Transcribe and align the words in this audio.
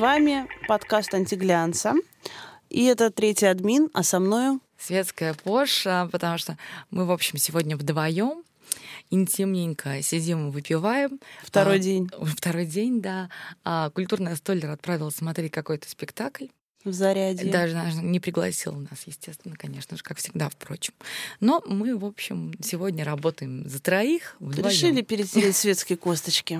вами 0.00 0.48
подкаст 0.66 1.12
«Антиглянца». 1.12 1.92
И 2.70 2.86
это 2.86 3.10
третий 3.10 3.44
админ, 3.44 3.90
а 3.92 4.02
со 4.02 4.18
мною... 4.18 4.60
Светская 4.78 5.34
Поша, 5.34 6.08
потому 6.10 6.38
что 6.38 6.56
мы, 6.90 7.04
в 7.04 7.12
общем, 7.12 7.36
сегодня 7.36 7.76
вдвоем 7.76 8.42
интимненько 9.10 10.00
сидим, 10.00 10.52
выпиваем. 10.52 11.20
Второй 11.42 11.76
а, 11.76 11.78
день. 11.78 12.08
Второй 12.22 12.64
день, 12.64 13.02
да. 13.02 13.28
А 13.62 13.90
культурная 13.90 14.36
столер 14.36 14.70
отправила 14.70 15.10
смотреть 15.10 15.52
какой-то 15.52 15.86
спектакль. 15.86 16.46
В 16.82 16.92
заряде. 16.94 17.50
Даже 17.50 17.76
не 18.00 18.20
пригласил 18.20 18.72
нас, 18.72 19.02
естественно, 19.04 19.54
конечно 19.54 19.98
же, 19.98 20.02
как 20.02 20.16
всегда, 20.16 20.48
впрочем. 20.48 20.94
Но 21.40 21.62
мы, 21.66 21.94
в 21.94 22.06
общем, 22.06 22.54
сегодня 22.62 23.04
работаем 23.04 23.68
за 23.68 23.80
троих. 23.80 24.36
Вдвоем. 24.40 24.70
Решили 24.70 25.02
перетереть 25.02 25.56
светские 25.56 25.98
косточки. 25.98 26.58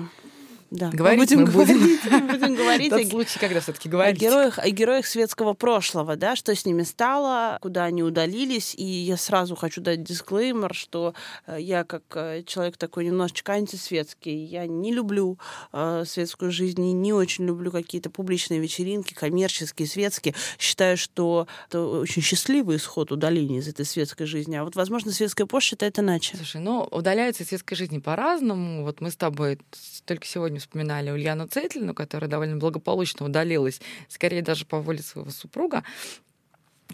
Да. 0.71 0.89
Говорить 0.89 1.31
мы 1.31 1.45
будем, 1.45 1.45
мы 1.45 1.51
говорить, 1.51 2.01
будем. 2.01 2.27
будем 2.39 2.55
говорить 2.55 2.89
Тот 2.89 3.01
о, 3.01 3.09
случай, 3.09 3.39
когда 3.39 3.59
все-таки 3.59 3.89
говорить. 3.89 4.15
О 4.15 4.19
героях, 4.19 4.57
о 4.57 4.69
героях 4.69 5.05
светского 5.05 5.53
прошлого, 5.53 6.15
да, 6.15 6.37
что 6.37 6.55
с 6.55 6.65
ними 6.65 6.83
стало, 6.83 7.57
куда 7.61 7.83
они 7.83 8.03
удалились. 8.03 8.73
И 8.77 8.85
я 8.85 9.17
сразу 9.17 9.57
хочу 9.57 9.81
дать 9.81 10.01
дисклеймер, 10.01 10.73
что 10.73 11.13
э, 11.45 11.57
я 11.59 11.83
как 11.83 12.03
э, 12.15 12.43
человек 12.43 12.77
такой 12.77 13.05
немножечко 13.05 13.51
антисветский, 13.51 14.45
я 14.45 14.65
не 14.65 14.93
люблю 14.93 15.37
э, 15.73 16.05
светскую 16.07 16.53
жизнь 16.53 16.81
и 16.81 16.93
не 16.93 17.11
очень 17.11 17.45
люблю 17.45 17.69
какие-то 17.69 18.09
публичные 18.09 18.61
вечеринки, 18.61 19.13
коммерческие, 19.13 19.89
светские. 19.89 20.35
Считаю, 20.57 20.95
что 20.95 21.47
это 21.67 21.85
очень 21.85 22.21
счастливый 22.21 22.77
исход 22.77 23.11
удаления 23.11 23.59
из 23.59 23.67
этой 23.67 23.85
светской 23.85 24.25
жизни. 24.25 24.55
А 24.55 24.63
вот, 24.63 24.77
возможно, 24.77 25.11
светская 25.11 25.47
пост 25.47 25.67
считает 25.67 25.99
иначе. 25.99 26.37
Слушай, 26.37 26.61
ну, 26.61 26.87
удаляются 26.91 27.43
из 27.43 27.49
светской 27.49 27.75
жизни 27.75 27.99
по-разному. 27.99 28.83
Вот 28.85 29.01
мы 29.01 29.11
с 29.11 29.17
тобой 29.17 29.59
только 30.05 30.25
сегодня 30.25 30.60
вспоминали 30.61 31.11
Ульяну 31.11 31.47
Цейтлину, 31.47 31.93
которая 31.93 32.29
довольно 32.29 32.57
благополучно 32.57 33.25
удалилась, 33.25 33.81
скорее 34.07 34.41
даже 34.41 34.65
по 34.65 34.79
воле 34.79 34.99
своего 34.99 35.31
супруга 35.31 35.83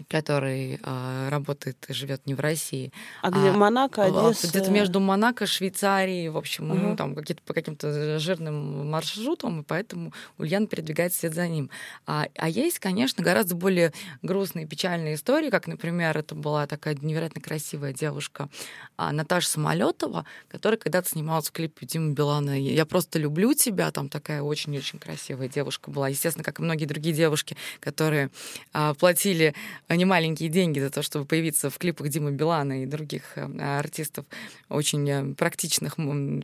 который 0.08 0.80
э, 0.82 1.28
работает 1.30 1.84
и 1.88 1.92
живет 1.92 2.26
не 2.26 2.34
в 2.34 2.40
России. 2.40 2.92
А 3.22 3.30
где 3.30 3.50
а, 3.50 3.52
Монако, 3.52 4.04
Одесса? 4.04 4.48
Где-то 4.48 4.70
между 4.70 5.00
Монако, 5.00 5.46
Швейцарией, 5.46 6.28
в 6.28 6.36
общем, 6.36 6.70
угу. 6.70 6.78
ну, 6.78 6.96
там 6.96 7.14
какие-то 7.14 7.42
по 7.42 7.54
каким-то 7.54 8.18
жирным 8.18 8.88
маршрутам, 8.90 9.60
и 9.60 9.64
поэтому 9.64 10.12
Ульян 10.38 10.66
передвигается 10.66 11.18
вслед 11.18 11.34
за 11.34 11.48
ним. 11.48 11.70
А, 12.06 12.26
а 12.36 12.48
есть, 12.48 12.78
конечно, 12.78 13.22
гораздо 13.22 13.54
более 13.54 13.92
грустные 14.22 14.64
и 14.64 14.68
печальные 14.68 15.14
истории, 15.14 15.50
как, 15.50 15.66
например, 15.66 16.16
это 16.16 16.34
была 16.34 16.66
такая 16.66 16.96
невероятно 17.00 17.40
красивая 17.40 17.92
девушка 17.92 18.48
а, 18.96 19.12
Наташа 19.12 19.48
Самолетова, 19.48 20.24
которая 20.48 20.78
когда-то 20.78 21.08
снималась 21.08 21.48
в 21.48 21.52
клипе 21.52 21.86
Димы 21.86 22.12
Билана 22.12 22.58
«Я 22.58 22.86
просто 22.86 23.18
люблю 23.18 23.54
тебя», 23.54 23.90
там 23.90 24.08
такая 24.08 24.42
очень-очень 24.42 24.98
красивая 24.98 25.48
девушка 25.48 25.90
была. 25.90 26.08
Естественно, 26.08 26.44
как 26.44 26.60
и 26.60 26.62
многие 26.62 26.86
другие 26.86 27.14
девушки, 27.14 27.56
которые 27.80 28.30
а, 28.72 28.94
платили 28.94 29.54
не 29.96 30.04
маленькие 30.04 30.48
деньги 30.48 30.80
за 30.80 30.90
то, 30.90 31.02
чтобы 31.02 31.24
появиться 31.24 31.70
в 31.70 31.78
клипах 31.78 32.08
Димы 32.08 32.32
Билана 32.32 32.82
и 32.82 32.86
других 32.86 33.22
э, 33.36 33.78
артистов, 33.78 34.26
очень 34.68 35.08
э, 35.08 35.34
практичных 35.34 35.96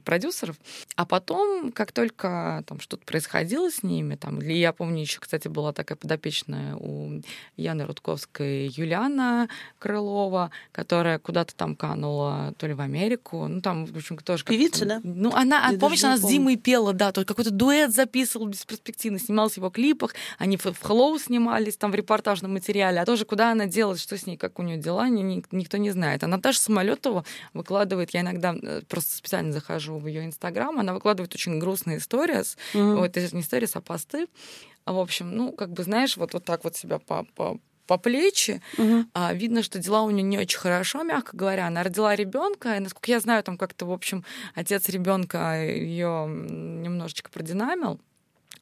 продюсеров. 0.04 0.56
А 0.96 1.04
потом, 1.04 1.72
как 1.72 1.92
только 1.92 2.64
там 2.66 2.80
что-то 2.80 3.04
происходило 3.04 3.70
с 3.70 3.82
ними, 3.82 4.16
там, 4.16 4.40
я 4.40 4.72
помню, 4.72 5.02
еще, 5.02 5.20
кстати, 5.20 5.48
была 5.48 5.72
такая 5.72 5.96
подопечная 5.96 6.74
у 6.76 7.20
Яны 7.56 7.84
Рудковской 7.84 8.68
Юлиана 8.68 9.48
Крылова, 9.78 10.50
которая 10.72 11.18
куда-то 11.18 11.54
там 11.54 11.76
канула, 11.76 12.54
то 12.56 12.66
ли 12.66 12.72
в 12.72 12.80
Америку, 12.80 13.46
ну 13.46 13.60
там, 13.60 13.84
в 13.86 13.96
общем, 13.96 14.16
тоже... 14.18 14.44
Певица, 14.44 14.86
да? 14.86 15.00
Ну, 15.02 15.32
она, 15.34 15.68
я 15.70 15.78
помнишь, 15.78 16.04
она 16.04 16.16
с 16.16 16.22
Димой 16.22 16.56
пела, 16.56 16.92
да, 16.92 17.12
то 17.12 17.24
какой-то 17.24 17.50
дуэт 17.50 17.92
записывал 17.92 18.46
бесперспективно, 18.46 19.18
снимался 19.18 19.54
в 19.54 19.56
его 19.58 19.70
клипах, 19.70 20.14
они 20.38 20.56
в, 20.56 20.64
в 20.64 20.82
Hello 20.82 21.18
снимались 21.18 21.76
там 21.76 21.90
в 21.90 21.94
репортажном 21.94 22.52
материале, 22.52 23.00
а 23.00 23.04
тоже 23.04 23.24
куда 23.34 23.50
она 23.50 23.66
делает, 23.66 23.98
что 23.98 24.16
с 24.16 24.26
ней, 24.26 24.36
как 24.36 24.60
у 24.60 24.62
нее 24.62 24.76
дела, 24.76 25.08
никто 25.08 25.76
не 25.76 25.90
знает. 25.90 26.22
А 26.22 26.28
Наташа 26.28 26.60
Самолетова 26.60 27.24
выкладывает, 27.52 28.14
я 28.14 28.20
иногда 28.20 28.54
э, 28.54 28.82
просто 28.88 29.16
специально 29.16 29.52
захожу 29.52 29.98
в 29.98 30.06
ее 30.06 30.24
инстаграм, 30.24 30.78
она 30.78 30.94
выкладывает 30.94 31.34
очень 31.34 31.58
грустные 31.58 31.98
истории, 31.98 32.42
mm-hmm. 32.42 32.94
вот 32.94 33.16
не 33.16 33.40
истории, 33.40 33.68
а 33.74 33.80
посты. 33.80 34.28
В 34.86 34.96
общем, 34.96 35.36
ну, 35.36 35.50
как 35.50 35.72
бы, 35.72 35.82
знаешь, 35.82 36.16
вот, 36.16 36.32
вот 36.32 36.44
так 36.44 36.62
вот 36.62 36.76
себя 36.76 37.00
по, 37.00 37.24
по 37.34 37.58
по 37.86 37.98
плечи. 37.98 38.62
Угу. 38.78 39.04
А, 39.12 39.34
видно, 39.34 39.62
что 39.62 39.78
дела 39.78 40.04
у 40.04 40.10
нее 40.10 40.22
не 40.22 40.38
очень 40.38 40.58
хорошо, 40.58 41.02
мягко 41.02 41.36
говоря. 41.36 41.66
Она 41.66 41.82
родила 41.82 42.16
ребенка, 42.16 42.76
и, 42.76 42.80
насколько 42.80 43.10
я 43.10 43.20
знаю, 43.20 43.42
там 43.42 43.58
как-то, 43.58 43.84
в 43.84 43.92
общем, 43.92 44.24
отец 44.54 44.88
ребенка 44.88 45.62
ее 45.62 46.26
немножечко 46.26 47.30
продинамил 47.30 48.00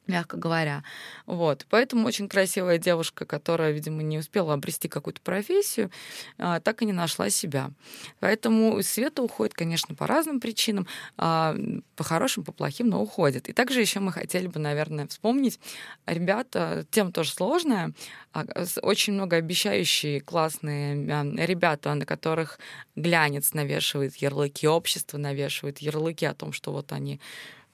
мягко 0.07 0.37
говоря. 0.37 0.83
Вот. 1.25 1.65
Поэтому 1.69 2.07
очень 2.07 2.27
красивая 2.27 2.77
девушка, 2.77 3.25
которая, 3.25 3.71
видимо, 3.71 4.03
не 4.03 4.17
успела 4.17 4.53
обрести 4.53 4.87
какую-то 4.87 5.21
профессию, 5.21 5.91
а, 6.37 6.59
так 6.59 6.81
и 6.81 6.85
не 6.85 6.93
нашла 6.93 7.29
себя. 7.29 7.71
Поэтому 8.19 8.81
Света 8.83 9.23
уходит, 9.23 9.53
конечно, 9.53 9.95
по 9.95 10.07
разным 10.07 10.39
причинам, 10.39 10.87
а, 11.17 11.55
по 11.95 12.03
хорошим, 12.03 12.43
по 12.43 12.51
плохим, 12.51 12.89
но 12.89 13.01
уходит. 13.01 13.49
И 13.49 13.53
также 13.53 13.79
еще 13.79 13.99
мы 13.99 14.11
хотели 14.11 14.47
бы, 14.47 14.59
наверное, 14.59 15.07
вспомнить, 15.07 15.59
ребята, 16.05 16.85
тема 16.91 17.11
тоже 17.11 17.31
сложная, 17.31 17.93
а, 18.33 18.45
очень 18.81 19.13
много 19.13 19.37
обещающие 19.37 20.21
классные 20.21 20.93
ребята, 21.45 21.93
на 21.93 22.05
которых 22.05 22.59
глянец 22.95 23.53
навешивает 23.53 24.15
ярлыки, 24.17 24.67
общество 24.67 25.17
навешивает 25.17 25.79
ярлыки 25.79 26.25
о 26.25 26.33
том, 26.33 26.51
что 26.51 26.71
вот 26.71 26.91
они 26.91 27.19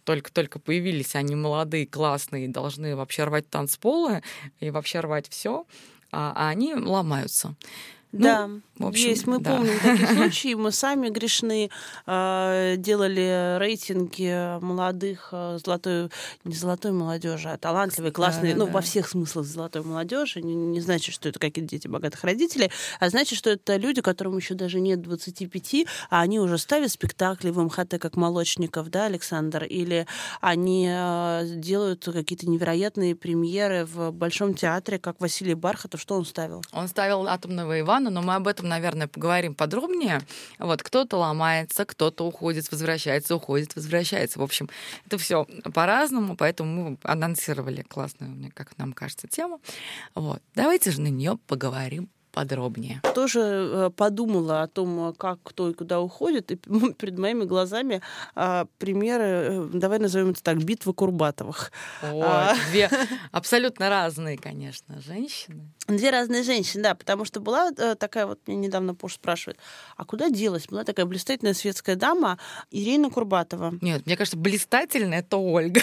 только-только 0.09 0.57
появились, 0.57 1.15
они 1.15 1.35
молодые, 1.35 1.85
классные, 1.85 2.47
должны 2.47 2.95
вообще 2.95 3.25
рвать 3.25 3.47
танцполы 3.47 4.23
и 4.59 4.71
вообще 4.71 5.01
рвать 5.01 5.29
все, 5.29 5.67
а, 6.11 6.33
а 6.35 6.49
они 6.49 6.73
ломаются. 6.73 7.55
Ну, 8.11 8.19
да, 8.23 8.49
в 8.79 8.87
общем, 8.87 9.09
есть. 9.09 9.27
Мы 9.27 9.39
да. 9.39 9.55
помним 9.55 9.79
такие 9.83 10.07
случаи. 10.15 10.53
Мы 10.55 10.71
сами 10.71 11.09
грешны 11.09 11.69
э, 12.07 12.75
делали 12.77 13.59
рейтинги 13.59 14.59
молодых 14.61 15.29
э, 15.31 15.59
золотой, 15.63 16.09
не 16.43 16.55
золотой 16.55 16.91
молодежи, 16.91 17.49
а 17.49 17.57
талантливой, 17.57 18.11
классной, 18.11 18.53
да, 18.53 18.59
ну, 18.59 18.65
да. 18.65 18.71
во 18.71 18.81
всех 18.81 19.07
смыслах 19.07 19.45
золотой 19.45 19.83
молодежи. 19.83 20.41
Не, 20.41 20.55
не 20.55 20.81
значит, 20.81 21.13
что 21.13 21.29
это 21.29 21.37
какие-то 21.37 21.69
дети 21.69 21.87
богатых 21.87 22.23
родителей, 22.23 22.71
а 22.99 23.09
значит, 23.09 23.37
что 23.37 23.51
это 23.51 23.75
люди, 23.75 24.01
которым 24.01 24.37
еще 24.37 24.55
даже 24.55 24.79
нет 24.79 25.01
25, 25.03 25.85
а 26.09 26.21
они 26.21 26.39
уже 26.39 26.57
ставят 26.57 26.91
спектакли 26.91 27.51
в 27.51 27.61
МХТ, 27.61 27.99
как 27.99 28.15
Молочников, 28.15 28.89
да, 28.89 29.05
Александр, 29.05 29.65
или 29.65 30.07
они 30.41 30.89
э, 30.89 31.43
делают 31.45 32.05
какие-то 32.05 32.49
невероятные 32.49 33.15
премьеры 33.15 33.85
в 33.85 34.11
Большом 34.11 34.55
театре, 34.55 34.97
как 34.97 35.19
Василий 35.19 35.53
Бархатов. 35.53 36.01
Что 36.01 36.15
он 36.15 36.25
ставил? 36.25 36.63
Он 36.71 36.87
ставил 36.87 37.27
«Атомного 37.27 37.79
Ивана», 37.79 37.98
Ивана, 37.99 38.09
но 38.09 38.21
мы 38.21 38.35
об 38.35 38.47
этом, 38.47 38.67
наверное, 38.67 39.07
поговорим 39.07 39.53
подробнее. 39.53 40.21
Вот 40.57 40.83
кто-то 40.83 41.17
ломается, 41.17 41.85
кто-то 41.85 42.25
уходит, 42.25 42.71
возвращается, 42.71 43.35
уходит, 43.35 43.75
возвращается. 43.75 44.39
В 44.39 44.43
общем, 44.43 44.69
это 45.05 45.17
все 45.17 45.45
по-разному, 45.73 46.35
поэтому 46.35 46.91
мы 46.91 46.97
анонсировали 47.03 47.81
классную, 47.83 48.31
мне 48.31 48.51
как 48.51 48.77
нам 48.77 48.93
кажется, 48.93 49.27
тему. 49.27 49.61
Вот. 50.15 50.41
Давайте 50.55 50.91
же 50.91 51.01
на 51.01 51.07
нее 51.07 51.37
поговорим 51.47 52.09
подробнее. 52.39 53.01
Тоже 53.13 53.39
э, 53.41 53.89
подумала 53.93 54.61
о 54.61 54.67
том, 54.67 55.13
как 55.17 55.39
кто 55.43 55.69
и 55.69 55.73
куда 55.73 55.99
уходит, 55.99 56.51
и 56.51 56.55
перед 56.97 57.17
моими 57.17 57.43
глазами 57.43 58.01
а, 58.33 58.65
примеры, 58.77 59.23
э, 59.23 59.69
давай 59.73 59.99
назовем 59.99 60.29
это 60.29 60.41
так, 60.41 60.63
битва 60.63 60.93
Курбатовых. 60.93 61.73
О, 62.01 62.21
а... 62.23 62.55
Две 62.71 62.89
абсолютно 63.33 63.89
разные, 63.89 64.37
конечно, 64.37 65.01
женщины. 65.01 65.69
Две 65.87 66.11
разные 66.11 66.43
женщины, 66.43 66.83
да, 66.83 66.95
потому 66.95 67.25
что 67.25 67.41
была 67.41 67.71
э, 67.75 67.95
такая 67.95 68.25
вот, 68.25 68.39
мне 68.47 68.55
недавно 68.55 68.95
Пош 68.95 69.15
спрашивает, 69.15 69.59
а 69.97 70.05
куда 70.05 70.29
делась? 70.29 70.67
Была 70.67 70.85
такая 70.85 71.05
блистательная 71.05 71.53
светская 71.53 71.97
дама 71.97 72.37
Ирина 72.71 73.09
Курбатова. 73.09 73.73
Нет, 73.81 74.05
мне 74.05 74.15
кажется, 74.15 74.37
блистательная 74.37 75.19
это 75.19 75.35
Ольга. 75.35 75.81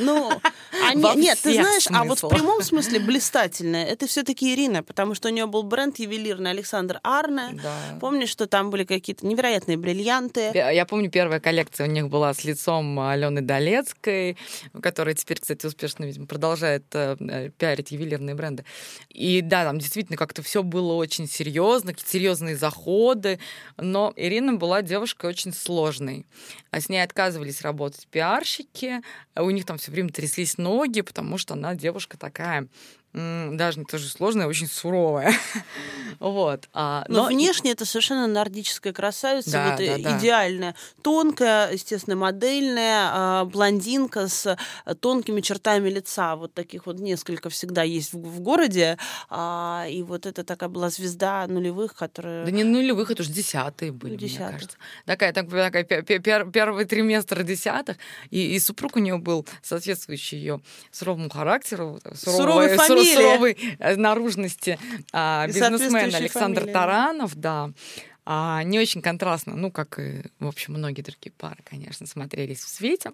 Ну, 0.00 0.30
а 0.88 0.94
не, 0.94 1.16
нет, 1.16 1.38
ты 1.42 1.52
знаешь, 1.52 1.84
смыслах. 1.84 2.00
а 2.00 2.04
вот 2.04 2.22
в 2.22 2.28
прямом 2.28 2.62
смысле 2.62 3.00
блистательная 3.00 3.84
это 3.84 4.06
все-таки 4.06 4.54
Ирина, 4.54 4.82
потому 4.82 5.14
что 5.14 5.28
у 5.28 5.32
нее 5.32 5.46
был 5.46 5.64
бренд 5.64 5.97
ювелирный 5.98 6.50
Александр 6.50 7.00
Арне. 7.02 7.58
Да. 7.62 7.98
Помнишь, 8.00 8.28
что 8.28 8.46
там 8.46 8.70
были 8.70 8.84
какие-то 8.84 9.26
невероятные 9.26 9.76
бриллианты? 9.76 10.50
Я 10.54 10.86
помню, 10.86 11.10
первая 11.10 11.40
коллекция 11.40 11.86
у 11.86 11.90
них 11.90 12.08
была 12.08 12.32
с 12.34 12.44
лицом 12.44 12.98
Алены 13.00 13.40
Долецкой, 13.40 14.36
которая 14.80 15.14
теперь, 15.14 15.40
кстати, 15.40 15.66
успешно, 15.66 16.04
видимо, 16.04 16.26
продолжает 16.26 16.84
э, 16.92 17.50
пиарить 17.58 17.90
ювелирные 17.90 18.34
бренды. 18.34 18.64
И 19.08 19.40
да, 19.40 19.64
там 19.64 19.78
действительно 19.78 20.16
как-то 20.16 20.42
все 20.42 20.62
было 20.62 20.94
очень 20.94 21.28
серьезно, 21.28 21.92
какие-то 21.92 22.10
серьезные 22.10 22.56
заходы, 22.56 23.38
но 23.76 24.12
Ирина 24.16 24.54
была 24.54 24.82
девушкой 24.82 25.30
очень 25.30 25.52
сложной. 25.52 26.26
А 26.70 26.80
с 26.80 26.88
ней 26.88 27.02
отказывались 27.02 27.62
работать 27.62 28.06
пиарщики, 28.08 29.02
у 29.36 29.50
них 29.50 29.64
там 29.64 29.78
все 29.78 29.90
время 29.90 30.10
тряслись 30.10 30.58
ноги, 30.58 31.00
потому 31.00 31.38
что 31.38 31.54
она 31.54 31.74
девушка 31.74 32.18
такая 32.18 32.68
даже 33.14 33.84
тоже 33.84 34.08
сложная, 34.08 34.46
очень 34.46 34.66
суровая. 34.66 35.32
вот. 36.20 36.68
А, 36.74 37.04
но, 37.08 37.22
но 37.22 37.28
внешне 37.28 37.72
это 37.72 37.84
совершенно 37.84 38.26
нордическая 38.26 38.92
красавица, 38.92 39.52
да, 39.52 39.70
вот 39.70 39.78
да, 39.78 39.98
да. 39.98 40.18
идеальная, 40.18 40.74
тонкая, 41.02 41.72
естественно, 41.72 42.16
модельная, 42.16 43.08
а, 43.10 43.44
блондинка 43.46 44.28
с 44.28 44.56
тонкими 45.00 45.40
чертами 45.40 45.88
лица, 45.88 46.36
вот 46.36 46.52
таких 46.52 46.86
вот 46.86 46.98
несколько 47.00 47.48
всегда 47.48 47.82
есть 47.82 48.12
в, 48.12 48.18
в 48.18 48.40
городе, 48.40 48.98
а, 49.30 49.86
и 49.88 50.02
вот 50.02 50.26
это 50.26 50.44
такая 50.44 50.68
была 50.68 50.90
звезда 50.90 51.46
нулевых, 51.46 51.94
которая... 51.94 52.44
Да 52.44 52.50
не 52.50 52.64
нулевых, 52.64 53.10
это 53.10 53.22
уже 53.22 53.32
десятые 53.32 53.90
были, 53.90 54.16
десятых. 54.16 54.38
мне 54.40 54.52
кажется. 54.52 54.76
Такая, 55.06 55.32
такая, 55.32 55.70
такая 55.70 56.02
пер, 56.02 56.50
первый 56.50 56.84
триместр 56.84 57.42
десятых, 57.42 57.96
и, 58.30 58.54
и 58.54 58.58
супруг 58.58 58.96
у 58.96 58.98
нее 58.98 59.16
был 59.16 59.46
соответствующий 59.62 60.38
ее 60.38 60.60
суровому 60.90 61.30
характеру, 61.30 61.98
суровой, 62.14 62.76
суровой 63.04 63.38
суровой 63.38 63.76
э, 63.78 63.96
наружности 63.96 64.78
а, 65.12 65.46
бизнесмен 65.46 66.14
Александр 66.14 66.60
фамилия. 66.60 66.72
Таранов, 66.72 67.34
да. 67.34 67.70
А, 68.24 68.62
не 68.62 68.78
очень 68.78 69.00
контрастно, 69.00 69.56
ну, 69.56 69.70
как 69.70 69.98
и, 69.98 70.22
в 70.38 70.46
общем, 70.46 70.74
многие 70.74 71.02
другие 71.02 71.32
пары, 71.32 71.58
конечно, 71.64 72.06
смотрелись 72.06 72.60
в 72.60 72.68
свете. 72.68 73.12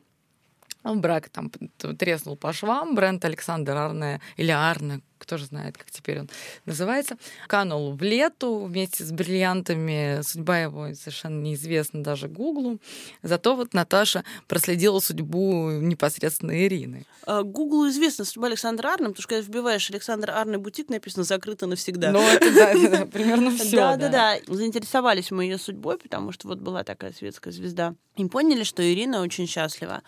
Брак 0.83 1.31
там 1.31 1.51
треснул 1.99 2.37
по 2.37 2.53
швам. 2.53 2.95
Бренд 2.95 3.25
Александр 3.25 3.73
Арне, 3.77 4.21
или 4.37 4.51
Арне, 4.51 5.01
кто 5.25 5.39
же 5.39 5.47
знает, 5.47 5.77
как 5.79 5.91
теперь 5.91 6.21
он 6.21 6.31
называется, 6.67 7.17
канул 7.49 7.95
в 7.95 8.03
лету 8.03 8.65
вместе 8.65 9.05
с 9.05 9.11
бриллиантами. 9.11 10.21
Судьба 10.23 10.61
его 10.61 10.95
совершенно 10.95 11.41
неизвестна 11.41 12.03
даже 12.05 12.29
Гуглу. 12.29 12.79
Зато 13.23 13.57
вот 13.57 13.73
Наташа 13.75 14.25
проследила 14.47 15.01
судьбу 15.01 15.71
непосредственно 15.71 16.65
Ирины. 16.67 17.07
А, 17.27 17.43
Гуглу 17.43 17.89
известна 17.89 18.25
судьба 18.25 18.49
Александра 18.49 18.89
Арна, 18.89 19.09
потому 19.09 19.23
что 19.23 19.29
когда 19.29 19.43
вбиваешь 19.43 19.91
Александр 19.91 20.31
Арный 20.31 20.59
бутик, 20.59 20.91
написано 20.91 21.25
«закрыто 21.25 21.67
навсегда». 21.67 22.11
Ну, 22.11 22.21
это 22.21 22.55
да, 22.55 23.07
примерно 23.13 23.51
все. 23.57 23.77
Да, 23.77 23.97
да, 23.97 24.09
да. 24.09 24.37
Заинтересовались 24.47 25.31
мы 25.31 25.45
ее 25.45 25.59
судьбой, 25.59 25.99
потому 25.99 26.33
что 26.33 26.49
вот 26.49 26.59
была 26.59 26.85
такая 26.85 27.13
светская 27.13 27.53
звезда. 27.53 27.95
И 28.17 28.25
поняли, 28.27 28.63
что 28.63 28.83
Ирина 28.83 29.23
очень 29.23 29.49
счастлива. 29.49 30.03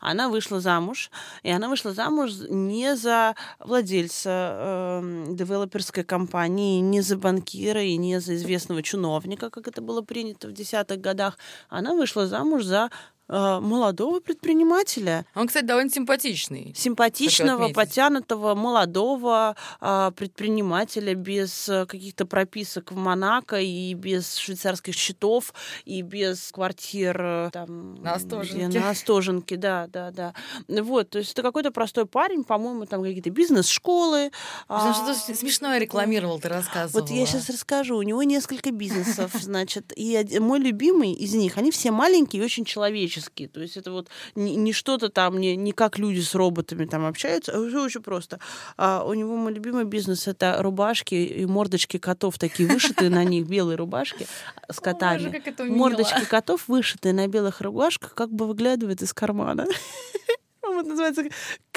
Она 0.00 0.28
вышла 0.28 0.60
замуж, 0.60 1.10
и 1.44 1.50
она 1.50 1.68
вышла 1.68 1.92
замуж 1.92 2.32
не 2.48 2.96
за 2.96 3.36
владельца 3.60 4.61
э, 4.62 5.26
девелоперской 5.30 6.04
компании, 6.04 6.80
не 6.80 7.00
за 7.00 7.16
банкира 7.16 7.82
и 7.82 7.96
не 7.96 8.20
за 8.20 8.34
известного 8.34 8.82
чиновника, 8.82 9.50
как 9.50 9.68
это 9.68 9.80
было 9.80 10.02
принято 10.02 10.48
в 10.48 10.52
десятых 10.52 11.00
годах. 11.00 11.38
Она 11.68 11.94
вышла 11.94 12.26
замуж 12.26 12.64
за 12.64 12.90
молодого 13.28 14.20
предпринимателя. 14.20 15.24
Он, 15.34 15.46
кстати, 15.46 15.64
довольно 15.64 15.90
симпатичный. 15.90 16.74
Симпатичного, 16.76 17.68
потянутого, 17.68 18.54
молодого 18.54 19.56
а, 19.80 20.10
предпринимателя 20.10 21.14
без 21.14 21.68
э, 21.68 21.86
каких-то 21.86 22.26
прописок 22.26 22.92
в 22.92 22.96
Монако 22.96 23.60
и 23.60 23.94
без 23.94 24.36
швейцарских 24.36 24.94
счетов 24.94 25.54
и 25.84 26.02
без 26.02 26.50
квартир 26.52 27.16
э, 27.20 27.50
там, 27.52 27.94
на 27.96 28.14
Остоженке. 28.14 28.78
На 28.78 28.90
Остоженке, 28.90 29.56
да, 29.56 29.86
да, 29.88 30.10
да. 30.10 30.34
Вот, 30.68 31.10
то 31.10 31.18
есть 31.18 31.32
это 31.32 31.42
какой-то 31.42 31.70
простой 31.70 32.06
парень, 32.06 32.44
по-моему, 32.44 32.86
там 32.86 33.02
какие-то 33.02 33.30
бизнес-школы. 33.30 34.30
А... 34.68 34.92
Что-то 34.92 35.34
смешное 35.34 35.78
рекламировал, 35.78 36.40
ты 36.40 36.48
рассказывала. 36.48 37.02
Вот 37.02 37.10
я 37.10 37.24
сейчас 37.26 37.48
расскажу. 37.48 37.96
У 37.96 38.02
него 38.02 38.22
несколько 38.22 38.70
бизнесов, 38.72 39.32
значит, 39.40 39.92
и 39.96 40.38
мой 40.38 40.58
любимый 40.58 41.12
из 41.12 41.34
них, 41.34 41.56
они 41.56 41.70
все 41.70 41.90
маленькие 41.90 42.42
и 42.42 42.44
очень 42.44 42.64
человеческие 42.64 43.11
человеческие. 43.12 43.48
То 43.48 43.60
есть 43.60 43.76
это 43.76 43.92
вот 43.92 44.08
не, 44.34 44.56
не 44.56 44.72
что-то 44.72 45.08
там, 45.08 45.38
не, 45.38 45.56
не 45.56 45.72
как 45.72 45.98
люди 45.98 46.20
с 46.20 46.34
роботами 46.34 46.86
там 46.86 47.04
общаются, 47.04 47.52
а 47.52 47.68
все 47.68 47.84
очень 47.84 48.02
просто. 48.02 48.38
А 48.76 49.04
у 49.04 49.14
него 49.14 49.36
мой 49.36 49.52
любимый 49.52 49.84
бизнес— 49.84 50.26
это 50.28 50.56
рубашки 50.60 51.14
и 51.14 51.46
мордочки 51.46 51.98
котов, 51.98 52.38
такие 52.38 52.68
вышитые 52.68 53.10
на 53.10 53.24
них, 53.24 53.46
белые 53.46 53.76
рубашки 53.76 54.26
с 54.70 54.80
котами. 54.80 55.42
Мордочки 55.68 56.24
котов, 56.24 56.68
вышитые 56.68 57.12
на 57.12 57.28
белых 57.28 57.60
рубашках, 57.60 58.14
как 58.14 58.30
бы 58.30 58.46
выглядывают 58.46 59.02
из 59.02 59.12
кармана. 59.12 59.66
Вот 60.62 60.86
называется 60.86 61.24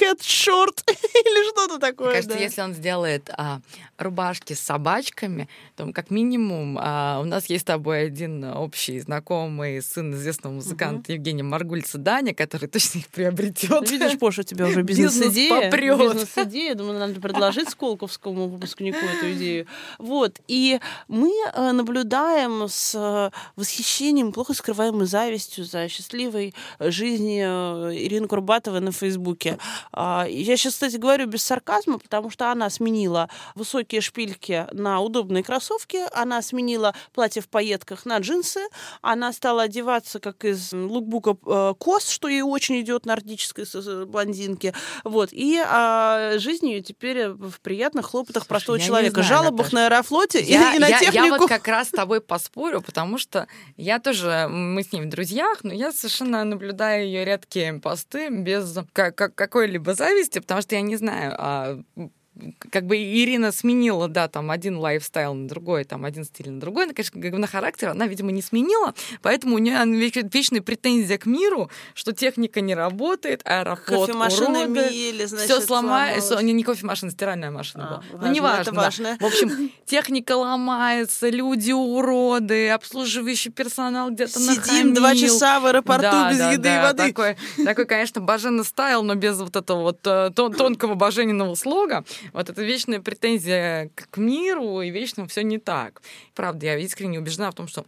short 0.01 0.83
или 0.88 1.50
что-то 1.51 1.80
такое. 1.80 2.07
Мне 2.07 2.15
кажется, 2.15 2.38
да. 2.38 2.44
если 2.44 2.62
он 2.62 2.74
сделает 2.74 3.30
а, 3.38 3.62
рубашки 3.97 4.53
с 4.53 4.59
собачками, 4.59 5.47
то 5.75 5.92
как 5.94 6.12
минимум 6.12 6.77
а, 6.80 7.19
у 7.21 7.25
нас 7.25 7.47
есть 7.47 7.63
с 7.63 7.65
тобой 7.65 8.06
один 8.07 8.44
общий 8.44 9.00
знакомый 9.00 9.81
сын 9.81 10.13
известного 10.13 10.53
музыканта 10.53 11.12
угу. 11.12 11.13
Евгения 11.13 11.44
Маргульца 11.44 11.97
Даня, 11.97 12.33
который 12.33 12.68
точно 12.69 13.00
их 13.00 13.07
приобретет. 13.07 13.69
Ну, 13.69 13.83
видишь, 13.83 14.18
Пош, 14.19 14.39
у 14.39 14.44
тебя 14.44 14.68
уже 14.68 14.81
бизнес-идея. 14.83 15.71
Бизнес-идея. 15.71 16.75
Думаю, 16.75 17.00
надо 17.00 17.19
предложить 17.21 17.69
Сколковскому 17.69 18.50
выпускнику 18.50 18.97
эту 18.97 19.33
идею. 19.33 19.68
Вот. 19.97 20.39
И 20.47 20.80
мы 21.07 21.31
э, 21.53 21.71
наблюдаем 21.71 22.68
с 22.68 22.95
э, 22.95 23.31
восхищением, 23.56 24.31
плохо 24.31 24.53
скрываемой 24.53 25.06
завистью 25.06 25.65
за 25.65 25.88
счастливой 25.88 26.53
жизнью 26.80 27.47
э, 27.47 27.95
Ирины 27.95 28.27
Курбатовой 28.27 28.81
на 28.81 28.92
Фейсбуке. 28.92 29.57
А, 29.91 30.25
я 30.29 30.57
сейчас, 30.57 30.73
кстати, 30.73 30.97
говорю 30.97 31.27
без 31.27 31.43
сарказма, 31.43 31.99
потому 31.99 32.29
что 32.29 32.51
она 32.51 32.69
сменила 32.69 33.29
высокие 33.55 34.01
шпильки 34.01 34.67
на 34.71 34.99
удобные 35.01 35.43
кроссовки, 35.43 35.99
она 36.13 36.41
сменила 36.41 36.95
платье 37.13 37.41
в 37.41 37.49
пайетках 37.49 38.05
на 38.05 38.17
джинсы, 38.17 38.61
она 39.01 39.33
стала 39.33 39.63
одеваться 39.63 40.19
как 40.19 40.45
из 40.45 40.73
лукбука 40.73 41.37
э, 41.45 41.73
Кос, 41.77 42.09
что 42.09 42.27
ей 42.27 42.41
очень 42.41 42.81
идет 42.81 43.05
нордической 43.05 43.65
блондинке. 44.05 44.73
Вот. 45.03 45.29
И 45.31 45.61
а, 45.65 46.37
жизнь 46.37 46.67
ее 46.67 46.81
теперь 46.81 47.29
в 47.29 47.59
приятных 47.61 48.07
хлопотах 48.07 48.43
Слушай, 48.43 48.49
простого 48.49 48.79
человека. 48.79 49.23
Знаю, 49.23 49.27
Жалобах 49.27 49.71
Наташа. 49.71 49.75
на 49.75 49.85
аэрофлоте 49.85 50.41
я, 50.41 50.73
и, 50.73 50.75
и 50.77 50.79
на 50.79 50.87
я, 50.87 50.99
технику. 50.99 51.25
Я 51.25 51.37
вот 51.37 51.49
как 51.49 51.67
раз 51.67 51.87
с 51.87 51.91
тобой 51.91 52.21
поспорю, 52.21 52.81
потому 52.81 53.17
что 53.17 53.47
я 53.77 53.99
тоже, 53.99 54.47
мы 54.49 54.83
с 54.83 54.91
ним 54.91 55.05
в 55.05 55.09
друзьях, 55.09 55.59
но 55.63 55.73
я 55.73 55.91
совершенно 55.91 56.43
наблюдаю 56.43 57.05
ее 57.05 57.25
редкие 57.25 57.73
посты 57.79 58.29
без 58.29 58.77
как, 58.93 59.15
как, 59.15 59.55
какой-либо 59.75 59.94
зависти, 59.94 60.39
потому 60.39 60.62
что 60.62 60.75
я 60.75 60.81
не 60.81 60.95
знаю, 60.95 61.33
а 61.38 61.80
как 62.69 62.85
бы 62.85 62.97
Ирина 62.97 63.51
сменила, 63.51 64.07
да, 64.07 64.27
там 64.27 64.51
один 64.51 64.77
лайфстайл 64.77 65.33
на 65.33 65.47
другой, 65.47 65.83
там 65.85 66.05
один 66.05 66.23
стиль 66.25 66.51
на 66.51 66.59
другой, 66.59 66.87
но, 66.87 66.93
конечно, 66.93 67.21
как 67.21 67.31
бы 67.31 67.37
на 67.37 67.47
характер 67.47 67.89
она, 67.89 68.07
видимо, 68.07 68.31
не 68.31 68.41
сменила, 68.41 68.93
поэтому 69.21 69.55
у 69.55 69.59
нее 69.59 69.83
вечная 70.33 70.61
претензия 70.61 71.17
к 71.17 71.25
миру, 71.25 71.69
что 71.93 72.13
техника 72.13 72.61
не 72.61 72.75
работает, 72.75 73.41
аэрофлот 73.45 74.07
Кофемашина 74.07 74.67
мели, 74.67 75.25
значит, 75.25 75.49
все 75.49 75.61
сломается. 75.61 76.41
Не, 76.41 76.53
не 76.53 76.63
кофемашина, 76.63 77.11
стиральная 77.11 77.51
машина 77.51 77.85
а, 77.85 77.87
была. 77.87 78.03
Важно, 78.11 78.27
ну, 78.27 78.33
неважно. 78.33 78.61
Это 78.61 78.73
важно. 78.73 79.17
В 79.19 79.25
общем, 79.25 79.71
техника 79.85 80.33
ломается, 80.33 81.29
люди 81.29 81.71
уроды, 81.71 82.69
обслуживающий 82.69 83.51
персонал 83.51 84.11
где-то 84.11 84.39
Сидим 84.39 84.94
два 84.94 85.15
часа 85.15 85.59
в 85.59 85.65
аэропорту 85.68 86.04
да, 86.04 86.31
без 86.31 86.37
да, 86.37 86.51
еды 86.51 86.63
да, 86.63 86.80
и 86.80 86.83
воды. 86.83 87.07
Такой, 87.07 87.37
такой, 87.63 87.85
конечно, 87.85 88.21
божественный 88.21 88.65
стайл, 88.65 89.04
но 89.04 89.15
без 89.15 89.37
вот 89.37 89.56
этого 89.56 89.81
вот 89.81 89.99
э, 90.06 90.31
тонкого 90.35 90.95
божественного 90.95 91.56
слога. 91.56 92.04
Вот 92.33 92.49
это 92.49 92.63
вечная 92.63 93.01
претензия 93.01 93.89
к 93.95 94.17
миру, 94.17 94.81
и 94.81 94.89
вечно 94.89 95.27
все 95.27 95.44
не 95.44 95.57
так. 95.57 96.01
Правда, 96.33 96.65
я 96.67 96.77
искренне 96.77 97.19
убеждена 97.19 97.51
в 97.51 97.55
том, 97.55 97.67
что 97.67 97.85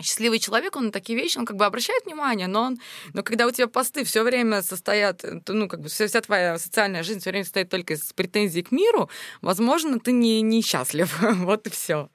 счастливый 0.00 0.38
человек, 0.38 0.76
он 0.76 0.86
на 0.86 0.92
такие 0.92 1.18
вещи, 1.18 1.38
он 1.38 1.46
как 1.46 1.56
бы 1.56 1.64
обращает 1.64 2.04
внимание, 2.04 2.46
но 2.46 2.62
он, 2.62 2.78
но 3.14 3.22
когда 3.22 3.46
у 3.46 3.50
тебя 3.50 3.66
посты 3.66 4.04
все 4.04 4.22
время 4.22 4.62
состоят, 4.62 5.24
ну, 5.46 5.68
как 5.68 5.80
бы 5.80 5.88
вся, 5.88 6.06
вся 6.06 6.20
твоя 6.20 6.58
социальная 6.58 7.02
жизнь 7.02 7.20
все 7.20 7.30
время 7.30 7.44
состоит 7.44 7.68
только 7.68 7.94
из 7.94 8.12
претензий 8.12 8.62
к 8.62 8.70
миру, 8.70 9.10
возможно, 9.42 9.98
ты 9.98 10.12
не, 10.12 10.40
не 10.40 10.62
счастлив. 10.62 11.16
вот 11.20 11.66
и 11.66 11.70
все. 11.70 12.08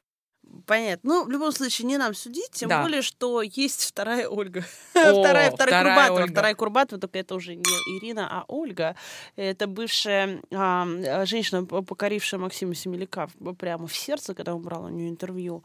Понятно. 0.66 1.10
Ну, 1.10 1.26
в 1.26 1.30
любом 1.30 1.52
случае, 1.52 1.88
не 1.88 1.98
нам 1.98 2.14
судить, 2.14 2.52
тем 2.52 2.70
да. 2.70 2.82
более, 2.82 3.02
что 3.02 3.42
есть 3.42 3.84
вторая 3.86 4.28
Ольга. 4.28 4.64
О, 4.94 5.20
вторая, 5.20 5.52
вторая, 5.52 5.52
вторая 5.52 5.84
Курбатова. 5.84 6.18
Ольга. 6.18 6.32
Вторая 6.32 6.56
Курбатова, 6.56 7.02
только 7.02 7.20
это 7.20 7.36
уже 7.36 7.56
не 7.56 7.98
Ирина, 7.98 8.28
а 8.30 8.46
Ольга. 8.48 8.96
Это 9.36 9.68
бывшая 9.68 10.42
а, 10.54 11.26
женщина, 11.26 11.66
покорившая 11.66 12.40
Максима 12.40 12.76
Семеляка 12.76 13.30
прямо 13.58 13.88
в 13.88 13.96
сердце, 13.96 14.34
когда 14.34 14.56
он 14.56 14.62
брал 14.62 14.86
у 14.86 14.90
нее 14.90 15.10
интервью. 15.10 15.64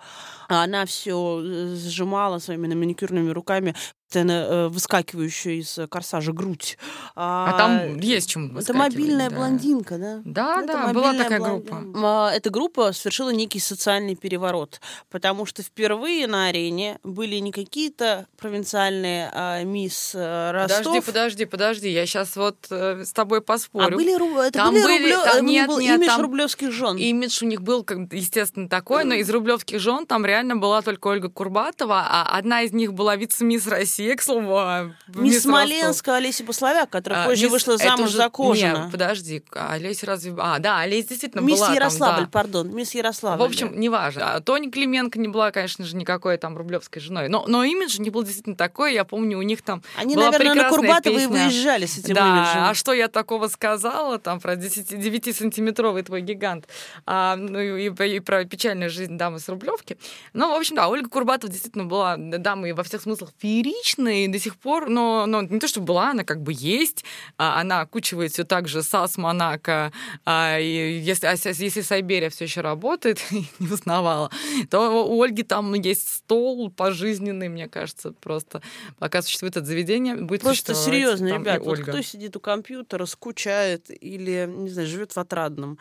Она 0.48 0.84
все 0.86 1.40
э, 1.42 1.74
сжимала 1.74 2.38
своими 2.38 2.74
маникюрными 2.74 3.30
руками 3.30 3.74
выскакивающая 4.14 5.54
из 5.54 5.78
корсажа 5.90 6.32
грудь. 6.32 6.78
А, 7.14 7.52
а 7.52 7.58
там 7.58 8.00
есть 8.00 8.28
чем 8.28 8.56
Это 8.56 8.74
мобильная 8.74 9.30
да. 9.30 9.36
блондинка, 9.36 9.98
да? 9.98 10.20
Да, 10.24 10.62
это 10.62 10.72
да, 10.72 10.92
была 10.92 11.14
такая 11.14 11.40
блондинка. 11.40 11.80
группа. 11.80 12.32
Эта 12.34 12.50
группа 12.50 12.92
совершила 12.92 13.30
некий 13.30 13.60
социальный 13.60 14.14
переворот, 14.14 14.80
потому 15.10 15.46
что 15.46 15.62
впервые 15.62 16.26
на 16.26 16.48
арене 16.48 16.98
были 17.02 17.36
не 17.36 17.52
какие-то 17.52 18.26
провинциальные 18.36 19.30
а, 19.32 19.62
мисс 19.64 20.12
э, 20.14 20.50
Ростов. 20.52 20.84
Подожди, 20.84 21.06
подожди, 21.06 21.44
подожди, 21.44 21.90
я 21.90 22.06
сейчас 22.06 22.36
вот 22.36 22.56
э, 22.70 23.04
с 23.04 23.12
тобой 23.12 23.40
поспорю. 23.42 23.94
А 23.94 23.96
были, 23.96 24.46
это 24.46 24.58
там 24.58 24.74
были, 24.74 24.82
были 24.82 25.12
рублё... 25.12 25.24
там, 25.24 25.46
нет, 25.46 25.68
был 25.68 25.78
нет, 25.80 25.98
имидж 25.98 26.06
там 26.06 26.20
рублевских 26.22 26.72
жен. 26.72 26.96
Имидж 26.96 27.42
у 27.42 27.46
них 27.46 27.62
был, 27.62 27.86
естественно, 28.12 28.68
такой, 28.68 29.04
но 29.04 29.14
из 29.14 29.28
рублевских 29.30 29.80
жен 29.80 30.06
там 30.06 30.24
реально 30.24 30.56
была 30.56 30.82
только 30.82 31.08
Ольга 31.08 31.28
Курбатова, 31.28 32.06
а 32.08 32.36
одна 32.36 32.62
из 32.62 32.72
них 32.72 32.94
была 32.94 33.16
вице-мисс 33.16 33.66
России 33.66 33.97
России, 33.98 34.14
к 34.14 34.22
слову. 34.22 34.56
А, 34.56 34.90
мисс 35.08 35.42
Смоленска 35.42 36.16
Олеся 36.16 36.44
Пословяк, 36.44 36.90
которая 36.90 37.24
а, 37.24 37.26
позже 37.26 37.44
мисс... 37.44 37.52
вышла 37.52 37.76
замуж 37.76 38.10
за 38.10 38.28
Кожина. 38.30 38.82
Нет, 38.84 38.92
подожди, 38.92 39.42
Олеся 39.52 40.06
разве... 40.06 40.34
А, 40.38 40.58
да, 40.58 40.80
Олеся 40.80 41.08
действительно 41.08 41.40
мисс 41.40 41.58
была 41.58 41.74
Ярославль, 41.74 42.14
там, 42.14 42.24
да. 42.24 42.30
пардон, 42.30 42.74
мисс 42.74 42.94
Ярославль. 42.94 43.40
В 43.40 43.42
общем, 43.42 43.72
да. 43.72 43.76
неважно. 43.76 44.34
А 44.34 44.40
Тоня 44.40 44.70
Клименко 44.70 45.18
не 45.18 45.28
была, 45.28 45.50
конечно 45.50 45.84
же, 45.84 45.96
никакой 45.96 46.36
там 46.38 46.56
рублевской 46.56 47.00
женой. 47.02 47.28
Но, 47.28 47.44
но 47.46 47.64
имидж 47.64 47.98
не 48.00 48.10
был 48.10 48.22
действительно 48.22 48.56
такой. 48.56 48.94
Я 48.94 49.04
помню, 49.04 49.38
у 49.38 49.42
них 49.42 49.62
там 49.62 49.82
Они, 49.96 50.14
была 50.14 50.30
наверное, 50.30 50.54
на 50.54 50.98
и 51.08 51.26
выезжали 51.26 51.86
с 51.86 51.98
этим 51.98 52.14
да, 52.14 52.28
имиджем. 52.28 52.62
а 52.70 52.74
что 52.74 52.92
я 52.92 53.08
такого 53.08 53.48
сказала, 53.48 54.18
там, 54.18 54.40
про 54.40 54.54
9-сантиметровый 54.54 56.02
твой 56.02 56.20
гигант, 56.20 56.66
а, 57.06 57.36
ну 57.36 57.58
и, 57.60 57.88
и 57.88 58.20
про 58.20 58.44
печальную 58.44 58.90
жизнь 58.90 59.16
дамы 59.16 59.38
с 59.38 59.48
Рублевки. 59.48 59.98
Ну, 60.32 60.52
в 60.52 60.58
общем, 60.58 60.76
да, 60.76 60.88
Ольга 60.88 61.08
Курбатова 61.08 61.50
действительно 61.52 61.84
была 61.84 62.16
дамой 62.16 62.72
во 62.72 62.82
всех 62.82 63.02
смыслах 63.02 63.30
фееричной 63.38 63.87
до 63.96 64.38
сих 64.38 64.56
пор, 64.56 64.88
но, 64.88 65.26
но 65.26 65.42
не 65.42 65.58
то, 65.58 65.68
что 65.68 65.80
была, 65.80 66.10
она 66.10 66.24
как 66.24 66.42
бы 66.42 66.52
есть, 66.54 67.04
а, 67.36 67.60
она 67.60 67.80
окучивает 67.80 68.32
все 68.32 68.44
так 68.44 68.68
же 68.68 68.82
САС, 68.82 69.16
Монако, 69.16 69.92
а, 70.24 70.58
и 70.58 70.98
если, 70.98 71.26
а, 71.26 71.32
если 71.32 71.80
Сайберия 71.80 72.30
все 72.30 72.44
еще 72.44 72.60
работает, 72.60 73.20
не 73.30 73.68
узнавала, 73.68 74.30
то 74.70 75.06
у 75.06 75.22
Ольги 75.22 75.42
там 75.42 75.72
есть 75.74 76.08
стол 76.08 76.70
пожизненный, 76.70 77.48
мне 77.48 77.68
кажется, 77.68 78.12
просто 78.12 78.62
пока 78.98 79.22
существует 79.22 79.56
это 79.56 79.66
заведение, 79.66 80.16
будет 80.16 80.42
Просто 80.42 80.74
серьезно, 80.74 81.28
ребят, 81.28 81.64
вот 81.64 81.80
кто 81.80 82.02
сидит 82.02 82.36
у 82.36 82.40
компьютера, 82.40 83.06
скучает 83.06 83.90
или, 83.90 84.46
не 84.48 84.70
знаю, 84.70 84.88
живет 84.88 85.12
в 85.12 85.18
отрадном, 85.18 85.78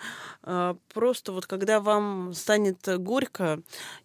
просто 0.93 1.31
вот 1.31 1.45
когда 1.45 1.79
вам 1.79 2.33
станет 2.33 2.77
горько 2.99 3.59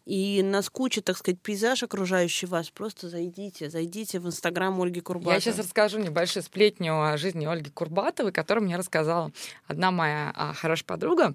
и 0.04 0.42
наскучит, 0.42 1.04
так 1.04 1.16
сказать, 1.16 1.40
пейзаж 1.40 1.82
окружающий 1.82 2.46
вас, 2.46 2.70
просто 2.70 3.08
зайдите, 3.08 3.70
зайдите 3.70 3.91
в 3.92 4.26
Инстаграм 4.26 4.80
Ольги 4.80 5.00
Курбатовой. 5.00 5.34
Я 5.34 5.40
сейчас 5.40 5.58
расскажу 5.58 5.98
небольшую 5.98 6.42
сплетню 6.42 7.00
о 7.00 7.16
жизни 7.16 7.46
Ольги 7.46 7.70
Курбатовой, 7.70 8.32
которую 8.32 8.64
мне 8.64 8.76
рассказала 8.76 9.30
одна 9.66 9.90
моя 9.90 10.32
а, 10.34 10.54
хорошая 10.54 10.86
подруга. 10.86 11.34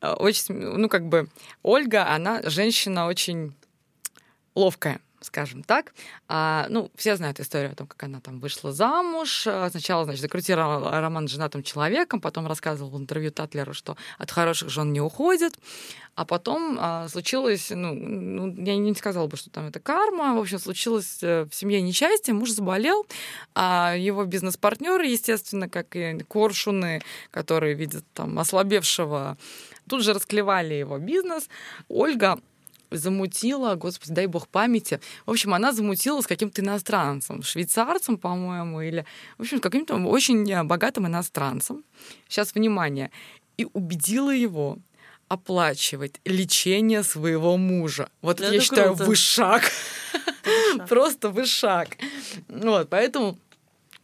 А, 0.00 0.14
очень, 0.14 0.54
ну, 0.54 0.88
как 0.88 1.06
бы, 1.06 1.28
Ольга, 1.62 2.08
она 2.08 2.40
женщина 2.42 3.06
очень 3.06 3.54
ловкая 4.54 5.00
скажем 5.26 5.62
так. 5.62 5.92
А, 6.28 6.66
ну, 6.70 6.90
все 6.94 7.16
знают 7.16 7.40
историю 7.40 7.72
о 7.72 7.74
том, 7.74 7.86
как 7.86 8.02
она 8.04 8.20
там 8.20 8.40
вышла 8.40 8.72
замуж. 8.72 9.46
А, 9.46 9.68
сначала, 9.70 10.04
значит, 10.04 10.22
закрутила 10.22 11.00
роман 11.00 11.28
с 11.28 11.32
женатым 11.32 11.62
человеком, 11.62 12.20
потом 12.20 12.46
рассказывала 12.46 12.90
в 12.90 12.98
интервью 12.98 13.30
Татлеру, 13.30 13.74
что 13.74 13.96
от 14.18 14.30
хороших 14.30 14.70
жен 14.70 14.92
не 14.92 15.00
уходит. 15.00 15.54
А 16.14 16.24
потом 16.24 16.78
а, 16.80 17.08
случилось, 17.08 17.70
ну, 17.70 17.92
ну, 17.92 18.64
я 18.64 18.76
не 18.76 18.94
сказала 18.94 19.26
бы, 19.26 19.36
что 19.36 19.50
там 19.50 19.66
это 19.66 19.80
карма. 19.80 20.34
В 20.34 20.40
общем, 20.40 20.58
случилось 20.58 21.18
э, 21.22 21.44
в 21.44 21.54
семье 21.54 21.82
несчастье, 21.82 22.32
муж 22.32 22.50
заболел, 22.50 23.06
а 23.54 23.94
его 23.94 24.24
бизнес-партнеры, 24.24 25.06
естественно, 25.06 25.68
как 25.68 25.94
и 25.94 26.18
коршуны, 26.26 27.02
которые 27.30 27.74
видят 27.74 28.04
там 28.14 28.38
ослабевшего, 28.38 29.36
тут 29.88 30.02
же 30.02 30.14
расклевали 30.14 30.74
его 30.74 30.98
бизнес. 30.98 31.48
Ольга 31.88 32.38
замутила, 32.90 33.74
господи, 33.74 34.12
дай 34.12 34.26
бог 34.26 34.48
памяти. 34.48 35.00
В 35.24 35.30
общем, 35.30 35.54
она 35.54 35.72
замутила 35.72 36.20
с 36.20 36.26
каким-то 36.26 36.62
иностранцем, 36.62 37.42
швейцарцем, 37.42 38.16
по-моему, 38.18 38.80
или, 38.80 39.04
в 39.38 39.42
общем, 39.42 39.60
каким-то 39.60 39.96
очень 39.96 40.62
богатым 40.64 41.06
иностранцем. 41.06 41.84
Сейчас, 42.28 42.54
внимание. 42.54 43.10
И 43.56 43.66
убедила 43.72 44.30
его 44.30 44.78
оплачивать 45.28 46.20
лечение 46.24 47.02
своего 47.02 47.56
мужа. 47.56 48.08
Вот 48.22 48.40
это 48.40 48.52
я 48.52 48.60
считаю, 48.60 48.94
вышаг. 48.94 49.64
Просто 50.88 51.30
вышаг. 51.30 51.88
Вот, 52.48 52.88
поэтому 52.88 53.38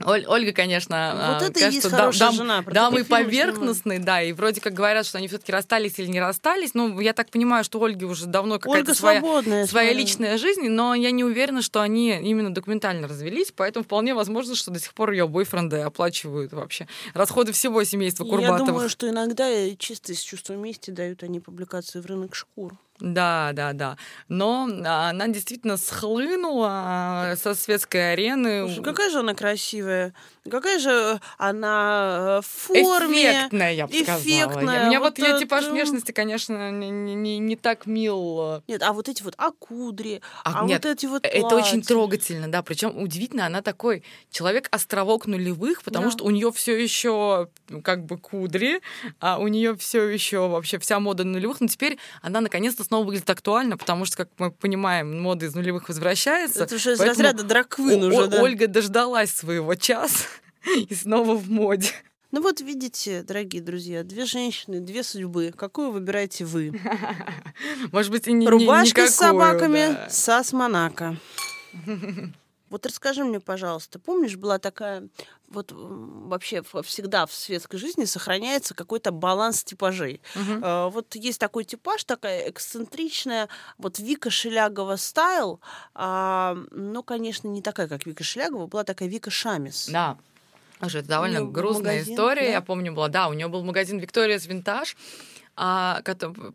Оль, 0.06 0.24
Ольга, 0.26 0.52
конечно, 0.52 1.12
вот 1.14 1.42
а, 1.42 1.46
это 1.46 1.60
кажется, 1.60 1.90
хорошая 1.90 2.28
дам, 2.28 2.34
жена. 2.34 2.62
дамы 2.62 3.04
поверхностные, 3.04 3.98
да, 3.98 4.22
и 4.22 4.32
вроде 4.32 4.60
как 4.60 4.74
говорят, 4.74 5.06
что 5.06 5.18
они 5.18 5.28
все-таки 5.28 5.52
расстались 5.52 5.98
или 5.98 6.06
не 6.06 6.20
расстались. 6.20 6.74
Ну, 6.74 7.00
я 7.00 7.12
так 7.12 7.30
понимаю, 7.30 7.64
что 7.64 7.82
Ольге 7.82 8.06
уже 8.06 8.26
давно 8.26 8.58
какая-то 8.58 8.94
своя, 8.94 9.66
своя 9.66 9.92
личная 9.92 10.38
жизнь, 10.38 10.68
но 10.68 10.94
я 10.94 11.10
не 11.10 11.24
уверена, 11.24 11.62
что 11.62 11.80
они 11.80 12.10
именно 12.10 12.52
документально 12.52 13.08
развелись, 13.08 13.52
поэтому 13.54 13.84
вполне 13.84 14.14
возможно, 14.14 14.54
что 14.54 14.70
до 14.70 14.80
сих 14.80 14.94
пор 14.94 15.12
ее 15.12 15.26
бойфренды 15.28 15.78
оплачивают 15.78 16.52
вообще 16.52 16.86
расходы 17.14 17.52
всего 17.52 17.82
семейства 17.84 18.24
Курбатовых. 18.24 18.60
Я 18.60 18.66
думаю, 18.66 18.88
что 18.88 19.08
иногда 19.08 19.48
чисто 19.76 20.12
из 20.12 20.20
чувства 20.20 20.54
мести 20.54 20.90
дают 20.90 21.22
они 21.22 21.40
публикации 21.40 22.00
в 22.00 22.06
рынок 22.06 22.34
шкур. 22.34 22.76
Да, 23.02 23.50
да, 23.52 23.72
да. 23.72 23.96
Но 24.28 24.68
она 24.84 25.26
действительно 25.26 25.76
схлынула 25.76 26.68
а, 26.70 27.36
со 27.36 27.56
светской 27.56 28.12
арены. 28.12 28.68
Слушай, 28.68 28.84
какая 28.84 29.10
же 29.10 29.18
она 29.18 29.34
красивая. 29.34 30.14
Какая 30.50 30.80
же 30.80 31.20
она 31.38 32.40
э, 32.40 32.40
в 32.42 32.46
форме. 32.46 33.30
Эффектная, 33.30 33.72
я 33.74 33.86
бы 33.86 33.92
эффектная. 33.92 34.18
сказала. 34.18 34.58
У 34.58 34.86
меня 34.88 34.98
вот, 34.98 35.16
вот 35.16 35.26
ее 35.26 35.38
типаж 35.38 35.66
внешности, 35.66 36.10
конечно, 36.10 36.72
не, 36.72 36.90
не, 36.90 37.38
не 37.38 37.54
так 37.54 37.86
мил. 37.86 38.60
Нет, 38.66 38.82
а 38.82 38.92
вот 38.92 39.08
эти 39.08 39.22
вот 39.22 39.34
акудри, 39.36 40.20
а, 40.42 40.62
а 40.62 40.64
нет, 40.66 40.84
вот 40.84 40.92
эти 40.92 41.06
вот 41.06 41.24
Это 41.24 41.54
очень 41.54 41.82
трогательно, 41.82 42.50
да. 42.50 42.62
Причем 42.62 43.00
удивительно, 43.00 43.46
она 43.46 43.62
такой 43.62 44.02
человек-островок 44.32 45.26
нулевых, 45.26 45.84
потому 45.84 46.06
да. 46.06 46.10
что 46.10 46.24
у 46.24 46.30
нее 46.30 46.50
все 46.50 46.76
еще 46.76 47.48
как 47.84 48.04
бы 48.04 48.18
кудри, 48.18 48.80
а 49.20 49.38
у 49.38 49.46
нее 49.46 49.76
все 49.76 50.08
еще 50.08 50.48
вообще 50.48 50.80
вся 50.80 50.98
мода 50.98 51.22
нулевых. 51.22 51.60
Но 51.60 51.68
теперь 51.68 51.98
она 52.20 52.40
наконец-то 52.40 52.82
снова 52.82 53.04
выглядит 53.04 53.30
актуально, 53.30 53.76
потому 53.76 54.06
что, 54.06 54.16
как 54.16 54.28
мы 54.38 54.50
понимаем, 54.50 55.22
мода 55.22 55.46
из 55.46 55.54
нулевых 55.54 55.86
возвращается. 55.86 56.64
Это 56.64 56.74
уже 56.74 56.94
из 56.94 57.00
разряда 57.00 57.44
драквин 57.44 58.02
уже, 58.02 58.26
да. 58.26 58.42
Ольга 58.42 58.66
дождалась 58.66 59.30
своего 59.30 59.76
часа 59.76 60.31
и 60.88 60.94
снова 60.94 61.34
в 61.34 61.50
моде. 61.50 61.90
Ну 62.30 62.40
вот 62.40 62.62
видите, 62.62 63.22
дорогие 63.22 63.60
друзья, 63.60 64.02
две 64.02 64.24
женщины, 64.24 64.80
две 64.80 65.02
судьбы. 65.02 65.52
Какую 65.54 65.90
выбираете 65.90 66.46
вы? 66.46 66.72
Может 67.92 68.10
быть, 68.10 68.26
и 68.26 68.32
не 68.32 68.48
Рубашка 68.48 69.06
с 69.06 69.16
собаками, 69.16 69.92
да. 69.92 70.08
Сас 70.08 70.52
Монако. 70.52 71.16
Вот 72.72 72.86
расскажи 72.86 73.22
мне, 73.22 73.38
пожалуйста, 73.38 73.98
помнишь, 73.98 74.36
была 74.36 74.58
такая, 74.58 75.06
вот 75.48 75.72
вообще 75.74 76.62
всегда 76.62 77.26
в 77.26 77.34
светской 77.34 77.76
жизни 77.76 78.06
сохраняется 78.06 78.72
какой-то 78.72 79.10
баланс 79.10 79.62
типажей. 79.62 80.22
Uh-huh. 80.34 80.88
Вот 80.88 81.14
есть 81.14 81.38
такой 81.38 81.64
типаж, 81.64 82.02
такая 82.04 82.48
эксцентричная, 82.48 83.50
вот 83.76 83.98
Вика 83.98 84.30
Шелягова 84.30 84.96
стайл, 84.96 85.60
а, 85.92 86.56
но, 86.70 87.02
конечно, 87.02 87.46
не 87.46 87.60
такая, 87.60 87.88
как 87.88 88.06
Вика 88.06 88.24
Шелягова, 88.24 88.66
была 88.68 88.84
такая 88.84 89.10
Вика 89.10 89.30
Шамис. 89.30 89.90
Да. 89.92 90.16
Уже 90.82 90.98
это 90.98 91.08
довольно 91.08 91.44
грустная 91.44 91.94
магазин, 91.94 92.14
история. 92.14 92.46
Да? 92.46 92.52
Я 92.52 92.60
помню, 92.60 92.92
была, 92.92 93.08
да, 93.08 93.28
у 93.28 93.32
нее 93.32 93.48
был 93.48 93.62
магазин 93.62 93.98
Викториас 93.98 94.46
Винтаж, 94.46 94.96
а, 95.54 96.00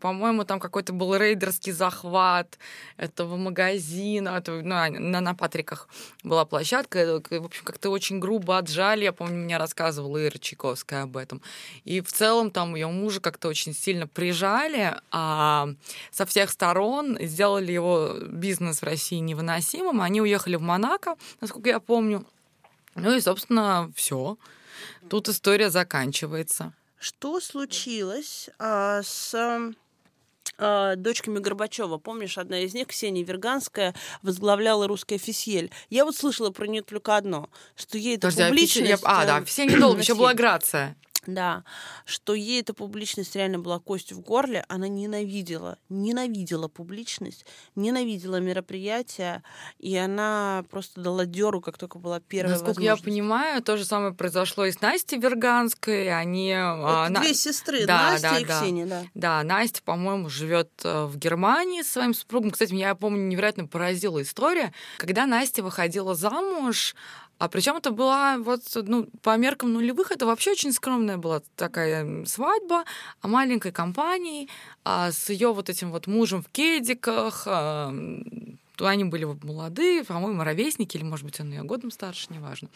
по-моему, 0.00 0.44
там 0.44 0.58
какой-то 0.58 0.92
был 0.92 1.14
рейдерский 1.14 1.70
захват 1.70 2.58
этого 2.96 3.36
магазина, 3.36 4.30
это, 4.30 4.52
ну, 4.52 4.62
на, 4.64 5.20
на 5.20 5.34
Патриках 5.34 5.88
была 6.24 6.44
площадка, 6.44 7.22
в 7.30 7.44
общем, 7.44 7.64
как-то 7.64 7.90
очень 7.90 8.18
грубо 8.18 8.58
отжали, 8.58 9.04
я 9.04 9.12
помню, 9.12 9.36
мне 9.36 9.56
рассказывала 9.56 10.26
Ира 10.26 10.38
Чайковская 10.38 11.04
об 11.04 11.16
этом. 11.16 11.40
И 11.84 12.00
в 12.00 12.10
целом 12.12 12.50
там 12.50 12.74
ее 12.74 12.88
мужа 12.88 13.20
как-то 13.20 13.48
очень 13.48 13.72
сильно 13.72 14.08
прижали, 14.08 14.96
а 15.12 15.68
со 16.10 16.26
всех 16.26 16.50
сторон 16.50 17.16
сделали 17.20 17.70
его 17.70 18.14
бизнес 18.26 18.80
в 18.80 18.84
России 18.84 19.18
невыносимым, 19.18 20.00
они 20.00 20.20
уехали 20.20 20.56
в 20.56 20.62
Монако, 20.62 21.14
насколько 21.40 21.68
я 21.68 21.78
помню, 21.78 22.26
ну 23.00 23.14
и, 23.14 23.20
собственно, 23.20 23.90
все. 23.94 24.36
Тут 25.08 25.28
история 25.28 25.70
заканчивается. 25.70 26.72
Что 26.98 27.40
случилось 27.40 28.50
а, 28.58 29.02
с 29.02 29.34
а, 30.58 30.96
дочками 30.96 31.38
Горбачева. 31.38 31.98
Помнишь, 31.98 32.38
одна 32.38 32.60
из 32.60 32.74
них, 32.74 32.88
Ксения 32.88 33.24
Верганская, 33.24 33.94
возглавляла 34.22 34.88
русский 34.88 35.14
официель. 35.14 35.70
Я 35.90 36.04
вот 36.04 36.16
слышала 36.16 36.50
про 36.50 36.66
нее 36.66 36.82
только 36.82 37.16
одно, 37.16 37.48
что 37.76 37.98
ей 37.98 38.16
это 38.16 38.28
Подожди, 38.28 38.48
публичность... 38.48 39.02
А, 39.04 39.12
я... 39.12 39.20
а, 39.20 39.26
да, 39.26 39.44
все 39.44 39.66
недолго, 39.66 40.00
еще 40.00 40.14
была 40.14 40.34
Грация. 40.34 40.96
Да, 41.26 41.64
что 42.04 42.34
ей 42.34 42.60
эта 42.60 42.72
публичность 42.72 43.34
реально 43.34 43.58
была 43.58 43.80
костью 43.80 44.16
в 44.16 44.20
горле, 44.20 44.64
она 44.68 44.88
ненавидела, 44.88 45.76
ненавидела 45.88 46.68
публичность, 46.68 47.44
ненавидела 47.74 48.36
мероприятия, 48.36 49.42
и 49.78 49.96
она 49.96 50.64
просто 50.70 51.00
дала 51.00 51.26
деру, 51.26 51.60
как 51.60 51.76
только 51.76 51.98
была 51.98 52.20
первая 52.20 52.54
Насколько 52.54 52.82
я 52.82 52.96
понимаю, 52.96 53.62
то 53.62 53.76
же 53.76 53.84
самое 53.84 54.14
произошло 54.14 54.64
и 54.64 54.72
с 54.72 54.80
Настей 54.80 55.18
Верганской, 55.18 56.08
они... 56.16 56.54
А, 56.56 57.08
Это 57.10 57.20
две 57.20 57.34
сестры, 57.34 57.84
да, 57.84 58.12
Настя 58.12 58.30
да, 58.30 58.38
и 58.38 58.44
да. 58.44 58.60
Ксения, 58.60 58.86
да. 58.86 59.04
Да, 59.14 59.42
Настя, 59.42 59.82
по-моему, 59.82 60.28
живет 60.30 60.70
э, 60.84 61.04
в 61.04 61.16
Германии 61.18 61.82
с 61.82 61.88
своим 61.92 62.14
супругом. 62.14 62.52
Кстати, 62.52 62.72
меня, 62.72 62.88
я 62.88 62.94
помню, 62.94 63.26
невероятно 63.26 63.66
поразила 63.66 64.22
история, 64.22 64.72
когда 64.98 65.26
Настя 65.26 65.62
выходила 65.62 66.14
замуж, 66.14 66.94
а 67.38 67.48
причем 67.48 67.76
это 67.76 67.90
была 67.92 68.36
вот, 68.38 68.62
ну, 68.74 69.06
по 69.22 69.36
меркам 69.36 69.72
нулевых, 69.72 70.10
это 70.10 70.26
вообще 70.26 70.52
очень 70.52 70.72
скромная 70.72 71.18
была 71.18 71.40
такая 71.56 72.24
свадьба 72.24 72.84
о 73.20 73.28
маленькой 73.28 73.72
компании, 73.72 74.48
а 74.84 75.12
с 75.12 75.30
ее 75.30 75.52
вот 75.52 75.68
этим 75.68 75.92
вот 75.92 76.06
мужем 76.08 76.42
в 76.42 76.48
кедиках, 76.48 77.44
а, 77.46 77.94
они 78.80 79.04
были 79.04 79.24
молодые, 79.24 80.04
по-моему, 80.04 80.42
ровесники, 80.42 80.96
или, 80.96 81.04
может 81.04 81.24
быть, 81.24 81.40
он 81.40 81.50
ее 81.50 81.62
годом 81.62 81.90
старше, 81.90 82.26
неважно. 82.30 82.68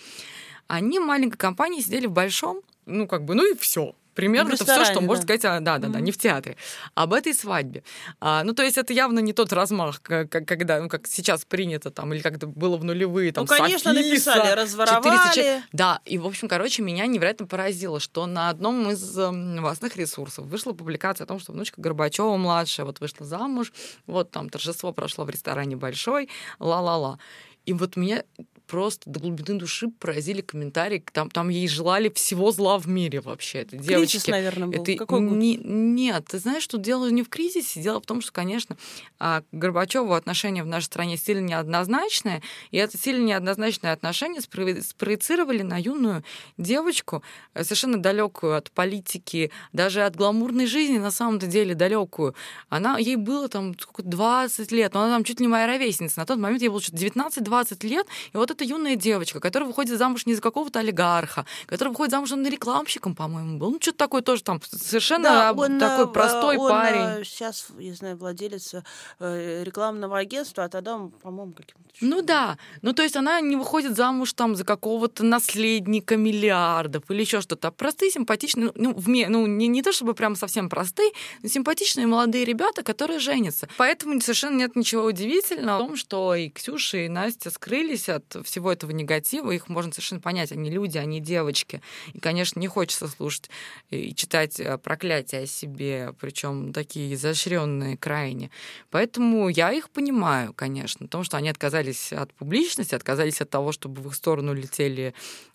Они 0.68 0.98
маленькой 0.98 1.38
компанией 1.38 1.82
сидели 1.82 2.06
в 2.06 2.12
большом, 2.12 2.60
ну, 2.86 3.06
как 3.06 3.24
бы, 3.24 3.34
ну 3.34 3.50
и 3.50 3.56
все. 3.56 3.94
Примерно 4.14 4.54
это 4.54 4.64
все, 4.64 4.84
что 4.84 4.94
да. 4.96 5.00
можно 5.00 5.22
сказать, 5.22 5.42
да, 5.42 5.60
да, 5.60 5.78
да, 5.78 6.00
не 6.00 6.12
в 6.12 6.18
театре, 6.18 6.56
об 6.94 7.12
этой 7.12 7.34
свадьбе. 7.34 7.82
А, 8.20 8.44
ну, 8.44 8.52
то 8.52 8.62
есть 8.62 8.78
это 8.78 8.92
явно 8.92 9.20
не 9.20 9.32
тот 9.32 9.52
размах, 9.52 10.02
как, 10.02 10.30
когда, 10.30 10.80
ну, 10.80 10.88
как 10.88 11.06
сейчас 11.06 11.44
принято 11.44 11.90
там, 11.90 12.12
или 12.12 12.20
как 12.20 12.36
это 12.36 12.46
было 12.46 12.76
в 12.76 12.84
нулевые, 12.84 13.32
там, 13.32 13.44
Ну, 13.44 13.56
конечно, 13.56 13.92
Софиса, 13.92 14.10
написали, 14.10 14.54
разворовали. 14.54 15.62
Да, 15.72 16.00
и, 16.04 16.18
в 16.18 16.26
общем, 16.26 16.48
короче, 16.48 16.82
меня 16.82 17.06
невероятно 17.06 17.46
поразило, 17.46 18.00
что 18.00 18.26
на 18.26 18.50
одном 18.50 18.90
из 18.90 19.18
э, 19.18 19.30
новостных 19.30 19.96
ресурсов 19.96 20.46
вышла 20.46 20.72
публикация 20.72 21.24
о 21.24 21.28
том, 21.28 21.40
что 21.40 21.52
внучка 21.52 21.80
Горбачева 21.80 22.36
младшая 22.36 22.86
вот 22.86 23.00
вышла 23.00 23.24
замуж, 23.24 23.72
вот 24.06 24.30
там 24.30 24.50
торжество 24.50 24.92
прошло 24.92 25.24
в 25.24 25.30
ресторане 25.30 25.76
большой, 25.76 26.28
ла-ла-ла. 26.58 27.18
И 27.64 27.72
вот 27.72 27.96
меня 27.96 28.24
просто 28.72 29.10
до 29.10 29.20
глубины 29.20 29.58
души 29.58 29.88
поразили 29.88 30.40
комментарии. 30.40 31.04
Там, 31.12 31.28
там 31.28 31.50
ей 31.50 31.68
желали 31.68 32.08
всего 32.08 32.52
зла 32.52 32.78
в 32.78 32.88
мире 32.88 33.20
вообще. 33.20 33.58
Это 33.58 33.76
девочки. 33.76 34.12
Кризис, 34.12 34.28
наверное, 34.28 34.68
был. 34.68 34.82
Это 34.82 34.96
Какой 34.96 35.20
не, 35.20 35.56
нет, 35.56 36.24
ты 36.30 36.38
знаешь, 36.38 36.62
что 36.62 36.78
дело 36.78 37.10
не 37.10 37.22
в 37.22 37.28
кризисе. 37.28 37.82
Дело 37.82 38.00
в 38.00 38.06
том, 38.06 38.22
что, 38.22 38.32
конечно, 38.32 38.78
а, 39.18 39.42
к 39.42 39.44
Горбачеву 39.52 40.14
отношения 40.14 40.62
в 40.62 40.66
нашей 40.66 40.86
стране 40.86 41.18
сильно 41.18 41.44
неоднозначные, 41.46 42.40
и 42.70 42.78
это 42.78 42.96
сильно 42.96 43.26
неоднозначное 43.26 43.92
отношение 43.92 44.40
спроецировали 44.40 45.60
на 45.60 45.76
юную 45.76 46.24
девочку, 46.56 47.22
э, 47.52 47.64
совершенно 47.64 47.98
далекую 47.98 48.56
от 48.56 48.70
политики, 48.70 49.50
даже 49.74 50.02
от 50.02 50.16
гламурной 50.16 50.64
жизни, 50.64 50.96
на 50.96 51.10
самом-то 51.10 51.46
деле 51.46 51.74
далекую. 51.74 52.34
Она, 52.70 52.96
ей 52.96 53.16
было 53.16 53.50
там 53.50 53.78
сколько, 53.78 54.02
20 54.02 54.72
лет, 54.72 54.94
но 54.94 55.02
она 55.02 55.16
там 55.16 55.24
чуть 55.24 55.40
ли 55.40 55.46
не 55.46 55.52
моя 55.52 55.66
ровесница. 55.66 56.20
На 56.20 56.24
тот 56.24 56.38
момент 56.38 56.62
ей 56.62 56.68
было 56.70 56.78
19-20 56.78 57.86
лет, 57.86 58.06
и 58.32 58.36
вот 58.38 58.50
это 58.50 58.61
это 58.62 58.70
юная 58.70 58.96
девочка, 58.96 59.40
которая 59.40 59.68
выходит 59.68 59.98
замуж 59.98 60.26
не 60.26 60.34
за 60.34 60.40
какого-то 60.40 60.78
олигарха, 60.78 61.44
которая 61.66 61.90
выходит 61.90 62.12
замуж 62.12 62.32
он 62.32 62.46
рекламщиком, 62.46 63.14
по-моему, 63.14 63.58
был. 63.58 63.70
Ну, 63.70 63.78
что-то 63.80 63.98
такое 63.98 64.22
тоже 64.22 64.42
там 64.42 64.60
совершенно 64.62 65.24
да, 65.24 65.52
он, 65.52 65.78
такой 65.78 66.04
э, 66.04 66.08
простой 66.08 66.56
он, 66.56 66.70
парень. 66.70 67.24
Сейчас, 67.24 67.66
я 67.78 67.94
знаю, 67.94 68.16
владелец 68.16 68.74
э, 69.18 69.64
рекламного 69.64 70.18
агентства, 70.18 70.64
а 70.64 70.68
тогда 70.68 70.96
он, 70.96 71.10
по-моему, 71.10 71.52
каким-то... 71.52 71.82
Ну 72.00 72.22
да. 72.22 72.58
Ну, 72.82 72.92
то 72.92 73.02
есть 73.02 73.16
она 73.16 73.40
не 73.40 73.56
выходит 73.56 73.96
замуж 73.96 74.32
там 74.32 74.54
за 74.56 74.64
какого-то 74.64 75.24
наследника 75.24 76.16
миллиардов 76.16 77.04
или 77.08 77.20
еще 77.20 77.40
что-то. 77.40 77.70
Простые, 77.70 78.10
симпатичные, 78.10 78.72
ну, 78.74 78.94
в, 78.94 79.08
ну 79.08 79.46
не, 79.46 79.68
не 79.68 79.82
то 79.82 79.92
чтобы 79.92 80.14
прям 80.14 80.36
совсем 80.36 80.68
простые, 80.68 81.10
но 81.42 81.48
симпатичные 81.48 82.06
молодые 82.06 82.44
ребята, 82.44 82.82
которые 82.82 83.18
женятся. 83.18 83.68
Поэтому 83.76 84.20
совершенно 84.20 84.56
нет 84.56 84.76
ничего 84.76 85.04
удивительного 85.04 85.84
в 85.84 85.86
том, 85.86 85.96
что 85.96 86.34
и 86.34 86.48
Ксюша, 86.48 86.98
и 86.98 87.08
Настя 87.08 87.50
скрылись 87.50 88.08
от 88.08 88.41
всего 88.42 88.72
этого 88.72 88.90
негатива, 88.90 89.50
их 89.50 89.68
можно 89.68 89.92
совершенно 89.92 90.20
понять. 90.20 90.52
Они 90.52 90.70
люди, 90.70 90.98
они 90.98 91.20
девочки. 91.20 91.80
И, 92.12 92.20
конечно, 92.20 92.60
не 92.60 92.68
хочется 92.68 93.08
слушать 93.08 93.50
и 93.90 94.14
читать 94.14 94.60
э, 94.60 94.78
проклятия 94.78 95.38
о 95.38 95.46
себе, 95.46 96.14
причем 96.20 96.72
такие 96.72 97.14
изощренные 97.14 97.96
крайне. 97.96 98.50
Поэтому 98.90 99.48
я 99.48 99.72
их 99.72 99.90
понимаю, 99.90 100.52
конечно, 100.52 101.06
потому 101.06 101.24
что 101.24 101.36
они 101.36 101.48
отказались 101.48 102.12
от 102.12 102.32
публичности, 102.34 102.94
отказались 102.94 103.40
от 103.40 103.50
того, 103.50 103.72
чтобы 103.72 104.02
в 104.02 104.08
их 104.08 104.14
сторону 104.14 104.54
летели 104.54 105.14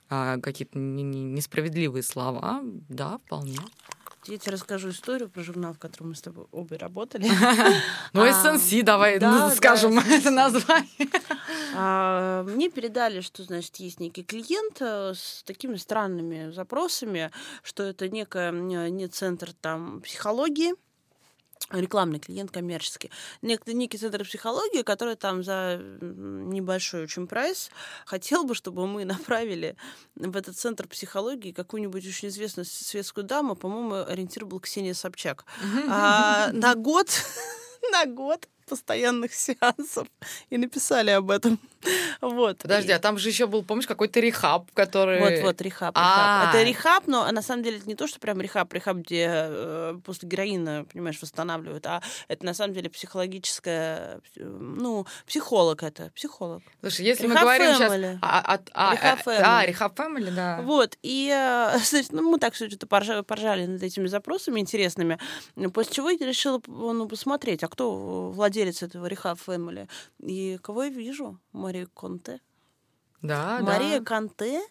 а, 0.09 0.37
какие-то 0.39 0.77
несправедливые 0.77 2.03
слова. 2.03 2.61
Да, 2.89 3.19
вполне. 3.25 3.59
Я 4.27 4.37
тебе 4.37 4.53
расскажу 4.53 4.89
историю 4.89 5.29
про 5.29 5.41
журнал, 5.41 5.73
в 5.73 5.79
котором 5.79 6.09
мы 6.09 6.15
с 6.15 6.21
тобой 6.21 6.45
обе 6.51 6.77
работали. 6.77 7.27
Ну, 8.13 8.25
SNC, 8.25 8.83
давай 8.83 9.19
ну, 9.19 9.49
скажем 9.51 9.99
это 9.99 10.31
название. 10.31 11.09
А, 11.75 12.43
мне 12.43 12.69
передали, 12.69 13.21
что, 13.21 13.43
значит, 13.43 13.75
есть 13.77 13.99
некий 13.99 14.23
клиент 14.23 14.77
э, 14.81 15.13
с 15.15 15.43
такими 15.43 15.75
странными 15.75 16.51
запросами, 16.51 17.31
что 17.63 17.83
это 17.83 18.09
некая, 18.09 18.51
не 18.51 19.07
центр 19.07 19.53
там 19.53 20.01
психологии, 20.01 20.73
рекламный 21.69 22.19
клиент 22.19 22.51
коммерческий. 22.51 23.11
Некий, 23.41 23.73
некий 23.73 23.97
центр 23.97 24.23
психологии, 24.23 24.83
который 24.83 25.15
там 25.15 25.43
за 25.43 25.79
небольшой 26.01 27.03
очень 27.03 27.27
прайс. 27.27 27.69
Хотел 28.05 28.43
бы, 28.43 28.55
чтобы 28.55 28.87
мы 28.87 29.05
направили 29.05 29.75
в 30.15 30.37
этот 30.37 30.57
центр 30.57 30.87
психологии 30.87 31.51
какую-нибудь 31.51 32.05
очень 32.07 32.29
известную 32.29 32.65
светскую 32.65 33.25
даму, 33.25 33.55
по-моему, 33.55 34.05
ориентир 34.07 34.45
был 34.45 34.59
Ксения 34.59 34.93
Собчак, 34.93 35.45
а, 35.89 36.51
на 36.53 36.75
год 36.87 37.09
на 37.91 38.05
год 38.05 38.47
постоянных 38.67 39.33
сеансов 39.45 40.07
и 40.49 40.57
написали 40.57 41.11
об 41.11 41.31
этом. 41.31 41.59
Вот. 42.21 42.59
Подожди, 42.59 42.91
а 42.91 42.99
там 42.99 43.17
же 43.17 43.29
еще 43.29 43.47
был, 43.47 43.63
помнишь, 43.63 43.87
какой-то 43.87 44.19
рехаб, 44.19 44.69
который... 44.73 45.19
Вот-вот, 45.19 45.61
рехаб, 45.61 45.95
рехаб. 45.95 46.49
Это 46.49 46.63
рехаб, 46.63 47.03
но 47.07 47.31
на 47.31 47.41
самом 47.41 47.63
деле 47.63 47.77
это 47.77 47.87
не 47.87 47.95
то, 47.95 48.07
что 48.07 48.19
прям 48.19 48.41
рехаб, 48.41 48.73
рехаб, 48.73 48.97
где 48.97 49.27
э, 49.29 49.99
после 50.03 50.27
героина, 50.27 50.85
понимаешь, 50.91 51.21
восстанавливают, 51.21 51.85
а 51.85 52.01
это 52.27 52.45
на 52.45 52.53
самом 52.53 52.73
деле 52.73 52.89
психологическая, 52.89 54.21
ну, 54.35 55.05
психолог 55.25 55.83
это, 55.83 56.11
психолог. 56.15 56.63
Слушай, 56.81 57.05
если 57.05 57.27
мы 57.27 57.35
говорим 57.35 57.75
сейчас... 57.75 57.91
А, 58.21 58.59
а, 58.73 58.93
рехаб 58.93 59.27
Family. 59.27 59.41
А, 59.43 59.65
рехаб 59.65 59.99
Family, 59.99 60.31
да. 60.31 60.61
Вот, 60.63 60.97
и, 61.03 61.31
э, 61.33 61.77
значит, 61.83 62.11
ну, 62.11 62.29
мы 62.29 62.39
так 62.39 62.59
это 62.59 62.87
поржали, 62.87 63.21
поржали 63.21 63.65
над 63.65 63.83
этими 63.83 64.07
запросами 64.07 64.59
интересными, 64.59 65.19
после 65.73 65.93
чего 65.93 66.09
я 66.09 66.25
решила 66.25 66.61
ну, 66.67 67.07
посмотреть, 67.07 67.63
а 67.63 67.67
кто 67.67 68.31
владелец 68.57 68.81
этого 68.81 69.05
рехаб 69.05 69.37
Family, 69.45 69.87
и 70.19 70.57
кого 70.57 70.83
я 70.83 70.89
вижу? 70.89 71.39
Мария 71.51 71.87
Конте. 71.93 72.41
Да, 73.21 73.59
Мария 73.61 73.99
да. 73.99 74.05
Конте 74.05 74.61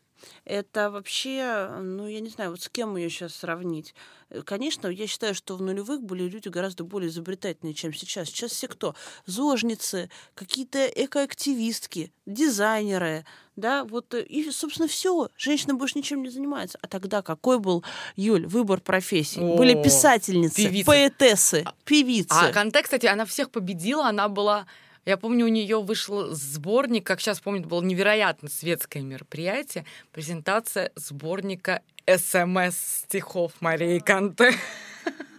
это 0.44 0.90
вообще, 0.90 1.68
ну, 1.80 2.06
я 2.06 2.20
не 2.20 2.28
знаю, 2.28 2.50
вот 2.50 2.62
с 2.62 2.68
кем 2.68 2.96
ее 2.96 3.10
сейчас 3.10 3.34
сравнить. 3.34 3.94
Э, 4.30 4.42
конечно, 4.42 4.88
я 4.88 5.06
считаю, 5.06 5.34
что 5.34 5.56
в 5.56 5.62
нулевых 5.62 6.02
были 6.02 6.24
люди 6.28 6.48
гораздо 6.48 6.84
более 6.84 7.08
изобретательные, 7.08 7.74
чем 7.74 7.92
сейчас. 7.92 8.28
Сейчас 8.28 8.52
все 8.52 8.68
кто? 8.68 8.94
Зожницы, 9.26 10.10
какие-то 10.34 10.86
экоактивистки, 10.86 12.12
дизайнеры, 12.26 13.24
да, 13.56 13.84
вот, 13.84 14.12
э, 14.14 14.22
и, 14.22 14.50
собственно, 14.50 14.86
все. 14.86 15.30
Женщина 15.36 15.74
больше 15.74 15.98
ничем 15.98 16.22
не 16.22 16.28
занимается. 16.28 16.78
А 16.82 16.88
тогда 16.88 17.22
какой 17.22 17.58
был, 17.58 17.84
Юль, 18.14 18.46
выбор 18.46 18.80
профессий? 18.80 19.40
О, 19.40 19.56
были 19.56 19.82
писательницы, 19.82 20.56
певицы. 20.56 20.86
поэтессы, 20.86 21.62
а, 21.64 21.74
певицы. 21.84 22.32
А 22.32 22.52
Канте, 22.52 22.82
кстати, 22.82 23.06
она 23.06 23.24
всех 23.24 23.50
победила, 23.50 24.06
она 24.06 24.28
была 24.28 24.66
я 25.06 25.16
помню, 25.16 25.46
у 25.46 25.48
нее 25.48 25.80
вышел 25.80 26.34
сборник, 26.34 27.06
как 27.06 27.20
сейчас 27.20 27.40
помню, 27.40 27.66
было 27.66 27.80
невероятно 27.80 28.48
светское 28.48 29.02
мероприятие, 29.02 29.86
презентация 30.12 30.90
сборника 30.96 31.80
СМС-стихов 32.06 33.52
Марии 33.60 34.00
Канте. 34.00 34.52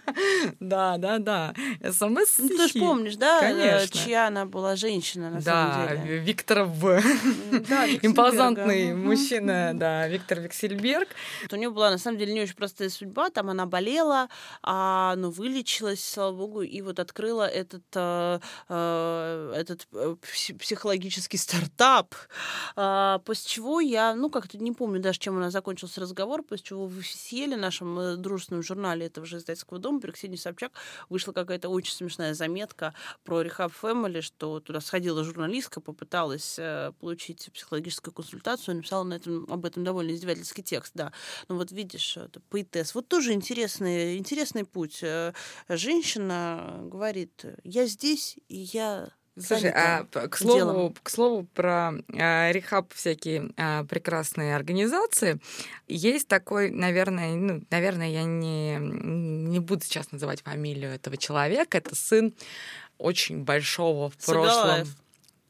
Да, 0.59 0.97
да, 0.97 1.19
да. 1.19 1.53
СМС 1.81 2.37
ну, 2.39 2.49
Ты 2.49 2.67
же 2.67 2.79
помнишь, 2.79 3.15
да, 3.15 3.39
э, 3.39 3.53
Конечно. 3.53 3.99
чья 3.99 4.27
она 4.27 4.45
была 4.45 4.75
женщина, 4.75 5.29
на 5.29 5.41
да, 5.41 5.87
самом 5.87 6.05
деле. 6.05 6.17
Виктор 6.19 6.63
В. 6.63 7.01
Да, 7.69 7.87
Импозантный 8.01 8.93
мужчина, 8.93 9.71
да, 9.73 10.07
Виктор 10.07 10.39
Виксельберг. 10.39 11.09
У 11.51 11.55
нее 11.55 11.69
была, 11.69 11.89
на 11.89 11.97
самом 11.97 12.17
деле, 12.17 12.33
не 12.33 12.41
очень 12.41 12.55
простая 12.55 12.89
судьба. 12.89 13.29
Там 13.29 13.49
она 13.49 13.65
болела, 13.65 14.29
а, 14.63 15.15
ну, 15.15 15.29
вылечилась, 15.29 16.03
слава 16.03 16.35
богу, 16.35 16.61
и 16.61 16.81
вот 16.81 16.99
открыла 16.99 17.47
этот, 17.47 17.83
э, 17.95 18.39
этот 19.55 19.87
психологический 20.59 21.37
стартап. 21.37 22.15
А, 22.75 23.19
после 23.19 23.49
чего 23.49 23.79
я, 23.79 24.15
ну, 24.15 24.29
как-то 24.29 24.57
не 24.57 24.71
помню 24.71 25.01
даже, 25.01 25.19
чем 25.19 25.37
она 25.37 25.51
закончился 25.51 26.01
разговор, 26.01 26.43
после 26.43 26.65
чего 26.65 26.87
в 26.87 27.03
Сиеле, 27.03 27.57
нашем 27.57 28.21
дружественном 28.21 28.63
журнале 28.63 29.07
этого 29.07 29.25
же 29.25 29.37
издательского 29.37 29.79
дома, 29.79 29.96
Ксении 30.12 30.38
Собчак 30.38 30.71
вышла 31.10 31.31
какая-то 31.33 31.69
очень 31.69 31.93
смешная 31.93 32.33
заметка 32.33 32.93
про 33.23 33.41
Rehab 33.41 33.71
Family, 33.81 34.21
что 34.21 34.60
туда 34.60 34.81
сходила 34.81 35.23
журналистка, 35.23 35.81
попыталась 35.81 36.57
э, 36.57 36.91
получить 36.99 37.49
психологическую 37.53 38.13
консультацию, 38.13 38.75
написала 38.75 39.03
на 39.03 39.15
этом, 39.15 39.45
об 39.51 39.65
этом 39.65 39.83
довольно 39.83 40.12
издевательский 40.12 40.63
текст, 40.63 40.91
да. 40.95 41.12
Ну 41.47 41.57
вот 41.57 41.71
видишь, 41.71 42.17
это 42.17 42.39
поэтесс. 42.49 42.95
Вот 42.95 43.07
тоже 43.07 43.33
интересный, 43.33 44.17
интересный 44.17 44.65
путь. 44.65 44.99
Э, 45.01 45.33
женщина 45.69 46.79
говорит, 46.83 47.45
я 47.63 47.86
здесь, 47.86 48.38
и 48.47 48.57
я 48.57 49.10
Слушай, 49.39 49.71
а 49.71 50.06
к 50.06 50.38
слову, 50.38 50.95
к 51.04 51.10
слову 51.10 51.47
про 51.54 51.93
а, 52.17 52.52
рехаб 52.52 52.91
всякие 52.93 53.52
а, 53.58 53.84
прекрасные 53.84 54.56
организации, 54.56 55.39
есть 55.88 56.28
такой, 56.28 56.71
наверное, 56.71 57.36
ну, 57.36 57.63
наверное, 57.69 58.10
я 58.10 58.23
не, 58.23 58.78
не 58.78 59.60
буду 59.60 59.84
сейчас 59.84 60.12
называть 60.12 60.41
фамилию 60.41 60.91
этого 60.91 61.17
человека, 61.17 61.78
это 61.78 61.95
сын 61.95 62.34
очень 62.97 63.43
большого 63.43 64.10
в 64.10 64.17
прошлом. 64.17 64.88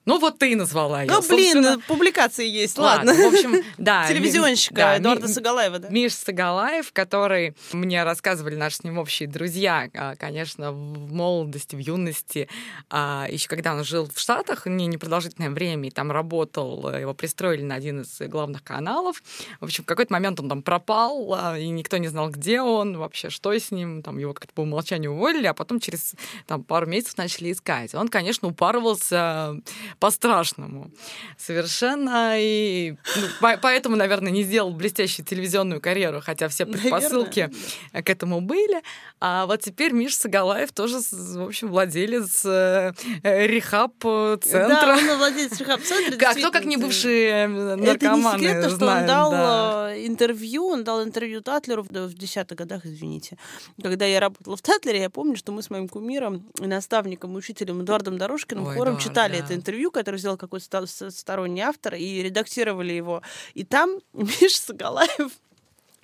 Ну, 0.07 0.19
вот 0.19 0.39
ты 0.39 0.55
назвала 0.55 1.01
ее. 1.01 1.11
Ну, 1.11 1.21
блин, 1.27 1.53
собственно... 1.53 1.79
публикации 1.85 2.47
есть, 2.47 2.77
ладно. 2.77 3.11
ладно. 3.11 3.29
В 3.29 3.33
общем, 3.33 3.61
да. 3.77 4.07
Телевизионщика 4.07 4.75
да, 4.75 4.97
Эдуарда 4.97 5.27
Сагалаева, 5.27 5.79
да. 5.79 5.89
Миш 5.89 6.13
Сагалаев, 6.13 6.93
который 6.93 7.55
мне 7.73 8.01
рассказывали 8.05 8.55
наши 8.55 8.77
с 8.77 8.83
ним 8.85 8.99
общие 8.99 9.27
друзья, 9.27 9.89
а, 9.93 10.15
конечно, 10.15 10.71
в 10.71 11.11
молодости, 11.13 11.75
в 11.75 11.79
юности, 11.79 12.47
а, 12.89 13.27
еще 13.29 13.49
когда 13.49 13.73
он 13.73 13.83
жил 13.83 14.09
в 14.09 14.17
Штатах, 14.17 14.65
не 14.65 14.87
непродолжительное 14.87 15.49
время, 15.49 15.89
и 15.89 15.91
там 15.91 16.09
работал, 16.09 16.89
его 16.95 17.13
пристроили 17.13 17.63
на 17.63 17.75
один 17.75 18.03
из 18.03 18.17
главных 18.29 18.63
каналов. 18.63 19.21
В 19.59 19.65
общем, 19.65 19.83
в 19.83 19.87
какой-то 19.87 20.13
момент 20.13 20.39
он 20.39 20.47
там 20.47 20.61
пропал, 20.61 21.35
а, 21.37 21.59
и 21.59 21.67
никто 21.67 21.97
не 21.97 22.07
знал, 22.07 22.29
где 22.29 22.61
он, 22.61 22.95
вообще, 22.95 23.29
что 23.29 23.51
с 23.51 23.71
ним, 23.71 24.01
там 24.03 24.17
его 24.19 24.33
как-то 24.33 24.53
по 24.53 24.61
умолчанию 24.61 25.11
уволили, 25.11 25.47
а 25.47 25.53
потом 25.53 25.81
через 25.81 26.13
там, 26.45 26.63
пару 26.63 26.85
месяцев 26.85 27.17
начали 27.17 27.51
искать. 27.51 27.93
Он, 27.93 28.07
конечно, 28.07 28.47
упарывался 28.47 29.57
по-страшному 29.99 30.91
совершенно. 31.37 32.35
И 32.39 32.95
ну, 33.15 33.21
по 33.41 33.57
поэтому, 33.57 33.95
наверное, 33.95 34.31
не 34.31 34.43
сделал 34.43 34.71
блестящую 34.71 35.25
телевизионную 35.25 35.81
карьеру, 35.81 36.21
хотя 36.23 36.47
все 36.47 36.65
предпосылки 36.65 37.39
наверное. 37.39 38.03
к 38.03 38.09
этому 38.09 38.41
были. 38.41 38.81
А 39.19 39.45
вот 39.45 39.61
теперь 39.61 39.93
Миш 39.93 40.15
Сагалаев 40.15 40.71
тоже, 40.71 40.99
в 40.99 41.47
общем, 41.47 41.69
владелец 41.69 42.45
э, 42.45 42.93
рехаб-центра. 43.23 44.95
Да, 44.95 44.97
он 44.97 45.17
владелец 45.17 45.59
рехаб-центра. 45.59 46.17
Как, 46.17 46.37
кто, 46.37 46.51
как 46.51 46.65
не 46.65 46.77
бывшие 46.77 47.47
наркоманы, 47.47 47.87
Это 47.87 48.15
не 48.15 48.47
секрет, 48.47 48.71
что 48.71 48.85
он 48.85 49.05
дал 49.05 49.31
да. 49.31 49.95
Э, 49.95 50.05
интервью, 50.05 50.67
он 50.67 50.83
дал 50.83 51.03
интервью 51.03 51.41
Татлеру 51.41 51.83
в 51.83 52.13
десятых 52.13 52.57
годах, 52.57 52.85
извините. 52.85 53.37
Когда 53.81 54.05
я 54.05 54.19
работала 54.19 54.55
в 54.55 54.61
Татлере, 54.61 55.01
я 55.01 55.09
помню, 55.09 55.35
что 55.35 55.51
мы 55.51 55.61
с 55.61 55.69
моим 55.69 55.87
кумиром, 55.87 56.45
наставником 56.59 57.33
и 57.33 57.37
учителем 57.37 57.81
Эдуардом 57.83 58.17
Дорожкиным 58.17 58.67
Ой, 58.67 58.75
хором 58.75 58.97
читали 58.97 59.37
да. 59.39 59.45
это 59.45 59.55
интервью, 59.55 59.86
которое 59.91 60.17
сделал 60.17 60.37
какой-то 60.37 60.85
сторонний 60.85 61.61
автор, 61.61 61.95
и 61.95 62.21
редактировали 62.23 62.93
его. 62.93 63.21
И 63.53 63.63
там 63.63 63.99
Миша 64.13 64.59
Сагалаев 64.59 65.31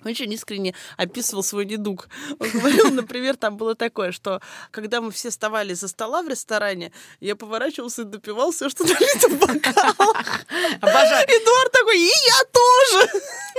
очень 0.04 0.32
искренне 0.32 0.74
описывал 0.96 1.42
свой 1.42 1.66
недуг. 1.66 2.08
Он 2.38 2.48
говорил, 2.50 2.90
например, 2.90 3.36
там 3.36 3.56
было 3.56 3.74
такое, 3.74 4.12
что 4.12 4.40
когда 4.70 5.00
мы 5.00 5.10
все 5.10 5.30
вставали 5.30 5.74
за 5.74 5.88
стола 5.88 6.22
в 6.22 6.28
ресторане, 6.28 6.92
я 7.20 7.36
поворачивался 7.36 8.02
и 8.02 8.04
допивал 8.04 8.52
все, 8.52 8.68
что 8.68 8.84
налито 8.84 9.28
в 9.28 9.38
бокалах. 9.38 10.44
Обожаю. 10.80 11.26
Эдуард 11.26 11.72
такой, 11.72 11.98
и 11.98 12.06
я 12.06 12.44
тоже. 12.52 13.10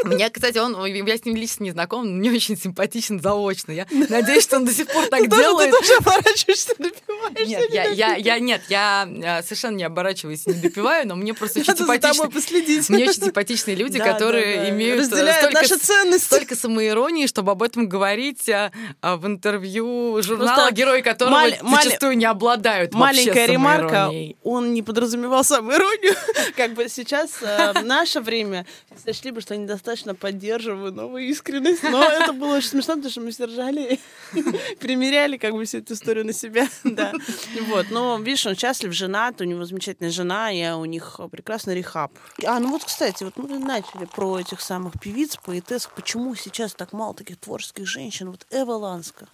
Меня, 0.05 0.29
кстати, 0.29 0.58
он, 0.58 0.86
я 0.86 1.17
с 1.17 1.25
ним 1.25 1.36
лично 1.36 1.63
не 1.63 1.71
знаком, 1.71 2.08
мне 2.08 2.31
очень 2.31 2.58
симпатичен 2.58 3.19
заочно. 3.19 3.71
Я 3.71 3.88
надеюсь, 4.10 4.43
что 4.43 4.58
он 4.58 4.65
до 4.65 4.73
сих 4.73 4.88
пор 4.88 5.08
так 5.08 5.21
ты 5.21 5.27
делает. 5.27 5.71
Тоже, 5.71 5.88
ты 5.88 5.88
тоже 5.88 5.99
оборачиваешься, 5.99 6.73
допиваешь. 6.77 7.47
Нет, 7.47 7.69
я, 7.71 7.86
я, 7.86 8.15
я, 8.15 8.39
нет, 8.39 8.62
я 8.69 9.08
э, 9.08 9.43
совершенно 9.43 9.75
не 9.75 9.84
оборачиваюсь 9.84 10.45
не 10.45 10.53
допиваю, 10.53 11.08
но 11.08 11.15
мне 11.15 11.34
просто 11.34 11.60
очень 11.60 11.75
симпатичны. 11.75 12.25
Мне 12.95 13.10
очень 13.10 13.23
симпатичные 13.23 13.75
люди, 13.75 13.99
которые 13.99 14.69
имеют 14.69 15.05
столько, 15.05 15.49
наши 15.51 15.77
ценности 15.77 16.35
столько 16.36 16.56
самоиронии, 16.56 17.28
чтобы 17.28 17.52
об 17.52 17.63
этом 17.63 17.88
говорить 17.88 18.50
а, 18.50 18.71
а, 19.02 19.17
в 19.17 19.26
интервью 19.26 20.21
журнала, 20.21 20.56
Просто 20.56 20.74
герои 20.74 21.02
которого 21.02 21.34
мал- 21.34 21.82
зачастую 21.84 22.17
не 22.17 22.26
обладают 22.26 22.93
Маленькая 22.93 23.45
ремарка, 23.45 24.12
он 24.43 24.74
не 24.74 24.82
подразумевал 24.82 25.43
самоиронию. 25.43 26.15
как 26.56 26.74
бы 26.74 26.89
сейчас 26.89 27.41
э, 27.41 27.74
в 27.74 27.86
наше 27.86 28.21
время 28.21 28.65
сочли 29.04 29.32
бы, 29.32 29.41
что 29.41 29.54
они 29.54 29.65
достаточно 29.65 30.15
поддерживают 30.15 30.95
новую 30.95 31.24
искренность, 31.26 31.84
но 31.84 32.04
это 32.04 32.34
было 32.34 32.58
очень 32.58 32.69
смешно, 32.69 32.95
потому 32.95 33.12
что 33.12 33.21
мы 33.21 33.32
все 33.32 33.45
ржали, 33.45 34.00
примеряли 34.80 35.38
как 35.38 35.54
бы 35.54 35.65
всю 35.65 35.80
эту 35.80 35.93
историю 35.93 36.26
на 36.26 36.34
себя, 36.34 36.67
да. 36.84 37.13
Вот, 37.67 37.88
но 37.91 38.17
видишь, 38.17 38.45
он 38.45 38.56
счастлив, 38.56 38.93
женат, 38.93 39.41
у 39.41 39.43
него 39.43 39.65
замечательная 39.65 40.12
жена, 40.12 40.52
и 40.52 40.67
у 40.71 40.86
них 40.86 41.19
прекрасный 41.32 41.76
рехаб. 41.76 42.12
А, 42.45 42.60
ну 42.60 42.69
вот, 42.69 42.84
кстати, 42.84 43.24
вот 43.24 43.38
мы 43.38 43.60
начали 43.60 44.06
про 44.06 44.39
этих 44.39 44.62
самых 44.62 44.93
певиц, 45.00 45.38
поэтесс, 45.43 45.89
почему 45.95 46.25
почему 46.26 46.36
сейчас 46.36 46.74
так 46.74 46.94
мало 46.94 47.14
таких 47.14 47.38
творческих 47.38 47.86
женщин? 47.86 48.32
Вот 48.32 48.46
Эва 48.50 48.72
Ланска. 48.72 49.28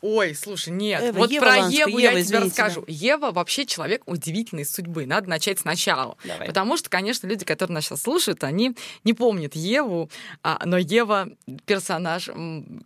Ой, 0.00 0.34
слушай, 0.34 0.68
нет. 0.68 1.02
Эва, 1.02 1.18
вот 1.18 1.30
Ева 1.30 1.44
про 1.44 1.56
Ланска, 1.58 1.80
Еву 1.80 1.98
Ева, 1.98 2.16
я 2.18 2.24
тебе 2.24 2.38
расскажу. 2.38 2.82
Да. 2.82 2.86
Ева 2.88 3.32
вообще 3.32 3.66
человек 3.66 4.02
удивительной 4.06 4.64
судьбы. 4.64 5.06
Надо 5.06 5.28
начать 5.28 5.58
сначала. 5.58 6.16
Давай. 6.24 6.46
Потому 6.46 6.76
что, 6.76 6.88
конечно, 6.88 7.26
люди, 7.26 7.44
которые 7.44 7.74
нас 7.74 7.84
сейчас 7.84 8.02
слушают, 8.02 8.44
они 8.44 8.76
не 9.02 9.12
помнят 9.12 9.56
Еву, 9.56 10.08
а, 10.44 10.62
но 10.64 10.78
Ева 10.78 11.30
персонаж 11.66 12.30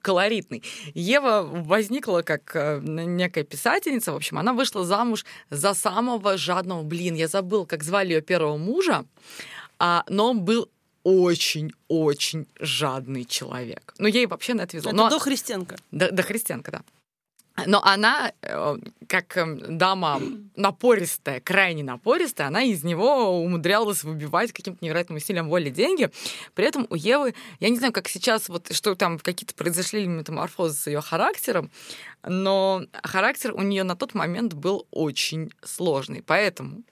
колоритный. 0.01 0.65
Ева 0.95 1.43
возникла 1.43 2.23
как 2.23 2.51
э, 2.55 2.81
некая 2.83 3.45
писательница. 3.45 4.13
В 4.13 4.17
общем, 4.17 4.39
она 4.39 4.55
вышла 4.55 4.85
замуж 4.85 5.27
за 5.51 5.75
самого 5.75 6.39
жадного, 6.39 6.83
блин, 6.83 7.15
я 7.15 7.29
забыл, 7.29 7.67
как 7.67 7.85
звали 7.85 8.15
ее 8.15 8.23
первого 8.23 8.57
мужа, 8.57 9.05
а, 9.79 10.05
но 10.09 10.31
он 10.31 10.41
был 10.41 10.71
очень-очень 11.05 12.47
жадный 12.59 13.25
человек. 13.25 13.95
Ну, 13.99 14.07
ей 14.07 14.27
вообще 14.27 14.55
на 14.55 14.62
это 14.62 14.77
везло. 14.77 14.91
Это 14.91 14.97
Но... 14.97 15.11
до 15.11 15.19
Христенко. 15.19 15.77
До, 15.91 16.11
до 16.11 16.23
Христенко, 16.23 16.71
да. 16.71 16.83
Но 17.67 17.83
она, 17.85 18.33
э, 18.41 18.77
как 19.09 19.37
эм, 19.37 19.77
дама 19.77 20.21
напористая, 20.57 21.41
крайне 21.41 21.85
напористая, 21.85 22.47
она 22.47 22.62
из 22.62 22.83
него 22.83 23.43
умудрялась 23.43 24.05
выбивать 24.05 24.53
каким-то 24.53 24.83
невероятным 24.85 25.17
усилием 25.17 25.49
воли 25.49 25.69
деньги. 25.69 26.11
При 26.55 26.65
этом 26.65 26.87
у 26.88 26.95
Евы, 26.95 27.35
я 27.61 27.69
не 27.69 27.77
знаю, 27.77 27.93
как 27.93 28.09
сейчас, 28.09 28.49
вот 28.49 28.73
что 28.73 28.95
там 28.95 29.19
какие-то 29.19 29.55
произошли 29.55 30.07
метаморфозы 30.07 30.75
с 30.75 30.87
ее 30.87 31.03
характером, 31.03 31.71
но 32.27 32.85
характер 33.03 33.53
у 33.55 33.62
нее 33.62 33.83
на 33.83 33.97
тот 33.97 34.15
момент 34.15 34.55
был 34.55 34.87
очень 34.91 35.53
сложный. 35.62 36.23
Поэтому, 36.23 36.83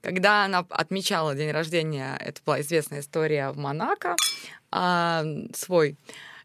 когда 0.00 0.44
она 0.44 0.66
отмечала 0.70 1.34
день 1.34 1.52
рождения, 1.52 2.16
это 2.20 2.40
была 2.44 2.60
известная 2.60 3.00
история 3.00 3.50
в 3.50 3.56
Монако, 3.56 4.16
а, 4.70 5.24
свой, 5.54 5.96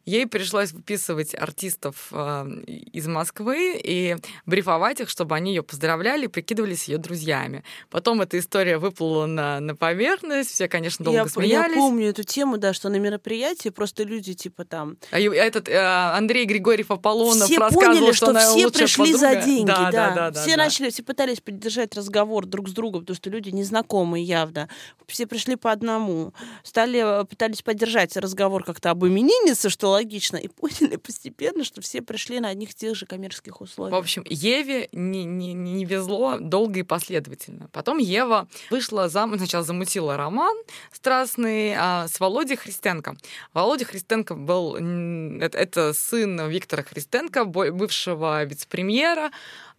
ей 0.06 0.28
пришлось 0.28 0.72
выписывать 0.72 1.34
артистов 1.36 2.10
э, 2.12 2.46
из 2.66 3.08
Москвы 3.08 3.80
и 3.82 4.18
брифовать 4.46 5.00
их, 5.00 5.10
чтобы 5.10 5.36
они 5.36 5.54
ее 5.54 5.63
поздравляли, 5.63 6.28
прикидывались 6.28 6.88
ее 6.88 6.98
друзьями. 6.98 7.63
Потом 7.89 8.22
эта 8.22 8.38
история 8.38 8.78
выплыла 8.78 9.26
на, 9.26 9.60
на 9.60 9.76
поверхность, 9.76 10.52
все, 10.52 10.68
конечно, 10.68 11.06
долго 11.06 11.20
я, 11.20 11.28
смеялись. 11.28 11.76
Я 11.76 11.82
помню 11.82 12.10
эту 12.10 12.24
тему, 12.24 12.58
да, 12.58 12.74
что 12.74 12.89
на 12.89 12.98
мероприятии 12.98 13.70
просто 13.70 14.04
люди 14.04 14.34
типа 14.34 14.66
там... 14.66 14.98
А 15.12 15.20
этот 15.20 15.70
э, 15.70 15.78
Андрей 15.78 16.46
Григорьев 16.46 16.92
Аполлонов 16.92 17.48
все 17.48 17.60
рассказывал, 17.60 17.96
поняли, 17.96 18.12
что, 18.12 18.26
что 18.28 18.39
все 18.39 18.72
пришли 18.72 19.13
подруга. 19.13 19.20
за 19.20 19.36
деньги, 19.46 19.68
да, 19.68 19.92
да. 19.92 20.16
да, 20.16 20.32
да 20.32 20.42
все 20.42 20.58
да, 20.58 20.63
начали, 20.63 20.89
все 20.89 21.04
пытались 21.04 21.39
поддержать 21.39 21.96
разговор 21.96 22.46
друг 22.46 22.68
с 22.68 22.74
другом, 22.74 23.02
потому 23.02 23.16
что 23.16 23.30
люди 23.30 23.50
незнакомые 23.50 24.24
явно. 24.24 24.70
Все 25.08 25.28
пришли 25.28 25.56
по 25.56 25.72
одному. 25.72 26.34
Стали, 26.63 27.22
э, 27.22 27.26
пытались 27.26 27.62
поддержать 27.62 28.16
разговор 28.18 28.63
как-то 28.63 28.92
об 28.92 29.06
имениннице, 29.06 29.70
что 29.70 29.93
логично, 29.94 30.38
и 30.38 30.48
поняли 30.62 30.98
постепенно, 30.98 31.64
что 31.64 31.82
все 31.82 32.02
пришли 32.02 32.40
на 32.40 32.50
одних 32.50 32.74
тех 32.74 32.96
же 32.96 33.06
коммерческих 33.06 33.62
условиях. 33.62 33.96
В 33.96 34.00
общем, 34.00 34.24
Еве 34.28 34.90
не, 34.92 35.24
не, 35.24 35.54
не 35.54 35.86
везло 35.86 36.38
долго 36.40 36.80
и 36.80 36.84
последовательно. 36.84 37.70
Потом 37.72 37.98
Ева 37.98 38.48
вышла 38.70 39.10
замуж, 39.10 39.38
сначала 39.38 39.64
замутила 39.64 40.18
роман 40.18 40.56
страстный 40.92 41.74
а, 41.78 42.08
с 42.08 42.20
Володей 42.20 42.56
Христенко. 42.56 43.16
Володя 43.54 43.86
Христенко 43.86 44.36
был, 44.36 44.76
это, 44.76 45.58
это 45.58 45.94
сын 45.94 46.50
Виктора 46.50 46.84
Христенко, 46.84 47.46
бывшего 47.46 48.44
вице-премьера, 48.44 49.32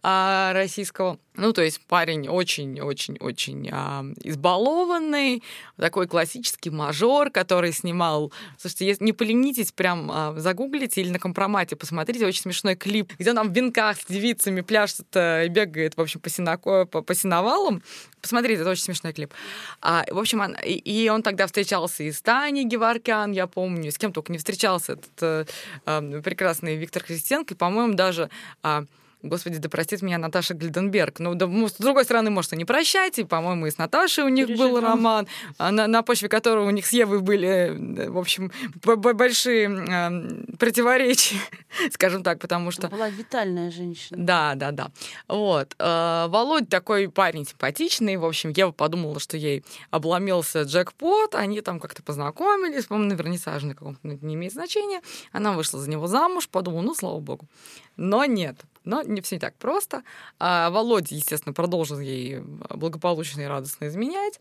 а, 0.07 0.53
российского. 0.53 1.17
Ну, 1.33 1.51
то 1.51 1.63
есть 1.63 1.81
парень 1.81 2.29
очень-очень-очень 2.29 3.69
а, 3.71 4.05
избалованный, 4.23 5.41
такой 5.77 6.05
классический 6.07 6.69
мажор, 6.69 7.31
который 7.31 7.71
снимал... 7.71 8.31
Слушайте, 8.59 8.85
если 8.85 9.03
не 9.03 9.13
поленитесь, 9.13 9.71
прям 9.71 10.11
а, 10.11 10.35
загуглите 10.37 11.01
или 11.01 11.09
на 11.09 11.17
компромате 11.17 11.75
посмотрите, 11.75 12.23
очень 12.27 12.43
смешной 12.43 12.75
клип, 12.75 13.13
где 13.17 13.31
он 13.31 13.35
там 13.35 13.51
в 13.51 13.55
венках 13.55 13.99
с 13.99 14.05
девицами 14.05 14.61
пляшет 14.61 15.07
и 15.15 15.47
бегает, 15.49 15.97
в 15.97 16.01
общем, 16.01 16.19
по, 16.19 16.29
синако, 16.29 16.85
по, 16.85 17.01
по 17.01 17.15
синовалам. 17.15 17.81
Посмотрите, 18.21 18.61
это 18.61 18.69
очень 18.69 18.83
смешной 18.83 19.11
клип. 19.11 19.33
А, 19.81 20.05
в 20.11 20.19
общем, 20.19 20.41
он, 20.41 20.55
и, 20.63 20.73
и 20.73 21.09
он 21.09 21.23
тогда 21.23 21.47
встречался 21.47 22.03
и 22.03 22.11
с 22.11 22.21
Таней 22.21 22.65
Геваркян, 22.65 23.31
я 23.31 23.47
помню, 23.47 23.91
с 23.91 23.97
кем 23.97 24.13
только 24.13 24.31
не 24.31 24.37
встречался 24.37 24.93
этот 24.93 25.49
а, 25.87 26.21
прекрасный 26.21 26.75
Виктор 26.75 27.03
Христенко, 27.03 27.55
и, 27.55 27.57
по-моему, 27.57 27.95
даже... 27.95 28.29
А, 28.61 28.85
Господи, 29.27 29.57
да 29.57 29.69
простит 29.69 30.01
меня 30.01 30.17
Наташа 30.17 30.53
Гильденберг. 30.53 31.19
Ну, 31.19 31.33
да, 31.35 31.47
с 31.47 31.73
другой 31.73 32.03
стороны, 32.05 32.29
может, 32.29 32.53
и 32.53 32.57
не 32.57 32.65
прощайте. 32.65 33.25
По-моему, 33.25 33.65
и 33.65 33.71
с 33.71 33.77
Наташей 33.77 34.23
у 34.23 34.29
них 34.29 34.47
Переживем. 34.47 34.71
был 34.71 34.81
роман, 34.81 35.27
а 35.57 35.71
на, 35.71 35.87
на 35.87 36.03
почве 36.03 36.29
которого 36.29 36.67
у 36.67 36.69
них 36.69 36.85
с 36.85 36.93
Евой 36.93 37.21
были, 37.21 37.47
э, 37.47 38.09
в 38.09 38.17
общем, 38.17 38.51
большие 38.83 39.69
э, 39.69 40.55
противоречия, 40.57 41.37
скажем 41.91 42.23
так, 42.23 42.39
потому 42.39 42.71
что... 42.71 42.87
Была 42.87 43.09
витальная 43.09 43.71
женщина. 43.71 44.17
Да, 44.23 44.55
да, 44.55 44.71
да. 44.71 44.91
Вот. 45.27 45.75
Э, 45.79 46.27
Володь 46.27 46.69
такой 46.69 47.09
парень 47.09 47.45
симпатичный. 47.45 48.17
В 48.17 48.25
общем, 48.25 48.51
Ева 48.51 48.71
подумала, 48.71 49.19
что 49.19 49.37
ей 49.37 49.63
обломился 49.89 50.63
джекпот. 50.63 51.35
Они 51.35 51.61
там 51.61 51.79
как-то 51.79 52.03
познакомились. 52.03 52.85
По-моему, 52.85 53.13
на 53.13 53.17
вернисаже 53.17 53.65
на 53.65 53.73
каком-то 53.73 53.99
не 54.03 54.35
имеет 54.35 54.53
значения. 54.53 55.01
Она 55.31 55.53
вышла 55.53 55.79
за 55.79 55.89
него 55.89 56.07
замуж, 56.07 56.47
подумала, 56.49 56.81
ну, 56.81 56.93
слава 56.95 57.19
богу. 57.19 57.47
Но 57.97 58.25
нет. 58.25 58.57
Но 58.85 59.01
не 59.01 59.21
все 59.21 59.35
не 59.35 59.39
так 59.39 59.55
просто. 59.57 60.03
А 60.39 60.69
Володя, 60.69 61.15
естественно, 61.15 61.53
продолжил 61.53 61.99
ей 61.99 62.39
благополучно 62.39 63.41
и 63.41 63.45
радостно 63.45 63.87
изменять 63.87 64.39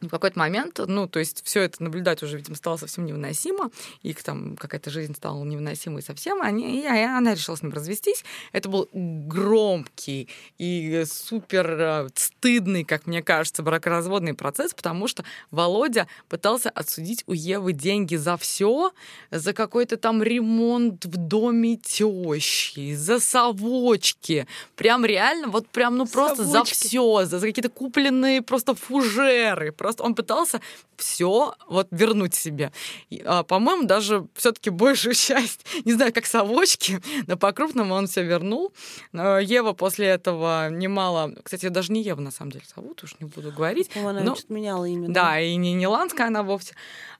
в 0.00 0.08
какой-то 0.08 0.38
момент, 0.38 0.80
ну, 0.86 1.08
то 1.08 1.18
есть 1.18 1.42
все 1.44 1.62
это 1.62 1.82
наблюдать 1.82 2.22
уже, 2.22 2.36
видимо, 2.36 2.56
стало 2.56 2.76
совсем 2.76 3.04
невыносимо, 3.04 3.70
их 4.02 4.22
там 4.22 4.56
какая-то 4.56 4.90
жизнь 4.90 5.14
стала 5.14 5.42
невыносимой 5.42 6.02
совсем, 6.02 6.40
они, 6.40 6.82
и 6.82 6.86
она 6.86 7.34
решила 7.34 7.56
с 7.56 7.62
ним 7.62 7.72
развестись. 7.72 8.24
Это 8.52 8.68
был 8.68 8.88
громкий 8.92 10.28
и 10.58 11.04
супер 11.10 11.66
э, 11.80 12.08
стыдный, 12.14 12.84
как 12.84 13.06
мне 13.06 13.22
кажется, 13.22 13.62
бракоразводный 13.62 14.34
процесс, 14.34 14.72
потому 14.72 15.08
что 15.08 15.24
Володя 15.50 16.06
пытался 16.28 16.70
отсудить 16.70 17.24
у 17.26 17.32
Евы 17.32 17.72
деньги 17.72 18.14
за 18.14 18.36
все, 18.36 18.92
за 19.32 19.52
какой-то 19.52 19.96
там 19.96 20.22
ремонт 20.22 21.06
в 21.06 21.16
доме 21.16 21.76
тещи, 21.76 22.94
за 22.94 23.18
совочки, 23.18 24.46
прям 24.76 25.04
реально, 25.04 25.48
вот 25.48 25.66
прям, 25.68 25.96
ну, 25.96 26.06
просто 26.06 26.44
совочки. 26.44 26.52
за 26.52 26.64
все, 26.64 27.24
за, 27.24 27.38
за 27.40 27.46
какие-то 27.46 27.68
купленные 27.68 28.42
просто 28.42 28.74
фужеры, 28.74 29.72
Просто 29.72 29.87
он 29.98 30.14
пытался 30.14 30.60
все 30.96 31.54
вот 31.68 31.88
вернуть 31.90 32.34
себе. 32.34 32.72
А, 33.24 33.42
по-моему, 33.42 33.84
даже 33.84 34.26
все-таки 34.34 34.70
большую 34.70 35.14
часть, 35.14 35.66
не 35.84 35.92
знаю, 35.92 36.12
как 36.12 36.26
совочки, 36.26 37.00
но 37.26 37.36
по-крупному 37.36 37.94
он 37.94 38.06
все 38.06 38.22
вернул. 38.22 38.72
Ева 39.12 39.72
после 39.72 40.06
этого 40.06 40.70
немало... 40.70 41.34
Кстати, 41.42 41.68
даже 41.68 41.92
не 41.92 42.02
Ева, 42.02 42.20
на 42.20 42.30
самом 42.30 42.52
деле, 42.52 42.64
зовут, 42.74 43.02
уж 43.02 43.16
не 43.20 43.26
буду 43.26 43.52
говорить. 43.52 43.90
Она 43.96 44.20
но... 44.20 44.36
меняла 44.48 44.84
имя. 44.84 45.08
Да, 45.08 45.40
и 45.40 45.56
не, 45.56 45.86
Ланская 45.86 46.28
она 46.28 46.42
вовсе. 46.42 46.74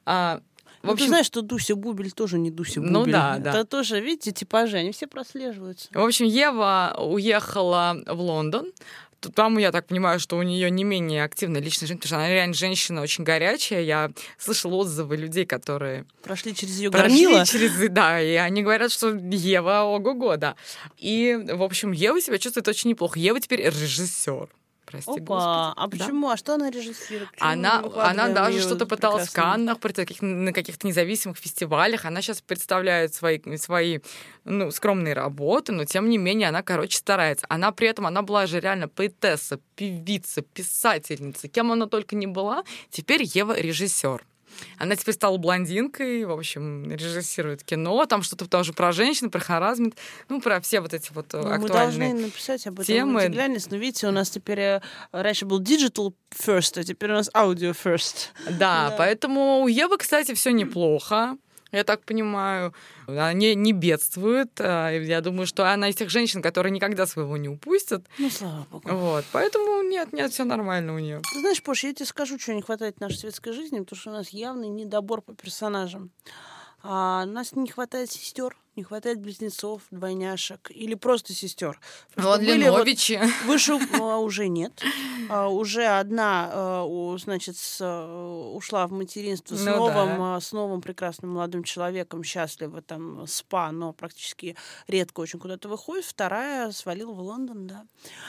А, 0.04 0.40
в 0.83 0.90
общем... 0.90 0.96
Ну, 0.96 0.96
ты 0.96 1.07
знаешь, 1.09 1.26
что 1.26 1.42
Дуся 1.42 1.74
Бубель 1.74 2.12
тоже 2.12 2.38
не 2.38 2.50
Дуся 2.50 2.81
ну 2.81 3.00
Бубель. 3.00 3.12
Ну 3.12 3.18
да, 3.18 3.38
да. 3.38 3.50
Это 3.50 3.64
тоже, 3.64 4.00
видите, 4.00 4.33
типажи, 4.33 4.76
они 4.76 4.92
все 4.92 5.07
прослеживаются. 5.07 5.88
В 5.92 6.04
общем, 6.04 6.26
Ева 6.26 6.96
уехала 6.98 7.96
в 8.07 8.20
Лондон, 8.20 8.72
там, 9.20 9.59
я 9.59 9.72
так 9.72 9.87
понимаю, 9.87 10.20
что 10.20 10.37
у 10.37 10.42
нее 10.42 10.70
не 10.70 10.85
менее 10.85 11.24
активная 11.24 11.61
личная 11.61 11.87
жизнь, 11.87 11.98
потому 11.98 12.09
что 12.09 12.16
она 12.16 12.28
реально 12.28 12.54
женщина 12.54 13.02
очень 13.02 13.24
горячая. 13.24 13.83
Я 13.83 14.11
слышала 14.38 14.74
отзывы 14.74 15.16
людей, 15.16 15.44
которые... 15.46 16.07
Прошли 16.22 16.54
через 16.54 16.78
ее 16.78 16.90
гормила. 16.90 17.44
через, 17.46 17.72
да, 17.90 18.20
и 18.20 18.35
они 18.35 18.62
говорят, 18.62 18.92
что 18.92 19.11
Ева 19.11 19.83
ого-го, 19.83 20.37
да. 20.37 20.57
И, 20.96 21.38
в 21.52 21.62
общем, 21.62 21.92
Ева 21.92 22.20
себя 22.20 22.38
чувствует 22.38 22.68
очень 22.68 22.90
неплохо. 22.90 23.18
Ева 23.18 23.40
теперь 23.40 23.62
режиссер 23.62 24.48
прости 24.90 25.11
Опа, 25.11 25.74
господи. 25.74 25.74
А 25.77 25.88
почему? 25.88 26.29
Да? 26.29 26.33
А 26.35 26.37
что 26.37 26.55
она 26.55 26.70
режиссирует? 26.70 27.31
Почему 27.31 27.48
она, 27.51 27.83
она 27.96 28.29
даже 28.29 28.61
что-то 28.61 28.87
пыталась 28.87 29.29
прекрасно. 29.29 29.51
в 29.51 29.55
Каннах, 29.55 29.81
при 29.81 29.92
таких, 29.92 30.22
на 30.22 30.53
каких-то 30.53 30.87
независимых 30.87 31.37
фестивалях. 31.37 32.05
Она 32.05 32.22
сейчас 32.22 32.40
представляет 32.40 33.14
свои, 33.14 33.40
свои 33.57 34.01
ну, 34.44 34.70
скромные 34.70 35.14
работы, 35.14 35.72
но 35.72 35.85
тем 35.85 36.09
не 36.09 36.18
менее 36.18 36.48
она, 36.48 36.62
короче, 36.62 36.96
старается. 36.96 37.46
Она 37.48 37.72
при 37.72 37.88
этом, 37.88 38.07
она 38.07 38.22
была 38.22 38.46
же 38.46 38.61
реально 38.61 38.88
поэтесса, 38.88 39.61
певица, 39.77 40.42
писательница, 40.42 41.48
кем 41.48 41.72
она 41.72 41.87
только 41.87 42.16
не 42.16 42.27
была. 42.27 42.64
Теперь 42.90 43.22
Ева 43.22 43.59
режиссер. 43.59 44.24
Она 44.79 44.97
теперь 44.97 45.15
стала 45.15 45.37
блондинкой, 45.37 46.25
в 46.25 46.33
общем, 46.33 46.91
режиссирует 46.91 47.65
кино, 47.65 48.07
там 48.07 48.23
что-то 48.23 48.49
тоже 48.49 48.73
про 48.73 48.93
женщин, 48.93 49.31
про 49.31 49.41
харазмент, 49.41 49.97
ну, 50.29 50.41
про 50.41 50.61
все 50.61 50.81
вот 50.81 50.95
эти 50.95 51.13
вот 51.13 51.35
э, 51.35 51.41
ну, 51.41 51.51
актуальные 51.51 51.61
Мы 51.61 51.69
должны 51.69 52.27
написать 52.27 52.67
об 52.67 52.75
этом 52.75 52.87
темы. 52.87 53.29
но 53.71 53.77
видите, 53.77 54.07
у 54.09 54.11
нас 54.13 54.31
теперь 54.31 54.61
э, 54.61 54.81
раньше 55.13 55.47
был 55.47 55.61
digital 55.61 56.13
first, 56.31 56.79
а 56.79 56.85
теперь 56.85 57.11
у 57.11 57.15
нас 57.15 57.31
audio 57.35 57.77
first. 57.77 58.29
Да, 58.47 58.91
да. 58.91 58.95
поэтому 58.97 59.61
у 59.63 59.69
Евы, 59.69 59.99
кстати, 59.99 60.35
все 60.35 60.51
неплохо 60.51 61.37
я 61.72 61.85
так 61.85 62.04
понимаю. 62.04 62.74
Она 63.07 63.33
не, 63.33 63.54
не 63.54 63.72
бедствует. 63.72 64.50
А, 64.61 64.90
я 64.90 65.20
думаю, 65.20 65.46
что 65.46 65.70
она 65.70 65.88
из 65.88 65.96
тех 65.96 66.11
женщин, 66.11 66.42
которые 66.42 66.72
никогда 66.72 67.07
своего 67.07 67.37
не 67.37 67.48
упустят. 67.48 68.04
Ну, 68.18 68.31
слава 68.31 68.66
богу. 68.70 68.88
Вот. 68.88 69.24
Поэтому 69.33 69.83
нет, 69.83 70.12
нет, 70.12 70.33
все 70.33 70.44
нормально 70.44 70.94
у 70.94 70.98
нее. 70.98 71.20
Ты 71.33 71.40
знаешь, 71.40 71.62
Пош, 71.62 71.85
я 71.85 71.92
тебе 71.92 72.07
скажу, 72.07 72.38
что 72.38 72.54
не 72.54 72.62
хватает 72.62 73.00
нашей 73.00 73.18
светской 73.18 73.52
жизни, 73.52 73.81
потому 73.81 74.00
что 74.00 74.11
у 74.11 74.14
нас 74.14 74.31
явный 74.31 74.68
недобор 74.68 75.20
по 75.20 75.35
персонажам. 75.35 76.11
А, 76.83 77.24
у 77.26 77.31
нас 77.31 77.54
не 77.54 77.68
хватает 77.68 78.11
сестер, 78.11 78.57
не 78.79 78.85
хватает 78.85 79.21
близнецов, 79.21 79.83
двойняшек 79.91 80.71
или 80.71 80.95
просто 80.95 81.35
сестер. 81.35 81.81
Вот 82.14 82.41
Леновичи. 82.41 83.19
Вот, 83.21 83.47
выше 83.47 83.73
а, 84.01 84.19
уже 84.19 84.47
нет. 84.47 84.73
А, 85.29 85.49
уже 85.49 85.85
одна, 85.85 86.49
а, 86.53 87.17
значит, 87.19 87.57
с, 87.57 87.79
а, 87.81 88.53
ушла 88.55 88.87
в 88.87 88.93
материнство 88.93 89.57
с, 89.57 89.64
ну, 89.64 89.77
новым, 89.77 90.19
да. 90.19 90.41
с 90.41 90.53
новым 90.53 90.81
прекрасным 90.81 91.33
молодым 91.33 91.64
человеком, 91.64 92.23
счастлива 92.23 92.81
там, 92.81 93.27
спа, 93.27 93.73
но 93.73 93.93
практически 93.93 94.57
редко 94.87 95.21
очень 95.21 95.41
куда-то 95.41 95.69
выходит. 95.69 96.05
Вторая 96.05 96.71
свалила 96.71 97.12
в 97.12 97.21
Лондон, 97.21 97.67
да. 97.67 97.85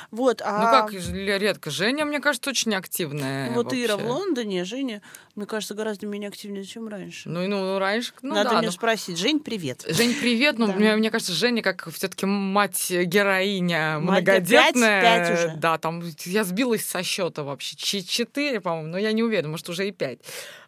Вот, 0.09 0.41
а... 0.43 0.57
Ну 0.57 0.65
как 0.65 0.91
редко? 1.13 1.69
Женя, 1.69 2.05
мне 2.05 2.19
кажется, 2.19 2.49
очень 2.49 2.73
активная. 2.73 3.51
Вот 3.51 3.65
вообще. 3.65 3.85
Ира 3.85 3.97
в 3.97 4.05
Лондоне, 4.05 4.63
Женя, 4.65 5.03
мне 5.35 5.45
кажется, 5.45 5.75
гораздо 5.75 6.07
менее 6.07 6.29
активнее, 6.29 6.63
чем 6.63 6.87
раньше. 6.87 7.29
Ну, 7.29 7.47
ну 7.47 7.77
раньше, 7.77 8.13
ну 8.23 8.33
Надо 8.33 8.49
да, 8.49 8.57
мне 8.57 8.67
но... 8.67 8.71
спросить. 8.71 9.19
Жень, 9.19 9.39
привет. 9.39 9.85
Жень, 9.87 10.15
привет 10.19 10.38
привет. 10.39 10.57
Ну, 10.57 10.67
да. 10.67 10.73
мне, 10.73 10.95
мне 10.95 11.11
кажется, 11.11 11.33
Женя, 11.33 11.61
как 11.61 11.89
все-таки 11.91 12.25
мать-героиня 12.25 13.99
многодетная. 13.99 15.01
5, 15.01 15.27
5 15.27 15.37
уже. 15.37 15.57
Да, 15.57 15.77
там 15.77 16.01
я 16.23 16.45
сбилась 16.45 16.85
со 16.85 17.03
счета 17.03 17.43
вообще. 17.43 17.75
Четыре, 17.75 18.61
по-моему, 18.61 18.87
но 18.87 18.97
я 18.97 19.11
не 19.11 19.21
уверена, 19.21 19.49
может, 19.49 19.67
уже 19.67 19.87
и 19.87 19.91
пять. 19.91 20.19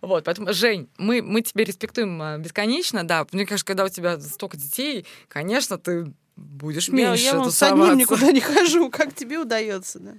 Вот, 0.02 0.26
поэтому, 0.26 0.52
Жень, 0.52 0.90
мы, 0.98 1.22
мы 1.22 1.42
тебя 1.42 1.64
респектуем 1.64 2.22
а, 2.22 2.38
бесконечно, 2.38 3.06
да. 3.06 3.26
Мне 3.32 3.46
кажется, 3.46 3.66
когда 3.66 3.86
у 3.86 3.90
тебя 3.90 4.20
столько 4.20 4.58
детей, 4.58 5.06
конечно, 5.30 5.78
ты 5.78 6.12
будешь 6.42 6.90
меньше 6.90 7.24
Я, 7.24 7.32
я 7.32 7.38
вон 7.40 7.52
с 7.52 7.64
одним 7.64 7.98
никуда 7.98 8.32
не 8.32 8.40
хожу, 8.40 8.90
как 8.90 9.14
тебе 9.14 9.40
удается, 9.40 10.00
да. 10.00 10.14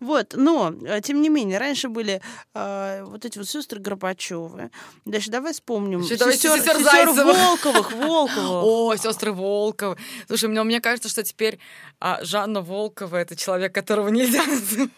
Вот, 0.00 0.34
но, 0.36 0.74
э, 0.86 1.00
тем 1.02 1.20
не 1.22 1.28
менее, 1.28 1.58
раньше 1.58 1.88
были 1.88 2.20
э, 2.54 3.04
вот 3.04 3.24
эти 3.24 3.38
вот 3.38 3.48
сестры 3.48 3.80
Горбачевы. 3.80 4.70
Дальше 5.04 5.30
давай 5.30 5.52
вспомним. 5.52 6.02
Сестер, 6.02 6.32
сестер, 6.32 6.58
сестер 6.58 7.10
Волковых, 7.10 7.92
Волковых. 7.94 8.64
О, 8.64 8.96
сестры 8.96 9.32
Волковы. 9.32 9.96
Слушай, 10.26 10.48
мне, 10.48 10.62
мне 10.62 10.80
кажется, 10.80 11.08
что 11.08 11.22
теперь 11.22 11.58
а, 12.00 12.18
Жанна 12.22 12.62
Волкова 12.62 13.16
это 13.16 13.36
человек, 13.36 13.74
которого 13.74 14.08
нельзя 14.08 14.44
называть. 14.46 14.90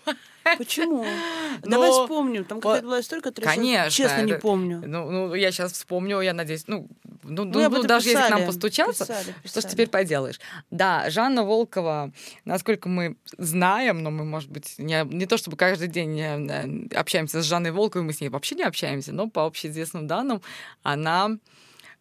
Почему? 0.58 1.04
Но... 1.62 1.70
Давай 1.70 1.90
вспомним. 1.90 2.44
Там 2.44 2.60
какая-то 2.60 2.86
была 2.86 3.00
история, 3.00 3.22
которую 3.22 3.52
Конечно, 3.52 3.90
честно 3.90 4.16
это... 4.16 4.26
не 4.26 4.34
помню. 4.34 4.82
Ну, 4.86 5.10
ну, 5.10 5.34
я 5.34 5.50
сейчас 5.52 5.72
вспомню, 5.72 6.20
я 6.20 6.32
надеюсь, 6.32 6.64
ну, 6.66 6.88
ну, 7.22 7.44
ну, 7.44 7.68
ну 7.68 7.82
даже 7.82 8.06
писали, 8.06 8.22
если 8.22 8.34
к 8.34 8.38
нам 8.38 8.46
постучаться, 8.46 9.04
писали, 9.04 9.24
писали. 9.24 9.46
что 9.46 9.60
ж 9.60 9.64
теперь 9.70 9.88
поделаешь? 9.88 10.40
Да, 10.70 11.08
Жанна 11.10 11.44
Волкова, 11.44 12.12
насколько 12.44 12.88
мы 12.88 13.16
знаем, 13.38 14.02
но 14.02 14.10
мы, 14.10 14.24
может 14.24 14.50
быть, 14.50 14.74
не, 14.78 15.04
не 15.04 15.26
то 15.26 15.36
чтобы 15.36 15.56
каждый 15.56 15.88
день 15.88 16.20
э, 16.20 16.96
общаемся 16.96 17.42
с 17.42 17.44
Жанной 17.44 17.70
Волковой, 17.70 18.06
мы 18.06 18.12
с 18.12 18.20
ней 18.20 18.28
вообще 18.28 18.54
не 18.56 18.64
общаемся, 18.64 19.12
но 19.12 19.28
по 19.28 19.46
общеизвестным 19.46 20.06
данным 20.06 20.42
она 20.82 21.38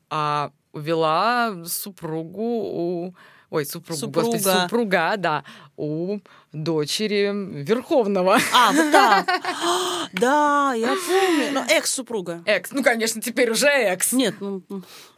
а, 0.10 0.52
увела 0.74 1.66
супругу 1.66 2.42
у 2.42 3.16
ой, 3.52 3.66
супругу, 3.66 4.00
Супруга. 4.00 4.32
господи, 4.32 4.62
супруга, 4.62 5.14
да, 5.18 5.44
у 5.78 6.20
дочери 6.54 7.32
Верховного. 7.64 8.40
А, 8.54 8.72
вот 8.72 8.92
так. 8.92 9.30
Да, 10.14 10.74
я 10.74 10.88
помню. 10.88 11.52
Ну, 11.54 11.64
экс-супруга. 11.70 12.44
Экс, 12.46 12.72
ну, 12.72 12.84
конечно, 12.84 13.22
теперь 13.22 13.52
уже 13.52 13.68
экс. 13.68 14.12
Нет, 14.12 14.36
ну... 14.40 14.62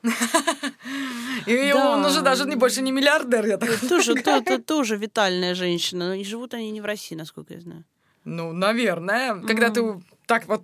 И 1.46 1.72
да. 1.74 1.92
он 1.92 2.06
уже 2.06 2.22
даже 2.22 2.46
не 2.46 2.56
больше 2.56 2.82
не 2.82 2.92
миллиардер, 2.92 3.46
я 3.46 3.58
так 3.58 3.80
тоже, 3.88 4.16
то, 4.16 4.42
то, 4.42 4.60
тоже 4.60 4.98
витальная 4.98 5.56
женщина. 5.56 6.20
И 6.20 6.24
живут 6.24 6.54
они 6.54 6.72
не 6.72 6.82
в 6.82 6.86
России, 6.86 7.16
насколько 7.16 7.54
я 7.54 7.62
знаю. 7.62 7.86
Ну, 8.26 8.52
наверное. 8.52 9.36
Когда 9.42 9.70
ты 9.70 10.02
так 10.26 10.48
вот 10.48 10.64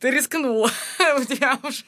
ты 0.00 0.10
рискнула, 0.10 0.70
у 1.18 1.24
тебя 1.24 1.58
уже 1.62 1.84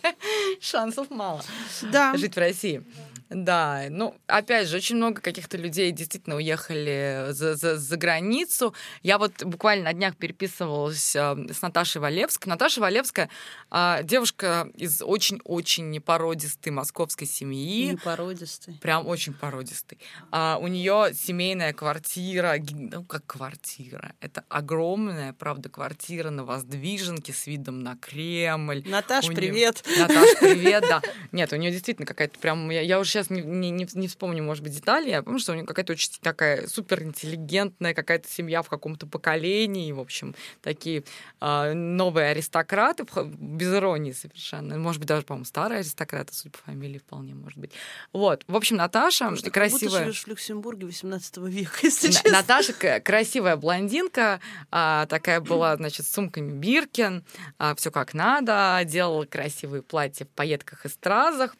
шансов 0.61 1.11
мало 1.11 1.43
да. 1.83 2.17
жить 2.17 2.35
в 2.35 2.39
России. 2.39 2.83
Да, 3.31 3.85
ну, 3.91 4.17
опять 4.27 4.67
же, 4.67 4.77
очень 4.77 4.97
много 4.97 5.21
каких-то 5.21 5.57
людей 5.57 5.93
действительно 5.93 6.35
уехали 6.35 7.29
за, 7.31 7.55
за, 7.55 7.77
за 7.79 7.97
границу. 7.97 8.75
Я 9.03 9.19
вот 9.19 9.45
буквально 9.45 9.85
на 9.85 9.93
днях 9.93 10.17
переписывалась 10.17 11.15
э, 11.15 11.37
с 11.53 11.63
Наташей 11.63 12.01
Валевской. 12.01 12.51
Наташа 12.51 12.81
Валевская 12.81 13.31
э, 13.71 14.01
девушка 14.03 14.69
из 14.75 15.01
очень-очень 15.01 15.91
непородистой 15.91 16.73
московской 16.73 17.29
семьи. 17.29 17.93
Непородистой. 17.93 18.75
Прям 18.83 19.07
очень 19.07 19.33
породистой. 19.33 19.99
А, 20.33 20.59
у 20.61 20.67
нее 20.67 21.13
семейная 21.15 21.73
квартира, 21.73 22.57
ну, 22.73 23.05
как 23.05 23.25
квартира. 23.27 24.13
Это 24.21 24.45
огромная, 24.49 25.35
правда, 25.35 25.69
квартира 25.69 26.31
на 26.31 26.45
Воздвиженке 26.45 27.33
с 27.33 27.47
видом 27.47 27.79
на 27.85 27.97
Кремль. 27.97 28.83
Наташ, 28.87 29.29
привет. 29.29 29.85
Наташ, 29.99 30.37
привет, 30.41 30.85
да. 30.89 31.01
Нет, 31.31 31.53
у 31.53 31.57
нее 31.57 31.71
действительно 31.71 32.07
какая-то 32.07 32.37
прям... 32.41 32.71
Я, 32.71 32.81
я 32.81 32.99
уже 32.99 33.20
сейчас 33.23 33.31
не, 33.31 33.71
не, 33.71 33.89
не 33.93 34.09
вспомню, 34.09 34.43
может 34.43 34.63
быть, 34.63 34.75
детали. 34.75 35.11
Я 35.11 35.23
помню, 35.23 35.39
что 35.39 35.53
у 35.53 35.55
нее 35.55 35.67
какая-то 35.67 35.93
очень 35.93 36.11
такая 36.21 36.67
суперинтеллигентная 36.67 37.95
какая-то 37.95 38.29
семья 38.29 38.63
в 38.63 38.69
каком-то 38.69 39.07
поколении. 39.07 39.93
В 39.93 40.01
общем, 40.01 40.35
такие 40.63 41.05
э, 41.41 41.73
новые 41.73 42.31
аристократы, 42.31 43.07
без 43.25 43.73
иронии 43.75 44.13
совершенно. 44.13 44.79
Может 44.79 45.01
быть, 45.01 45.09
даже, 45.09 45.25
по-моему, 45.25 45.45
старые 45.45 45.81
аристократы, 45.81 46.35
судя 46.35 46.51
по 46.51 46.59
фамилии, 46.59 46.99
вполне 46.99 47.35
может 47.35 47.59
быть. 47.59 47.73
Вот. 48.13 48.45
В 48.47 48.57
общем, 48.57 48.77
Наташа 48.77 49.31
Потому 49.31 49.51
красивая... 49.51 50.07
Как 50.07 50.15
в 50.15 50.27
Люксембурге 50.27 50.87
18 50.87 51.37
века, 51.39 51.79
если 51.83 52.09
На- 52.09 52.13
честно. 52.13 52.31
Наташа 52.33 53.01
красивая 53.01 53.57
блондинка, 53.57 54.41
а, 54.71 55.07
такая 55.07 55.41
была, 55.41 55.77
значит, 55.77 56.07
с 56.07 56.13
сумками 56.13 56.53
Биркин, 56.53 57.25
а, 57.59 57.75
все 57.75 57.91
как 57.91 58.15
надо, 58.15 58.81
делала 58.85 59.25
красивые 59.25 59.83
платья 59.83 60.25
в 60.25 60.29
пайетках 60.29 60.87
и 60.87 60.89
стразах. 60.89 61.55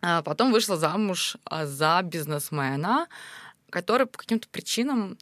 А 0.00 0.22
потом 0.22 0.52
вышла 0.52 0.76
замуж 0.76 1.36
а, 1.44 1.66
за 1.66 2.00
бизнесмена, 2.04 3.08
который 3.70 4.06
по 4.06 4.18
каким-то 4.18 4.48
причинам, 4.48 5.18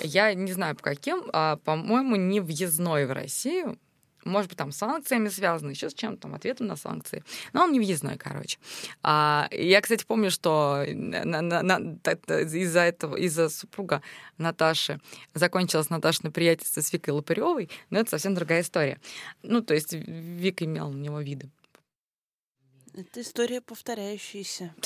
я 0.00 0.34
не 0.34 0.52
знаю 0.52 0.76
по 0.76 0.82
каким, 0.82 1.24
а, 1.32 1.56
по-моему, 1.56 2.16
не 2.16 2.40
въездной 2.40 3.06
в 3.06 3.12
Россию. 3.12 3.78
Может 4.24 4.50
быть, 4.50 4.58
там 4.58 4.70
с 4.70 4.76
санкциями 4.76 5.28
связано, 5.28 5.70
еще 5.70 5.90
с 5.90 5.94
чем-то, 5.94 6.22
там, 6.22 6.34
ответом 6.34 6.68
на 6.68 6.76
санкции. 6.76 7.24
Но 7.52 7.64
он 7.64 7.72
не 7.72 7.80
въездной, 7.80 8.16
короче. 8.16 8.58
А, 9.02 9.48
я, 9.50 9.80
кстати, 9.80 10.04
помню, 10.04 10.30
что 10.30 10.84
из-за 10.84 12.80
этого, 12.80 13.16
из-за 13.16 13.48
супруга 13.48 14.00
Наташи 14.38 15.00
закончилось 15.34 15.90
Наташино 15.90 16.30
приятельство 16.30 16.82
с 16.82 16.92
Викой 16.92 17.14
Лопыревой, 17.14 17.68
но 17.90 17.98
это 17.98 18.10
совсем 18.10 18.34
другая 18.34 18.60
история. 18.60 19.00
Ну, 19.42 19.60
то 19.60 19.74
есть 19.74 19.92
Вика 19.92 20.64
имела 20.64 20.90
на 20.90 20.98
него 20.98 21.20
виды. 21.20 21.50
Это 22.94 23.22
история 23.22 23.60
повторяющаяся. 23.60 24.74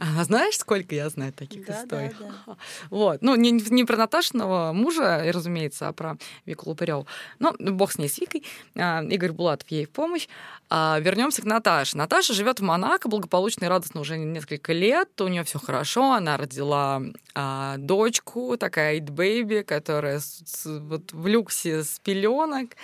А 0.00 0.22
знаешь, 0.24 0.58
сколько 0.58 0.94
я 0.94 1.08
знаю 1.08 1.32
таких 1.32 1.66
да, 1.66 1.82
историй? 1.82 2.14
Да, 2.18 2.30
да. 2.46 2.56
Вот. 2.90 3.22
Ну, 3.22 3.34
не, 3.36 3.50
не 3.50 3.84
про 3.84 3.96
Наташиного 3.96 4.72
мужа, 4.72 5.24
разумеется, 5.32 5.88
а 5.88 5.92
про 5.92 6.18
Вику 6.44 6.68
Лупыреву. 6.68 7.06
Ну, 7.38 7.54
бог 7.58 7.90
с 7.90 7.98
ней, 7.98 8.08
с 8.08 8.18
Викой. 8.18 8.44
А, 8.76 9.02
Игорь 9.02 9.32
Булатов 9.32 9.68
ей 9.70 9.86
в 9.86 9.90
помощь. 9.90 10.28
А, 10.68 10.98
вернемся 11.00 11.42
к 11.42 11.46
Наташе. 11.46 11.96
Наташа 11.96 12.32
живет 12.32 12.60
в 12.60 12.62
Монако, 12.62 13.08
благополучно 13.08 13.64
и 13.64 13.68
радостно 13.68 14.00
уже 14.00 14.18
несколько 14.18 14.72
лет. 14.72 15.20
У 15.20 15.28
нее 15.28 15.42
все 15.42 15.58
хорошо. 15.58 16.12
Она 16.12 16.36
родила 16.36 17.02
а, 17.34 17.76
дочку, 17.78 18.56
такая 18.56 18.94
Эйд 18.94 19.10
Бэйби, 19.10 19.62
которая 19.62 20.20
с, 20.20 20.42
с, 20.44 20.66
вот 20.66 21.12
в 21.12 21.26
люксе 21.26 21.82
с 21.82 21.98
пеленок. 21.98 22.76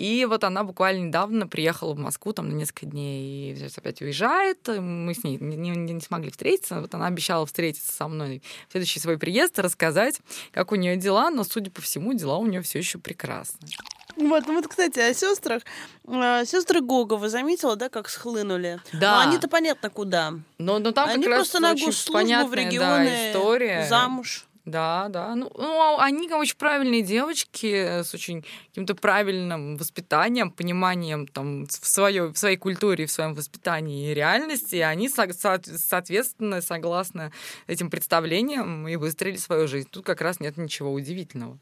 И 0.00 0.24
вот 0.24 0.44
она 0.44 0.64
буквально 0.64 1.08
недавно 1.08 1.46
приехала 1.46 1.92
в 1.92 1.98
Москву 1.98 2.32
там 2.32 2.48
на 2.48 2.54
несколько 2.54 2.86
дней 2.86 3.52
и 3.52 3.68
опять 3.76 4.00
уезжает. 4.00 4.66
Мы 4.66 5.12
с 5.12 5.22
ней 5.24 5.36
не, 5.36 5.56
не, 5.56 5.92
не 5.92 6.00
смогли 6.00 6.30
встретиться. 6.30 6.80
Вот 6.80 6.94
она 6.94 7.06
обещала 7.06 7.44
встретиться 7.44 7.92
со 7.92 8.08
мной 8.08 8.42
в 8.68 8.72
следующий 8.72 8.98
свой 8.98 9.18
приезд 9.18 9.58
и 9.58 9.62
рассказать, 9.62 10.22
как 10.52 10.72
у 10.72 10.76
нее 10.76 10.96
дела, 10.96 11.28
но, 11.28 11.44
судя 11.44 11.70
по 11.70 11.82
всему, 11.82 12.14
дела 12.14 12.38
у 12.38 12.46
нее 12.46 12.62
все 12.62 12.78
еще 12.78 12.96
прекрасны. 12.96 13.58
Вот, 14.16 14.46
ну 14.46 14.54
вот, 14.54 14.68
кстати, 14.68 15.00
о 15.00 15.12
сестрах. 15.12 15.64
А, 16.06 16.46
Сестры 16.46 16.80
Гоговы 16.80 17.28
заметила, 17.28 17.76
да, 17.76 17.90
как 17.90 18.08
схлынули. 18.08 18.80
Да. 18.94 19.16
Но 19.16 19.28
они-то 19.28 19.48
понятно 19.48 19.90
куда. 19.90 20.32
Но, 20.56 20.78
но 20.78 20.92
там 20.92 21.10
они 21.10 21.24
как 21.24 21.34
просто 21.34 21.58
раз 21.58 21.62
на 21.62 21.72
очень 21.72 21.86
госслужбу 21.86 22.46
в 22.46 22.54
регионы 22.54 23.04
да, 23.04 23.30
история. 23.30 23.86
замуж. 23.86 24.46
Да, 24.70 25.08
да. 25.08 25.34
Ну, 25.34 25.50
ну, 25.56 25.80
а 25.80 26.04
они 26.04 26.30
очень 26.32 26.56
правильные 26.56 27.02
девочки 27.02 28.02
с 28.02 28.14
очень 28.14 28.44
каким-то 28.68 28.94
правильным 28.94 29.76
воспитанием, 29.76 30.50
пониманием 30.52 31.26
там 31.26 31.66
в, 31.66 31.72
своей, 31.72 32.20
в 32.20 32.36
своей 32.36 32.56
культуре, 32.56 33.06
в 33.06 33.10
своем 33.10 33.34
воспитании 33.34 34.10
и 34.10 34.14
реальности. 34.14 34.76
И 34.76 34.80
они, 34.80 35.08
со- 35.08 35.28
соответственно, 35.32 36.60
согласно 36.60 37.32
этим 37.66 37.90
представлениям 37.90 38.86
и 38.86 38.94
выстроили 38.96 39.36
свою 39.36 39.66
жизнь. 39.66 39.88
Тут 39.90 40.04
как 40.04 40.20
раз 40.20 40.38
нет 40.38 40.56
ничего 40.56 40.92
удивительного. 40.92 41.58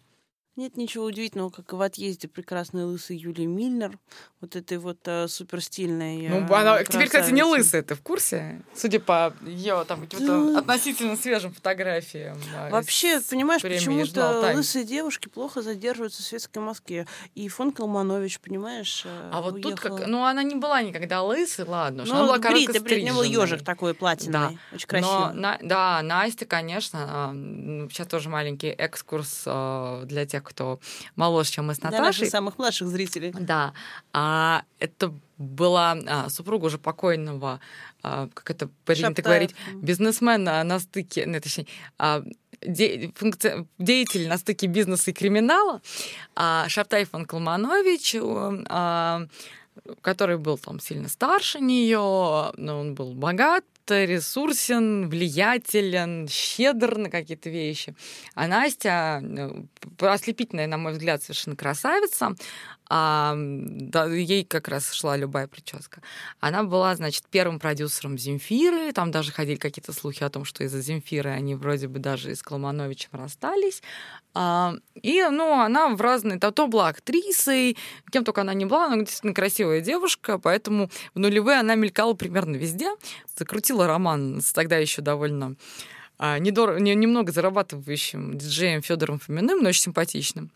Нет 0.59 0.77
ничего 0.77 1.05
удивительного, 1.05 1.51
как 1.51 1.73
и 1.73 1.77
в 1.77 1.81
отъезде 1.81 2.27
прекрасной 2.27 2.83
лысой 2.83 3.17
Юлии 3.17 3.47
Мильнер, 3.47 3.97
вот 4.41 4.57
этой 4.57 4.79
вот 4.79 4.99
э, 5.05 5.29
суперстильной. 5.29 6.27
Ну, 6.29 6.41
э, 6.41 6.53
она 6.53 6.83
теперь, 6.83 7.07
кстати, 7.07 7.31
не 7.31 7.43
красавицы. 7.43 7.45
лысая, 7.45 7.83
ты 7.85 7.95
в 7.95 8.03
курсе? 8.03 8.63
Судя 8.75 8.99
по 8.99 9.33
ее 9.47 9.85
там 9.87 10.01
каким-то 10.01 10.25
Ну, 10.27 10.59
относительно 10.59 11.17
свежим 11.17 11.53
фотографиям. 11.55 12.41
да, 12.53 12.71
Вообще, 12.71 13.21
понимаешь, 13.21 13.63
почему-то 13.63 14.53
лысые 14.57 14.85
девушки 14.85 15.29
плохо 15.29 15.63
задерживаются 15.63 16.25
в 16.25 16.27
светской 16.27 16.59
Москве. 16.59 17.07
И 17.37 17.49
фон 17.49 17.71
Калманович, 17.71 18.41
понимаешь, 18.41 19.03
э, 19.05 19.31
А 19.33 19.41
вот 19.41 19.63
тут 19.63 19.79
как... 19.79 20.09
Ну, 20.09 20.25
она 20.25 20.43
не 20.43 20.57
была 20.57 20.83
никогда 20.83 21.23
лысой, 21.23 21.67
ладно. 21.67 22.03
Ну, 22.05 22.13
она 22.13 22.25
была 22.27 22.39
бритый, 22.39 22.81
при 22.81 23.03
нем 23.03 23.15
был 23.15 23.23
короткостриженной. 23.23 23.43
ежик 23.45 23.65
такой 23.65 23.95
платиновый, 23.95 24.59
очень 24.73 24.87
Но, 24.87 24.89
красивый. 24.89 25.35
на- 25.41 25.59
да, 25.63 26.03
Настя, 26.03 26.47
конечно, 26.47 26.99
а, 27.09 27.33
сейчас 27.93 28.09
тоже 28.09 28.29
маленький 28.29 28.71
экскурс 28.71 29.45
а, 29.47 30.05
для 30.05 30.27
тех, 30.27 30.48
кто 30.49 30.81
моложе, 31.17 31.51
чем 31.53 31.67
мы 31.67 31.75
с 31.75 31.79
Для 31.79 31.91
наших 31.91 32.03
Наташей. 32.05 32.31
самых 32.31 32.59
младших 32.59 32.89
зрителей. 32.89 33.33
Да, 33.39 33.73
а, 34.13 34.63
это 34.81 35.13
была 35.39 35.93
а, 36.07 36.29
супруга 36.31 36.67
уже 36.67 36.79
покойного, 36.79 37.61
а, 38.03 38.29
как 38.35 38.51
это 38.51 38.69
принято 38.85 39.23
говорить, 39.23 39.55
бизнесмена 39.75 40.65
на 40.65 40.79
стыке, 40.81 41.25
ну, 41.27 41.41
точнее, 41.41 41.67
а, 41.99 42.23
де- 42.63 43.13
функци- 43.15 43.67
деятель 43.79 44.27
на 44.29 44.39
стыке 44.39 44.67
бизнеса 44.67 45.11
и 45.11 45.15
криминала, 45.15 45.81
а, 46.35 46.69
Шаптаев 46.69 47.11
Иван 47.13 47.25
Калманович, 47.27 48.17
а, 48.69 49.27
который 50.01 50.39
был 50.39 50.59
там 50.59 50.81
сильно 50.81 51.09
старше 51.09 51.61
нее, 51.61 52.53
но 52.57 52.81
он 52.81 52.95
был 52.95 53.13
богат, 53.15 53.65
ресурсен, 53.95 55.09
влиятелен, 55.09 56.29
щедр 56.29 56.97
на 56.97 57.11
какие-то 57.11 57.51
вещи. 57.51 57.95
А 58.35 58.47
Настя, 58.47 59.23
э, 59.23 60.07
ослепительная, 60.07 60.67
на 60.67 60.79
мой 60.79 60.93
взгляд, 60.93 61.23
совершенно 61.23 61.57
красавица, 61.57 62.35
а, 62.91 63.35
да, 63.37 64.07
ей 64.07 64.45
как 64.45 64.69
раз 64.69 64.93
шла 64.93 65.17
любая 65.17 65.47
прическа. 65.47 66.01
Она 66.41 66.63
была, 66.63 66.95
значит, 66.97 67.25
первым 67.31 67.59
продюсером 67.59 68.17
Земфиры, 68.17 68.93
там 68.93 69.11
даже 69.11 69.31
ходили 69.33 69.57
какие-то 69.57 69.93
слухи 69.93 70.23
о 70.23 70.31
том, 70.31 70.45
что 70.45 70.65
из-за 70.65 70.81
Земфиры 70.81 71.31
они 71.31 71.55
вроде 71.55 71.89
бы 71.89 71.99
даже 71.99 72.35
с 72.35 72.43
Колмановичем 72.43 73.11
расстались. 73.13 73.83
А, 74.35 74.75
и, 74.95 75.23
ну, 75.31 75.61
она 75.61 75.89
в 75.89 76.01
разные... 76.01 76.39
То, 76.39 76.51
то 76.51 76.67
была 76.67 76.89
актрисой, 76.89 77.77
кем 78.11 78.25
только 78.25 78.41
она 78.41 78.55
не 78.55 78.65
была, 78.65 78.87
она 78.87 78.99
действительно 78.99 79.35
красивая 79.35 79.81
девушка, 79.81 80.39
поэтому 80.39 80.91
в 81.15 81.19
нулевые 81.19 81.61
она 81.61 81.75
мелькала 81.75 82.15
примерно 82.15 82.57
везде, 82.57 82.91
закрутила 83.37 83.87
роман 83.87 84.41
с 84.41 84.53
тогда 84.53 84.79
еще 84.79 85.03
довольно 85.03 85.57
а, 86.19 86.39
недор... 86.39 86.81
не- 86.81 86.95
немного 86.95 87.33
зарабатывающим 87.33 88.39
диджеем 88.39 88.83
Федором 88.83 89.19
Фоминым, 89.19 89.61
но 89.61 89.69
очень 89.69 89.83
симпатичным. 89.83 90.51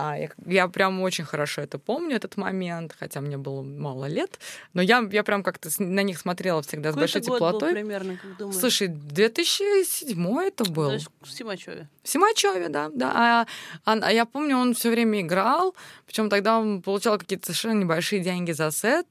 А 0.00 0.16
я, 0.16 0.28
я 0.46 0.68
прям 0.68 1.00
очень 1.02 1.24
хорошо 1.24 1.60
это 1.62 1.78
помню, 1.78 2.14
этот 2.14 2.36
момент, 2.36 2.94
хотя 2.98 3.20
мне 3.20 3.36
было 3.36 3.62
мало 3.62 4.04
лет, 4.06 4.38
но 4.74 4.80
я, 4.82 5.04
я 5.10 5.24
прям 5.24 5.42
как-то 5.42 5.70
с- 5.70 5.80
на 5.80 6.02
них 6.04 6.18
смотрела 6.18 6.62
всегда 6.62 6.90
с 6.90 6.92
Какой 6.94 7.00
большой 7.02 7.20
это 7.22 7.30
год 7.30 7.40
был 7.40 7.48
теплотой. 7.48 7.72
примерно, 7.72 8.16
как 8.16 8.36
думаешь? 8.36 8.60
Слушай, 8.60 8.88
2007 8.88 10.40
это 10.40 10.64
был. 10.70 10.88
То 10.88 10.94
есть 10.94 11.08
в 11.22 11.30
Симачеве. 11.30 11.88
В 12.02 12.08
Симачеве, 12.08 12.68
да, 12.68 12.90
да. 12.94 13.12
А, 13.14 13.46
а- 13.84 13.98
а 14.02 14.12
я 14.12 14.24
помню, 14.24 14.56
он 14.56 14.74
все 14.74 14.90
время 14.90 15.20
играл, 15.20 15.74
причем 16.06 16.28
тогда 16.30 16.58
он 16.58 16.80
получал 16.82 17.18
какие-то 17.18 17.46
совершенно 17.46 17.80
небольшие 17.80 18.22
деньги 18.22 18.52
за 18.52 18.70
сет. 18.70 19.06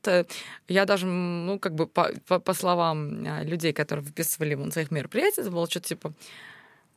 Я 0.68 0.86
даже, 0.86 1.06
ну, 1.06 1.60
как 1.60 1.76
бы 1.76 1.88
по, 1.88 2.12
по- 2.28 2.40
по 2.40 2.54
словам 2.54 3.24
а, 3.28 3.44
людей, 3.44 3.74
которые 3.74 4.06
выписывали 4.06 4.52
его 4.52 4.66
на 4.66 4.72
своих 4.72 4.92
мероприятиях, 4.92 5.46
это 5.48 5.52
было 5.52 5.70
что-то 5.70 5.90
типа 5.90 6.14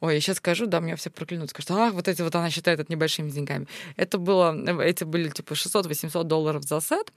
Ой, 0.01 0.15
я 0.15 0.21
сейчас 0.21 0.39
скажу, 0.39 0.67
да, 0.67 0.81
меня 0.81 0.97
все 0.97 1.11
проклянут. 1.11 1.51
Скажут, 1.51 1.71
ах, 1.73 1.93
вот 1.93 2.09
эти 2.09 2.23
вот 2.23 2.35
она 2.35 2.51
считает 2.51 2.81
это 2.81 2.93
небольшими 2.93 3.31
деньгами. 3.31 3.67
Это 3.97 4.19
было, 4.19 4.55
э, 4.55 4.89
эти 4.89 5.05
были 5.05 5.29
типа 5.29 5.53
600-800 5.53 6.25
долларов 6.25 6.65
за 6.65 6.81
сет. 6.81 7.13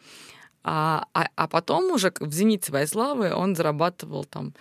А, 0.65 1.07
а, 1.13 1.27
а 1.35 1.47
потом 1.47 1.91
уже 1.91 2.13
в 2.19 2.31
зените 2.31 2.67
своей 2.67 2.87
славы 2.87 3.33
он 3.33 3.55
зарабатывал 3.55 4.23
там 4.23 4.53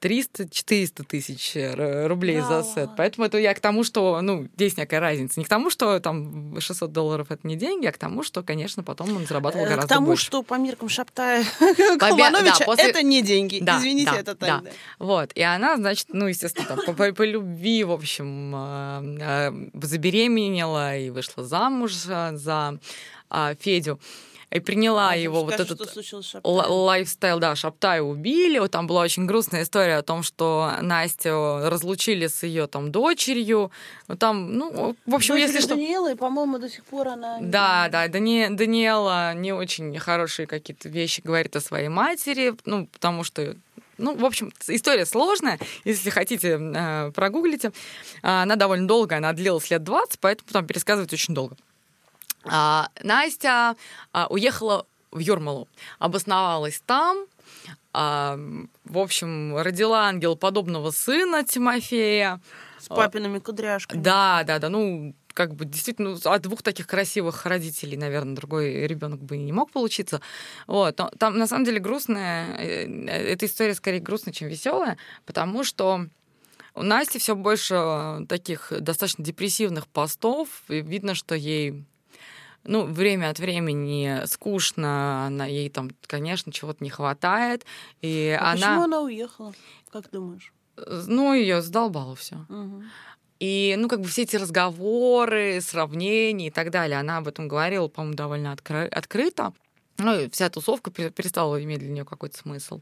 300-400 0.00 1.04
тысяч 1.04 1.52
э, 1.56 2.06
рублей 2.06 2.38
Да 2.40 2.62
за 2.62 2.68
сет. 2.74 2.90
Поэтому 2.96 3.26
это 3.26 3.38
я 3.38 3.52
к 3.54 3.60
тому, 3.60 3.84
что, 3.84 4.20
ну, 4.22 4.48
есть 4.56 4.78
некая 4.78 5.00
разница. 5.00 5.38
Не 5.38 5.44
к 5.44 5.48
тому, 5.48 5.70
что 5.70 6.00
там 6.00 6.58
600 6.60 6.90
долларов 6.92 7.26
это 7.30 7.46
не 7.46 7.56
деньги, 7.56 7.86
а 7.86 7.92
к 7.92 7.98
тому, 7.98 8.22
что, 8.22 8.42
конечно, 8.42 8.82
потом 8.82 9.14
он 9.16 9.26
зарабатывал 9.26 9.66
Э, 9.66 9.68
гораздо 9.68 9.86
К 9.86 9.96
тому, 9.96 10.06
больше. 10.08 10.24
что 10.26 10.42
по 10.42 10.54
меркам 10.54 10.88
Шаптая 10.88 11.44
да, 11.60 11.96
Колмановича 11.98 12.64
после- 12.64 12.90
это 12.90 13.02
не 13.02 13.22
деньги. 13.22 13.58
Да, 13.60 13.78
Извините, 13.78 14.10
да, 14.12 14.18
это 14.18 14.34
да. 14.34 14.46
так. 14.46 14.64
да. 14.64 14.70
Вот. 14.98 15.32
И 15.34 15.42
она, 15.42 15.76
значит, 15.76 16.06
ну, 16.10 16.26
естественно, 16.26 16.66
там, 16.66 16.78
по, 16.86 16.92
по- 16.92 17.12
по 17.12 17.22
любви, 17.24 17.84
в 17.84 17.92
общем, 17.92 18.54
э, 18.56 19.70
забеременела 19.82 20.96
и 20.96 21.10
вышла 21.10 21.44
замуж 21.44 21.92
за, 21.94 22.32
за, 22.34 22.78
а, 23.28 23.54
Федю. 23.54 24.00
И 24.50 24.58
приняла 24.58 25.10
А, 25.10 25.16
его 25.16 25.44
вот 25.44 25.54
этот 25.54 25.80
лайфстайл, 26.42 27.38
да, 27.38 27.54
Шаптаю 27.54 28.04
убили. 28.04 28.58
Вот 28.58 28.72
там 28.72 28.88
была 28.88 29.02
очень 29.02 29.24
грустная 29.26 29.62
история 29.62 29.98
о 29.98 30.02
том, 30.02 30.24
что 30.24 30.72
Настю 30.80 31.60
разлучили 31.68 32.26
с 32.26 32.42
ее 32.42 32.66
там 32.66 32.90
дочерью. 32.90 33.70
Вот 34.08 34.18
там, 34.18 34.52
ну, 34.54 34.96
в 35.06 35.14
общем, 35.14 35.34
Дочери 35.34 35.46
если 35.46 35.60
что... 35.60 35.76
Даниэлы, 35.76 36.12
и, 36.12 36.14
по-моему, 36.16 36.58
до 36.58 36.68
сих 36.68 36.84
пор 36.84 37.08
она... 37.08 37.38
Да, 37.40 37.88
да, 37.92 38.08
Дани... 38.08 38.48
Даниэла 38.50 39.34
не 39.34 39.52
очень 39.52 39.96
хорошие 40.00 40.48
какие-то 40.48 40.88
вещи 40.88 41.20
говорит 41.22 41.54
о 41.54 41.60
своей 41.60 41.88
матери, 41.88 42.54
ну, 42.64 42.86
потому 42.86 43.22
что 43.22 43.54
Ну, 43.98 44.16
в 44.16 44.24
общем, 44.24 44.52
история 44.66 45.06
сложная. 45.06 45.60
Если 45.84 46.10
хотите, 46.10 46.58
э, 46.60 47.12
прогуглите. 47.14 47.70
Она 48.22 48.56
довольно 48.56 48.88
долгая, 48.88 49.18
она 49.18 49.32
длилась 49.32 49.70
лет 49.70 49.84
20, 49.84 50.18
поэтому 50.18 50.48
там 50.50 50.66
пересказывать 50.66 51.12
очень 51.12 51.34
долго. 51.34 51.56
А, 52.44 52.88
Настя 53.02 53.76
а, 54.12 54.26
уехала 54.28 54.86
в 55.10 55.18
Юрмалу, 55.18 55.68
обосновалась 55.98 56.82
там, 56.86 57.26
а, 57.92 58.38
в 58.84 58.98
общем, 58.98 59.56
родила 59.56 60.06
ангел 60.06 60.36
подобного 60.36 60.90
сына 60.90 61.44
Тимофея. 61.44 62.40
С 62.78 62.88
папиными 62.88 63.38
кудряшками. 63.40 64.00
Да, 64.00 64.42
да, 64.46 64.58
да. 64.58 64.68
Ну, 64.68 65.14
как 65.34 65.54
бы 65.54 65.64
действительно 65.64 66.10
ну, 66.10 66.30
от 66.30 66.42
двух 66.42 66.62
таких 66.62 66.86
красивых 66.86 67.44
родителей, 67.46 67.96
наверное, 67.96 68.34
другой 68.34 68.86
ребенок 68.86 69.20
бы 69.22 69.36
не 69.36 69.52
мог 69.52 69.70
получиться. 69.70 70.20
Вот. 70.66 70.98
Но 70.98 71.10
там 71.18 71.36
на 71.36 71.46
самом 71.46 71.64
деле 71.64 71.80
грустная, 71.80 72.56
э, 72.56 72.86
эта 73.06 73.46
история 73.46 73.74
скорее 73.74 74.00
грустная, 74.00 74.32
чем 74.32 74.48
веселая, 74.48 74.96
потому 75.26 75.64
что 75.64 76.06
у 76.74 76.82
Насти 76.82 77.18
все 77.18 77.34
больше 77.34 78.24
таких 78.28 78.72
достаточно 78.80 79.24
депрессивных 79.24 79.88
постов. 79.88 80.48
И 80.68 80.80
видно, 80.80 81.14
что 81.14 81.34
ей 81.34 81.84
ну, 82.64 82.84
время 82.84 83.30
от 83.30 83.38
времени 83.38 84.22
скучно, 84.26 85.26
она 85.26 85.46
ей 85.46 85.70
там, 85.70 85.90
конечно, 86.06 86.52
чего-то 86.52 86.82
не 86.84 86.90
хватает. 86.90 87.64
И 88.02 88.36
а 88.38 88.52
она... 88.52 88.68
Почему 88.68 88.82
она 88.82 89.00
уехала? 89.00 89.54
Как 89.90 90.10
думаешь? 90.10 90.52
Ну, 90.76 91.34
ее 91.34 91.62
задолбало 91.62 92.16
все. 92.16 92.36
Угу. 92.48 92.82
И, 93.40 93.74
ну, 93.78 93.88
как 93.88 94.00
бы 94.00 94.08
все 94.08 94.22
эти 94.22 94.36
разговоры, 94.36 95.60
сравнения 95.62 96.48
и 96.48 96.50
так 96.50 96.70
далее, 96.70 96.98
она 96.98 97.18
об 97.18 97.28
этом 97.28 97.48
говорила, 97.48 97.88
по-моему, 97.88 98.14
довольно 98.14 98.52
откры- 98.52 98.88
открыто. 98.88 99.52
Ну, 99.96 100.20
и 100.20 100.30
вся 100.30 100.50
тусовка 100.50 100.90
перестала 100.90 101.62
иметь 101.62 101.80
для 101.80 101.90
нее 101.90 102.04
какой-то 102.04 102.36
смысл. 102.36 102.80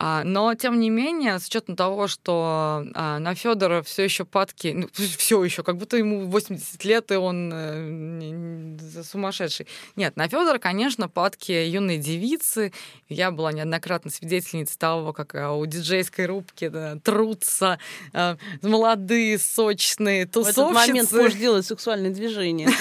А, 0.00 0.22
но, 0.22 0.54
тем 0.54 0.78
не 0.78 0.90
менее, 0.90 1.40
с 1.40 1.48
учетом 1.48 1.74
того, 1.74 2.06
что 2.06 2.84
а, 2.94 3.18
на 3.18 3.34
Федора 3.34 3.82
все 3.82 4.04
еще 4.04 4.24
падки, 4.24 4.68
ну, 4.68 4.88
все 5.18 5.42
еще, 5.42 5.64
как 5.64 5.76
будто 5.76 5.96
ему 5.96 6.26
80 6.26 6.84
лет, 6.84 7.10
и 7.10 7.16
он 7.16 7.50
э, 7.52 9.02
сумасшедший. 9.02 9.66
Нет, 9.96 10.16
на 10.16 10.28
Федора, 10.28 10.58
конечно, 10.58 11.08
падки 11.08 11.50
юной 11.50 11.98
девицы. 11.98 12.72
Я 13.08 13.32
была 13.32 13.52
неоднократно 13.52 14.12
свидетельницей 14.12 14.76
того, 14.78 15.12
как 15.12 15.34
а, 15.34 15.52
у 15.54 15.66
диджейской 15.66 16.26
рубки 16.26 16.68
да, 16.68 16.96
трутся 17.02 17.80
а, 18.12 18.36
молодые, 18.62 19.36
сочные 19.36 20.26
тусовщицы. 20.26 20.60
В 20.60 20.68
этот 20.68 20.86
момент 20.88 21.12
можешь 21.12 21.34
делать 21.34 21.66
сексуальные 21.66 22.12
движения. 22.12 22.70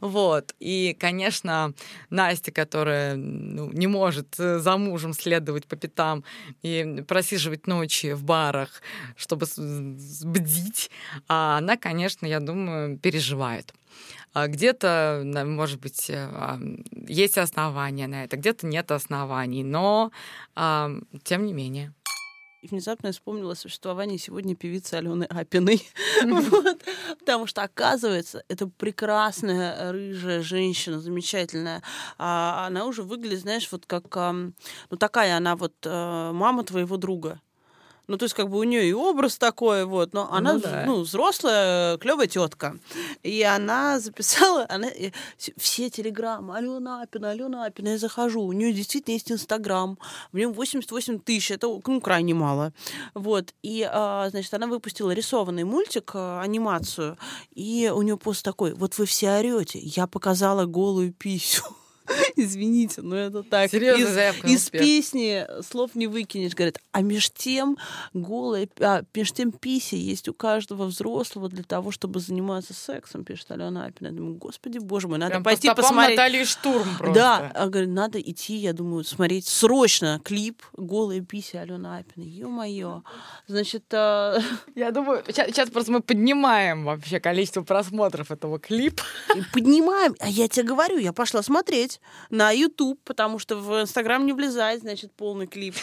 Вот. 0.00 0.54
И, 0.60 0.94
конечно, 0.98 1.72
Настя, 2.10 2.52
которая 2.52 3.16
ну, 3.16 3.70
не 3.72 3.86
может 3.86 4.38
э, 4.38 4.58
за 4.58 4.76
мужем 4.76 5.14
следовать 5.14 5.65
по 5.66 5.76
пятам 5.76 6.24
и 6.62 7.04
просиживать 7.06 7.66
ночи 7.66 8.12
в 8.12 8.24
барах, 8.24 8.82
чтобы 9.16 9.46
бдить, 9.56 10.90
а 11.28 11.58
она, 11.58 11.76
конечно, 11.76 12.26
я 12.26 12.40
думаю, 12.40 12.98
переживает. 12.98 13.72
А 14.32 14.48
где-то, 14.48 15.22
может 15.46 15.80
быть, 15.80 16.10
э, 16.10 16.58
есть 17.08 17.38
основания 17.38 18.06
на 18.06 18.24
это, 18.24 18.36
где-то 18.36 18.66
нет 18.66 18.90
оснований, 18.90 19.64
но 19.64 20.10
тем 20.54 21.46
не 21.46 21.52
менее 21.52 21.92
и 22.66 22.68
внезапно 22.68 23.08
я 23.08 23.12
вспомнила 23.12 23.52
о 23.52 23.56
существовании 23.56 24.16
сегодня 24.16 24.56
певицы 24.56 24.94
Алены 24.94 25.24
Апиной. 25.24 25.88
Потому 27.20 27.46
что, 27.46 27.62
оказывается, 27.62 28.42
это 28.48 28.66
прекрасная 28.66 29.92
рыжая 29.92 30.42
женщина, 30.42 31.00
замечательная. 31.00 31.82
А 32.18 32.66
она 32.66 32.86
уже 32.86 33.02
выглядит, 33.02 33.40
знаешь, 33.40 33.68
вот 33.70 33.86
как... 33.86 34.14
Ну, 34.16 34.96
такая 34.98 35.36
она 35.36 35.56
вот 35.56 35.74
э, 35.84 36.30
мама 36.32 36.64
твоего 36.64 36.96
друга. 36.96 37.40
Ну, 38.08 38.18
то 38.18 38.24
есть, 38.24 38.34
как 38.34 38.48
бы 38.48 38.58
у 38.58 38.62
нее 38.62 38.88
и 38.88 38.92
образ 38.92 39.36
такой, 39.36 39.84
вот, 39.84 40.12
но 40.12 40.32
она, 40.32 40.54
ну, 40.54 40.60
да. 40.60 40.84
ну 40.86 41.00
взрослая, 41.00 41.98
клевая 41.98 42.28
тетка. 42.28 42.76
И 43.24 43.42
она 43.42 43.98
записала, 43.98 44.64
она, 44.68 44.88
все 45.56 45.90
телеграммы, 45.90 46.56
Алена 46.56 47.02
Апина, 47.02 47.30
Алена 47.30 47.64
Апина, 47.64 47.88
я 47.88 47.98
захожу, 47.98 48.42
у 48.42 48.52
нее 48.52 48.72
действительно 48.72 49.14
есть 49.14 49.32
Инстаграм, 49.32 49.98
в 50.32 50.36
нем 50.36 50.52
88 50.52 51.18
тысяч, 51.18 51.50
это, 51.50 51.66
ну, 51.84 52.00
крайне 52.00 52.34
мало. 52.34 52.72
Вот, 53.14 53.54
и, 53.62 53.88
а, 53.90 54.28
значит, 54.30 54.54
она 54.54 54.68
выпустила 54.68 55.10
рисованный 55.10 55.64
мультик, 55.64 56.12
а, 56.14 56.40
анимацию, 56.40 57.18
и 57.54 57.90
у 57.92 58.02
нее 58.02 58.16
пост 58.16 58.44
такой, 58.44 58.74
вот 58.74 58.98
вы 58.98 59.06
все 59.06 59.38
орете, 59.38 59.80
я 59.80 60.06
показала 60.06 60.64
голую 60.66 61.12
писю. 61.12 61.64
Извините, 62.36 63.02
но 63.02 63.16
это 63.16 63.42
так. 63.42 63.70
Серьезно, 63.70 64.48
из, 64.48 64.64
из 64.64 64.70
песни 64.70 65.46
слов 65.62 65.94
не 65.94 66.06
выкинешь. 66.06 66.54
Говорят, 66.54 66.78
а 66.92 67.02
меж 67.02 67.30
тем 67.30 67.76
голая, 68.12 68.68
а, 68.80 69.02
меж 69.14 69.32
тем 69.32 69.52
пися 69.52 69.96
есть 69.96 70.28
у 70.28 70.34
каждого 70.34 70.84
взрослого 70.84 71.48
для 71.48 71.62
того, 71.62 71.90
чтобы 71.90 72.20
заниматься 72.20 72.74
сексом, 72.74 73.24
пишет 73.24 73.50
Алена 73.50 73.86
Апина. 73.86 74.08
Я 74.08 74.14
думаю, 74.14 74.36
господи, 74.36 74.78
боже 74.78 75.08
мой, 75.08 75.18
надо 75.18 75.32
Прям 75.32 75.44
пойти 75.44 75.68
по 75.68 75.74
посмотреть. 75.74 76.16
Натальи 76.16 76.44
Штурм 76.44 76.96
просто. 76.98 77.14
Да, 77.14 77.52
а, 77.54 77.68
говорит, 77.68 77.90
надо 77.90 78.20
идти, 78.20 78.56
я 78.56 78.72
думаю, 78.72 79.04
смотреть 79.04 79.46
срочно 79.46 80.20
клип 80.24 80.62
«Голая 80.76 81.20
пися» 81.20 81.60
Алена 81.60 81.98
Апина. 81.98 82.24
Ё-моё. 82.24 83.02
Значит... 83.46 83.84
А... 83.92 84.38
Я 84.74 84.90
думаю, 84.90 85.22
сейчас, 85.26 85.48
сейчас 85.48 85.70
просто 85.70 85.92
мы 85.92 86.00
поднимаем 86.00 86.84
вообще 86.84 87.20
количество 87.20 87.62
просмотров 87.62 88.30
этого 88.30 88.58
клипа. 88.58 89.02
Поднимаем. 89.52 90.14
А 90.20 90.28
я 90.28 90.48
тебе 90.48 90.66
говорю, 90.66 90.98
я 90.98 91.12
пошла 91.12 91.42
смотреть 91.42 91.95
смотреть 91.96 92.00
на 92.30 92.50
YouTube, 92.50 93.00
потому 93.04 93.38
что 93.38 93.56
в 93.56 93.82
Инстаграм 93.82 94.24
не 94.24 94.32
влезает, 94.32 94.80
значит, 94.80 95.12
полный 95.12 95.46
клип. 95.46 95.74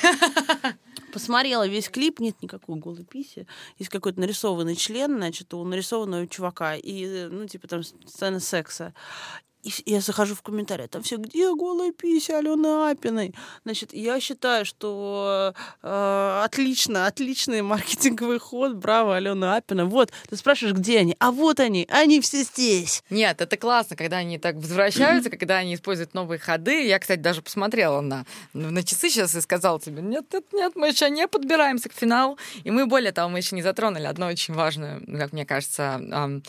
Посмотрела 1.14 1.68
весь 1.68 1.90
клип, 1.90 2.20
нет 2.20 2.42
никакой 2.42 2.76
голой 2.76 3.04
писи. 3.04 3.48
Есть 3.78 3.92
какой-то 3.92 4.20
нарисованный 4.20 4.76
член, 4.76 5.18
значит, 5.18 5.54
у 5.54 5.64
нарисованного 5.64 6.28
чувака. 6.28 6.76
И, 6.76 7.28
ну, 7.30 7.48
типа, 7.48 7.68
там 7.68 7.84
сцена 7.84 8.40
секса. 8.40 8.94
И 9.64 9.72
я 9.86 10.02
захожу 10.02 10.36
в 10.36 10.42
комментарии, 10.42 10.88
там 10.88 11.04
все, 11.04 11.16
где 11.16 11.54
голая 11.56 11.94
пися 11.94 12.38
Алены 12.38 12.92
Апиной? 12.92 13.34
Значит, 13.64 13.94
я 13.94 14.20
считаю, 14.20 14.66
что 14.66 15.54
э, 15.82 16.42
отлично, 16.44 17.08
отличный 17.08 17.62
маркетинговый 17.62 18.40
ход, 18.40 18.76
браво, 18.76 19.16
Алена 19.16 19.56
Апина. 19.56 19.86
Вот, 19.86 20.12
ты 20.30 20.36
спрашиваешь, 20.36 20.76
где 20.76 21.00
они? 21.00 21.16
А 21.20 21.32
вот 21.32 21.62
они, 21.62 21.88
они 21.90 22.20
все 22.20 22.44
здесь. 22.44 23.04
Нет, 23.10 23.40
это 23.40 23.56
классно, 23.56 23.96
когда 23.96 24.18
они 24.18 24.38
так 24.38 24.56
возвращаются, 24.56 25.30
когда 25.38 25.58
они 25.58 25.76
используют 25.76 26.14
новые 26.14 26.40
ходы. 26.40 26.86
Я, 26.86 27.00
кстати, 27.00 27.22
даже 27.22 27.42
посмотрела 27.42 28.02
на, 28.02 28.26
на 28.52 28.84
часы 28.84 29.10
сейчас 29.10 29.34
и 29.34 29.40
сказала 29.40 29.80
тебе, 29.80 30.02
нет, 30.02 30.26
нет, 30.34 30.44
нет, 30.52 30.74
мы 30.76 30.90
еще 30.90 31.10
не 31.10 31.26
подбираемся 31.26 31.88
к 31.88 31.94
финалу. 31.94 32.38
И 32.66 32.72
мы, 32.72 32.86
более 32.86 33.14
того, 33.14 33.30
мы 33.30 33.40
еще 33.40 33.56
не 33.56 33.62
затронули 33.62 34.04
одно 34.04 34.28
очень 34.28 34.54
важное, 34.54 35.00
как 35.00 35.32
мне 35.32 35.46
кажется, 35.46 36.42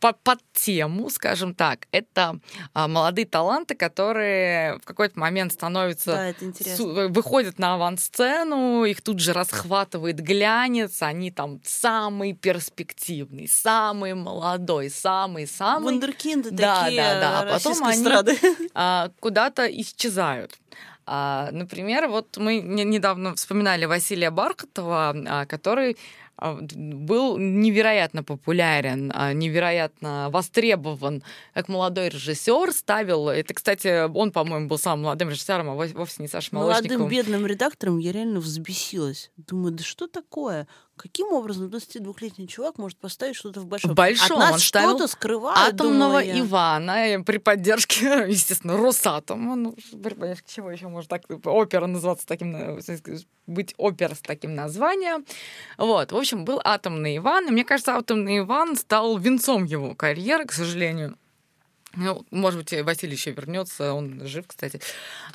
по 0.00 0.12
под 0.12 0.40
тему, 0.52 1.10
скажем 1.10 1.54
так, 1.54 1.86
это 1.92 2.40
а, 2.72 2.88
молодые 2.88 3.26
таланты, 3.26 3.74
которые 3.74 4.78
в 4.78 4.84
какой-то 4.84 5.18
момент 5.18 5.52
становятся, 5.52 6.34
да, 6.40 6.76
су- 6.76 7.08
выходят 7.10 7.58
на 7.58 7.74
авансцену, 7.74 8.84
их 8.84 9.02
тут 9.02 9.20
же 9.20 9.32
расхватывает 9.32 10.20
глянец, 10.20 11.02
они 11.02 11.30
там 11.30 11.60
самый 11.64 12.32
перспективный, 12.32 13.46
самый 13.46 14.14
молодой, 14.14 14.90
самый-самый. 14.90 15.92
Вундеркинды 15.92 16.50
да, 16.50 16.84
такие 16.84 17.02
Да, 17.02 17.20
да, 17.20 17.40
а 17.40 17.52
потом 17.52 17.84
они 17.84 18.04
а, 18.74 19.10
куда-то 19.20 19.66
исчезают. 19.66 20.58
А, 21.06 21.48
например, 21.50 22.08
вот 22.08 22.36
мы 22.36 22.60
недавно 22.60 23.34
вспоминали 23.34 23.84
Василия 23.84 24.30
Бархатова, 24.30 25.46
который 25.48 25.96
был 26.40 27.36
невероятно 27.38 28.22
популярен, 28.22 29.12
а, 29.14 29.32
невероятно 29.32 30.28
востребован 30.30 31.22
как 31.54 31.68
молодой 31.68 32.08
режиссер, 32.08 32.72
ставил... 32.72 33.28
Это, 33.28 33.54
кстати, 33.54 34.08
он, 34.08 34.32
по-моему, 34.32 34.68
был 34.68 34.78
самым 34.78 35.04
молодым 35.04 35.30
режиссером, 35.30 35.70
а 35.70 35.74
вовсе 35.74 36.22
не 36.22 36.28
Саша 36.28 36.54
Молочников. 36.54 36.98
Молодым 36.98 37.08
бедным 37.08 37.46
редактором 37.46 37.98
я 37.98 38.12
реально 38.12 38.40
взбесилась. 38.40 39.30
Думаю, 39.36 39.72
да 39.72 39.84
что 39.84 40.06
такое? 40.06 40.66
Каким 41.02 41.32
образом 41.32 41.68
22-летний 41.68 42.46
чувак 42.46 42.76
может 42.76 42.98
поставить 42.98 43.34
что-то 43.34 43.60
в 43.60 43.66
большом? 43.66 43.92
В 43.92 43.94
большом. 43.94 44.36
От 44.36 44.38
нас 44.38 44.52
он 44.52 44.58
что-то 44.58 45.08
скрывает, 45.08 45.72
атомного 45.72 46.20
думаю 46.20 46.40
Ивана 46.40 47.24
при 47.24 47.38
поддержке, 47.38 48.26
естественно, 48.28 48.76
Росатома. 48.76 49.56
Ну, 49.56 49.74
при 49.92 50.12
поддержке 50.12 50.46
чего 50.54 50.70
еще 50.70 50.88
может 50.88 51.08
так 51.08 51.22
опера 51.46 51.86
называться 51.86 52.26
таким, 52.26 52.54
э, 52.54 52.80
быть 53.46 53.74
опера 53.78 54.14
с 54.14 54.20
таким 54.20 54.54
названием. 54.54 55.24
Вот, 55.78 56.12
в 56.12 56.16
общем, 56.16 56.44
был 56.44 56.60
атомный 56.62 57.16
Иван. 57.16 57.48
И 57.48 57.50
мне 57.50 57.64
кажется, 57.64 57.96
атомный 57.96 58.40
Иван 58.40 58.76
стал 58.76 59.16
венцом 59.16 59.64
его 59.64 59.94
карьеры, 59.94 60.44
к 60.44 60.52
сожалению. 60.52 61.16
Ну, 61.96 62.26
может 62.30 62.60
быть, 62.60 62.82
Василий 62.82 63.14
еще 63.14 63.30
вернется, 63.30 63.94
он 63.94 64.26
жив, 64.26 64.46
кстати. 64.46 64.82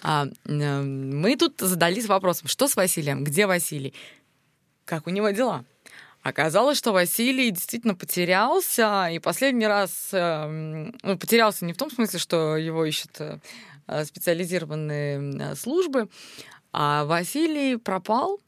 А, 0.03 0.27
э, 0.45 0.81
мы 0.81 1.35
тут 1.37 1.59
задались 1.59 2.05
вопросом, 2.05 2.49
что 2.49 2.67
с 2.67 2.75
Василием, 2.75 3.23
где 3.23 3.47
Василий? 3.47 3.95
Как 4.85 5.07
у 5.07 5.09
него 5.09 5.31
дела. 5.31 5.65
Оказалось, 6.21 6.77
что 6.77 6.91
Василий 6.91 7.51
действительно 7.51 7.93
потерялся, 7.93 9.09
и 9.11 9.19
последний 9.19 9.67
раз 9.67 10.09
эм, 10.11 10.95
ну, 11.03 11.17
потерялся 11.19 11.65
не 11.65 11.73
в 11.73 11.77
том 11.77 11.91
смысле, 11.91 12.17
что 12.17 12.57
его 12.57 12.83
ищут 12.83 13.11
э, 13.19 13.39
специализированные 14.05 15.55
службы, 15.55 16.09
А 16.71 17.05
Василий 17.05 17.77
пропал, 17.77 18.39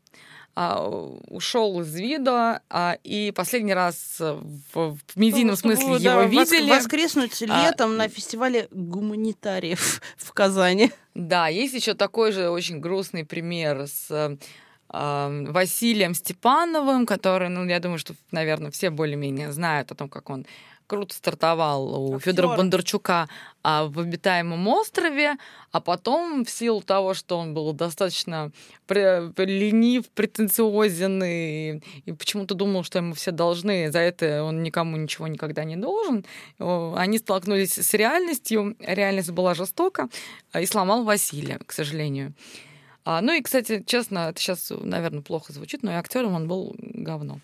а, 0.59 0.83
ушел 1.27 1.79
из 1.81 1.93
виду, 1.93 2.31
а, 2.31 2.97
и 3.03 3.31
последний 3.31 3.75
раз 3.75 4.15
в, 4.19 4.97
в 4.97 5.15
медийном 5.15 5.51
ну, 5.51 5.55
смысле 5.55 5.99
да, 5.99 6.13
его 6.13 6.23
видели. 6.23 6.71
Воскреснуть 6.71 7.39
летом 7.41 7.91
а, 7.91 7.93
на 7.93 8.09
фестивале 8.09 8.67
гуманитариев 8.71 10.01
в 10.17 10.33
Казани. 10.33 10.91
Да, 11.13 11.47
есть 11.47 11.75
еще 11.75 11.93
такой 11.93 12.31
же 12.31 12.49
очень 12.49 12.79
грустный 12.79 13.23
пример 13.23 13.85
с 13.85 14.35
Василием 14.89 16.13
Степановым, 16.13 17.05
который, 17.05 17.49
ну, 17.49 17.65
я 17.65 17.79
думаю, 17.79 17.99
что, 17.99 18.13
наверное, 18.31 18.71
все 18.71 18.89
более-менее 18.89 19.51
знают 19.51 19.91
о 19.91 19.95
том, 19.95 20.09
как 20.09 20.29
он 20.29 20.45
круто 20.88 21.13
стартовал 21.13 22.13
у 22.13 22.19
Федора 22.19 22.55
Бондарчука 22.55 23.27
а, 23.61 23.85
в 23.85 23.99
обитаемом 23.99 24.65
острове, 24.67 25.35
а 25.71 25.81
потом 25.81 26.45
в 26.45 26.49
силу 26.49 26.81
того, 26.81 27.13
что 27.13 27.38
он 27.38 27.53
был 27.53 27.73
достаточно 27.73 28.51
ленив, 28.89 30.09
претенциозен 30.09 31.21
и, 31.23 31.81
и 32.05 32.11
почему-то 32.13 32.55
думал, 32.55 32.83
что 32.83 32.99
ему 32.99 33.13
все 33.13 33.31
должны, 33.31 33.91
за 33.91 33.99
это 33.99 34.43
он 34.43 34.63
никому 34.63 34.95
ничего 34.95 35.27
никогда 35.27 35.65
не 35.65 35.75
должен, 35.75 36.25
они 36.57 37.19
столкнулись 37.19 37.77
с 37.77 37.93
реальностью, 37.93 38.75
реальность 38.79 39.31
была 39.31 39.53
жестока, 39.53 40.07
и 40.57 40.65
сломал 40.65 41.03
Василия, 41.03 41.59
к 41.65 41.73
сожалению. 41.73 42.33
А, 43.10 43.22
ну 43.22 43.32
и, 43.32 43.41
кстати, 43.41 43.82
честно, 43.88 44.32
это 44.32 44.41
сейчас, 44.41 44.70
наверное, 44.70 45.22
плохо 45.22 45.53
звучит, 45.53 45.82
но 45.82 45.93
и 45.93 45.95
актером 45.95 46.34
он 46.34 46.49
был 46.49 46.76
говно. 46.78 47.39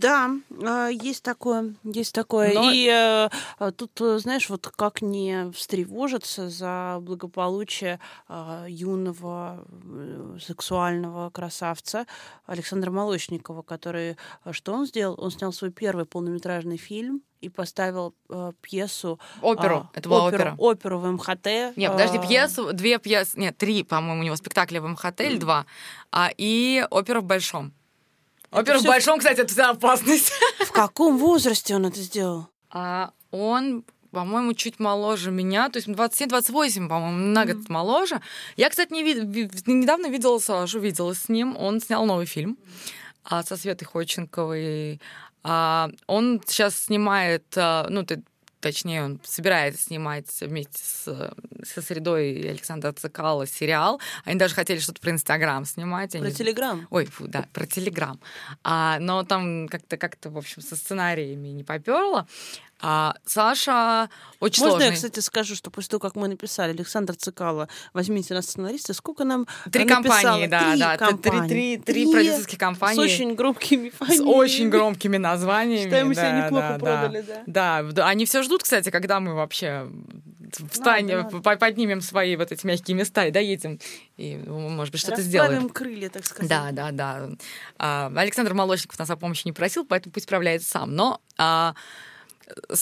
Да, 0.00 0.30
а, 0.64 0.88
есть 0.88 1.22
такое, 1.22 1.74
есть 1.84 2.14
такое. 2.14 2.54
Но... 2.54 2.70
И 2.72 2.86
э, 2.86 3.28
а, 3.58 3.70
тут, 3.70 4.00
э, 4.00 4.18
знаешь, 4.18 4.48
вот 4.48 4.66
как 4.68 5.02
не 5.02 5.50
встревожиться 5.52 6.48
за 6.48 6.98
благополучие 7.02 8.00
э, 8.28 8.66
юного 8.68 9.66
э, 9.68 10.38
сексуального 10.40 11.28
красавца 11.28 12.06
Александра 12.46 12.90
Молочникова, 12.90 13.60
который, 13.60 14.16
что 14.52 14.72
он 14.72 14.86
сделал? 14.86 15.16
Он 15.18 15.30
снял 15.30 15.52
свой 15.52 15.70
первый 15.70 16.06
полнометражный 16.06 16.78
фильм 16.78 17.22
и 17.42 17.50
поставил 17.50 18.14
э, 18.30 18.52
пьесу. 18.62 19.20
Оперу. 19.42 19.90
Э, 19.92 19.98
это 19.98 20.08
была 20.08 20.24
опера. 20.24 20.54
Оперу 20.56 20.98
в 20.98 21.10
МХТ. 21.10 21.76
Нет, 21.76 21.92
подожди, 21.92 22.18
пьесу, 22.26 22.72
две 22.72 22.98
пьесы, 22.98 23.38
нет, 23.38 23.58
три, 23.58 23.82
по-моему, 23.82 24.22
у 24.22 24.24
него 24.24 24.36
спектакля 24.36 24.80
в 24.80 24.88
МХТ 24.88 25.20
или 25.20 25.36
два, 25.36 25.66
а, 26.10 26.30
и 26.36 26.86
опера 26.90 27.20
в 27.20 27.24
Большом. 27.24 27.74
Во-первых, 28.50 28.82
в 28.82 28.86
большом, 28.86 29.18
кстати, 29.18 29.40
это 29.40 29.52
вся 29.52 29.70
опасность. 29.70 30.32
В 30.60 30.72
каком 30.72 31.18
возрасте 31.18 31.74
он 31.76 31.86
это 31.86 32.00
сделал? 32.00 32.48
А 32.70 33.12
он 33.30 33.84
по-моему, 34.10 34.54
чуть 34.54 34.80
моложе 34.80 35.30
меня, 35.30 35.68
то 35.68 35.78
есть 35.78 35.88
27-28, 35.88 36.88
по-моему, 36.88 37.16
на 37.16 37.46
год 37.46 37.68
моложе. 37.68 38.20
Я, 38.56 38.68
кстати, 38.68 38.92
не 38.92 39.04
вид- 39.04 39.66
недавно 39.66 40.06
видела 40.08 40.38
Сашу, 40.40 40.80
видела 40.80 41.14
с 41.14 41.28
ним. 41.28 41.56
Он 41.56 41.80
снял 41.80 42.04
новый 42.06 42.26
фильм 42.26 42.58
а, 43.24 43.42
со 43.44 43.56
Светой 43.56 43.86
Ходченковой. 43.86 45.00
А, 45.42 45.90
он 46.06 46.42
сейчас 46.44 46.76
снимает, 46.76 47.44
а, 47.56 47.86
ну, 47.88 48.04
ты 48.04 48.22
точнее, 48.60 49.04
он 49.04 49.20
собирается 49.24 49.82
снимать 49.82 50.26
вместе 50.40 50.78
с, 50.82 51.34
со 51.64 51.82
средой 51.82 52.48
Александра 52.48 52.92
Цикала 52.92 53.46
сериал. 53.46 54.00
Они 54.24 54.38
даже 54.38 54.54
хотели 54.54 54.78
что-то 54.78 55.00
про 55.00 55.10
Инстаграм 55.10 55.64
снимать. 55.64 56.12
Про 56.12 56.30
Телеграм? 56.30 56.86
Ой, 56.90 57.06
фу, 57.06 57.26
да, 57.26 57.46
про 57.52 57.66
Телеграм. 57.66 58.20
А, 58.62 58.98
но 59.00 59.24
там 59.24 59.68
как-то, 59.68 59.96
как-то, 59.96 60.30
в 60.30 60.38
общем, 60.38 60.62
со 60.62 60.76
сценариями 60.76 61.48
не 61.48 61.64
поперло. 61.64 62.26
А 62.82 63.14
Саша 63.26 64.08
очень 64.40 64.62
Можно 64.62 64.78
сложный. 64.78 64.86
я, 64.86 64.92
кстати, 64.94 65.20
скажу, 65.20 65.54
что 65.54 65.70
после 65.70 65.90
того, 65.90 66.00
как 66.00 66.16
мы 66.16 66.28
написали 66.28 66.70
Александр 66.70 67.14
Цикало, 67.14 67.68
возьмите 67.92 68.32
нас 68.32 68.46
сценариста, 68.46 68.94
сколько 68.94 69.24
нам 69.24 69.46
Три 69.70 69.86
компании, 69.86 70.46
да, 70.46 70.70
три 70.70 70.80
да. 70.80 70.96
Компании. 70.96 71.48
Три, 71.48 71.76
три, 71.76 72.04
три 72.04 72.12
продюсерских 72.12 72.58
компании. 72.58 72.96
С 72.96 72.98
очень 72.98 73.34
громкими 73.34 73.90
фамилиями. 73.90 74.24
С 74.24 74.26
очень 74.26 74.70
громкими 74.70 75.16
названиями. 75.18 75.84
Считаю, 75.84 76.06
мы 76.06 76.14
да, 76.14 76.20
себя 76.22 76.44
неплохо 76.44 76.68
да, 76.68 76.78
продали, 76.78 77.20
да. 77.22 77.42
да. 77.46 77.82
Да, 77.92 78.08
они 78.08 78.24
все 78.24 78.42
ждут, 78.42 78.62
кстати, 78.62 78.90
когда 78.90 79.20
мы 79.20 79.34
вообще 79.34 79.88
встанем, 80.70 81.18
надо, 81.18 81.36
надо. 81.36 81.56
поднимем 81.58 82.00
свои 82.00 82.36
вот 82.36 82.50
эти 82.50 82.66
мягкие 82.66 82.96
места 82.96 83.26
и 83.26 83.30
доедем, 83.30 83.78
и, 84.16 84.36
может 84.36 84.92
быть, 84.92 85.00
что-то 85.00 85.22
сделаем. 85.22 85.68
крылья, 85.68 86.08
так 86.08 86.24
сказать. 86.24 86.48
Да, 86.48 86.70
да, 86.72 86.90
да. 86.90 87.28
А, 87.78 88.12
Александр 88.16 88.54
Молочников 88.54 88.98
нас 88.98 89.10
о 89.10 89.16
помощи 89.16 89.42
не 89.44 89.52
просил, 89.52 89.84
поэтому 89.84 90.12
пусть 90.12 90.26
справляется 90.26 90.68
сам. 90.68 90.94
Но 90.94 91.20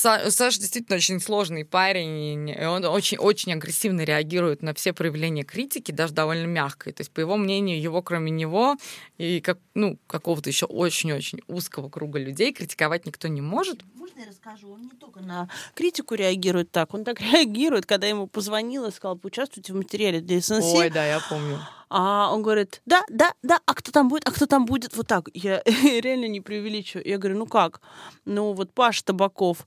а, 0.04 0.30
Саша 0.30 0.58
действительно 0.58 0.96
очень 0.96 1.20
сложный 1.20 1.64
парень, 1.64 2.50
и 2.50 2.64
он 2.64 2.84
очень-очень 2.84 3.52
агрессивно 3.52 4.02
реагирует 4.02 4.62
на 4.62 4.74
все 4.74 4.92
проявления 4.92 5.44
критики, 5.44 5.92
даже 5.92 6.14
довольно 6.14 6.46
мягко. 6.46 6.92
То 6.92 7.00
есть, 7.00 7.10
по 7.10 7.20
его 7.20 7.36
мнению, 7.36 7.80
его 7.80 8.02
кроме 8.02 8.30
него 8.30 8.76
и 9.18 9.40
как, 9.40 9.58
ну, 9.74 9.98
какого-то 10.06 10.48
еще 10.48 10.66
очень-очень 10.66 11.40
узкого 11.46 11.88
круга 11.88 12.18
людей 12.18 12.52
критиковать 12.52 13.06
никто 13.06 13.28
не 13.28 13.40
может. 13.40 13.82
Можно 13.94 14.20
я 14.20 14.26
расскажу? 14.26 14.72
Он 14.72 14.82
не 14.82 14.90
только 14.90 15.20
на 15.20 15.48
критику 15.74 16.14
реагирует 16.14 16.70
так, 16.70 16.94
он 16.94 17.04
так 17.04 17.20
реагирует, 17.32 17.86
когда 17.86 18.06
ему 18.06 18.26
позвонила 18.26 18.88
и 18.88 18.92
сказал, 18.92 19.16
поучаствуйте 19.16 19.72
в 19.72 19.76
материале 19.76 20.20
для 20.20 20.40
СНС. 20.40 20.64
Ой, 20.64 20.90
да, 20.90 21.06
я 21.06 21.20
помню. 21.28 21.60
А 21.90 22.30
он 22.32 22.42
говорит, 22.42 22.82
да, 22.84 23.02
да, 23.08 23.32
да, 23.42 23.60
а 23.64 23.74
кто 23.74 23.90
там 23.90 24.08
будет, 24.08 24.28
а 24.28 24.30
кто 24.30 24.46
там 24.46 24.66
будет, 24.66 24.96
вот 24.96 25.06
так. 25.06 25.28
Я 25.32 25.62
реально 25.64 26.28
не 26.28 26.40
преувеличиваю. 26.40 27.06
Я 27.06 27.18
говорю, 27.18 27.38
ну 27.38 27.46
как? 27.46 27.80
Ну 28.24 28.52
вот 28.52 28.72
Паша 28.72 29.04
Табаков, 29.04 29.66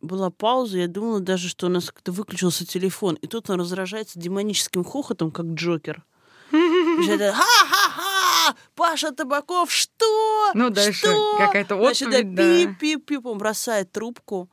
была 0.00 0.30
пауза, 0.30 0.78
я 0.78 0.88
думала 0.88 1.20
даже, 1.20 1.48
что 1.48 1.66
у 1.66 1.68
нас 1.68 1.90
как-то 1.90 2.12
выключился 2.12 2.64
телефон. 2.64 3.16
И 3.16 3.26
тут 3.26 3.50
он 3.50 3.60
разражается 3.60 4.18
демоническим 4.18 4.84
хохотом, 4.84 5.30
как 5.30 5.46
Джокер. 5.46 6.04
Ха-ха-ха! 6.50 8.56
Паша 8.74 9.12
Табаков, 9.12 9.72
что? 9.72 10.50
Ну, 10.54 10.70
дальше 10.70 11.06
какая-то 11.38 11.76
отповедь, 11.76 12.34
да. 12.34 12.42
Пип-пип-пип, 12.42 13.26
он 13.26 13.38
бросает 13.38 13.92
трубку. 13.92 14.48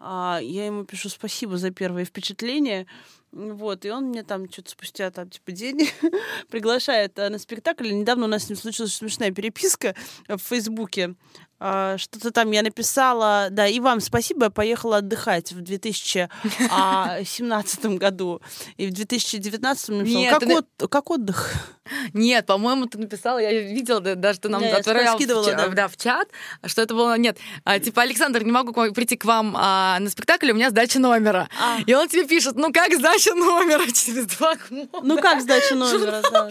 А, 0.00 0.40
я 0.42 0.66
ему 0.66 0.84
пишу 0.84 1.08
спасибо 1.08 1.56
за 1.56 1.70
первое 1.70 2.04
впечатление. 2.04 2.86
Вот, 3.32 3.84
и 3.84 3.90
он 3.90 4.06
мне 4.06 4.22
там 4.22 4.50
что-то 4.50 4.70
спустя 4.70 5.10
там 5.10 5.28
типа 5.28 5.52
день 5.52 5.90
приглашает 6.48 7.18
э, 7.18 7.28
на 7.28 7.38
спектакль. 7.38 7.92
Недавно 7.92 8.24
у 8.24 8.28
нас 8.28 8.44
с 8.44 8.48
ним 8.48 8.56
случилась 8.56 8.94
смешная 8.94 9.30
переписка 9.30 9.94
в 10.28 10.38
Фейсбуке. 10.38 11.14
А, 11.60 11.98
что-то 11.98 12.30
там 12.30 12.52
я 12.52 12.62
написала, 12.62 13.48
да, 13.50 13.66
и 13.66 13.80
вам 13.80 13.98
спасибо, 14.00 14.44
я 14.44 14.50
поехала 14.50 14.98
отдыхать 14.98 15.50
в 15.52 15.60
2017 15.60 17.86
году, 17.96 18.40
и 18.76 18.86
в 18.86 18.92
2019 18.92 19.88
написала, 19.88 20.20
Нет, 20.20 20.30
как, 20.30 20.40
ты... 20.40 20.56
от, 20.56 20.68
как 20.88 21.10
отдых? 21.10 21.52
Нет, 22.12 22.46
по-моему, 22.46 22.86
ты 22.86 22.98
написала, 22.98 23.38
я 23.38 23.60
видела, 23.60 24.00
даже 24.00 24.38
ты 24.38 24.48
нам 24.48 24.60
да, 24.60 24.76
отправлял 24.76 25.18
в, 25.18 25.26
да. 25.26 25.68
Да, 25.68 25.88
в 25.88 25.96
чат, 25.96 26.28
что 26.64 26.82
это 26.82 26.94
было, 26.94 27.18
нет, 27.18 27.38
а, 27.64 27.80
типа, 27.80 28.02
Александр, 28.02 28.44
не 28.44 28.52
могу 28.52 28.72
прийти 28.92 29.16
к 29.16 29.24
вам 29.24 29.56
а, 29.58 29.98
на 29.98 30.10
спектакль, 30.10 30.52
у 30.52 30.54
меня 30.54 30.70
сдача 30.70 31.00
номера. 31.00 31.48
А. 31.60 31.78
И 31.84 31.92
он 31.92 32.08
тебе 32.08 32.24
пишет, 32.24 32.54
ну 32.54 32.72
как 32.72 32.94
сдача 32.94 33.34
номера 33.34 33.84
через 33.92 34.26
два 34.26 34.54
года? 34.54 34.88
Ну 35.02 35.18
как 35.18 35.40
сдача 35.40 35.74
номера, 35.74 36.22
да. 36.30 36.48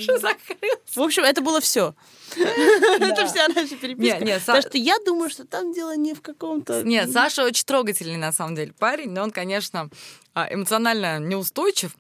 В 0.95 1.01
общем, 1.01 1.23
это 1.23 1.41
было 1.41 1.61
все. 1.61 1.95
Это 2.35 3.25
вся 3.25 3.47
наша 3.47 3.75
переписка. 3.75 4.23
Нет, 4.23 4.41
Потому 4.41 4.61
что 4.61 4.77
я 4.77 4.96
думаю, 5.05 5.29
что 5.29 5.45
там 5.45 5.73
дело 5.73 5.95
не 5.95 6.13
в 6.13 6.21
каком-то... 6.21 6.83
Нет, 6.83 7.11
Саша 7.11 7.43
очень 7.43 7.65
трогательный, 7.65 8.17
на 8.17 8.31
самом 8.31 8.55
деле, 8.55 8.73
парень, 8.73 9.11
но 9.11 9.23
он, 9.23 9.31
конечно, 9.31 9.89
а, 10.33 10.47
эмоционально 10.53 11.19
неустойчив. 11.19 11.95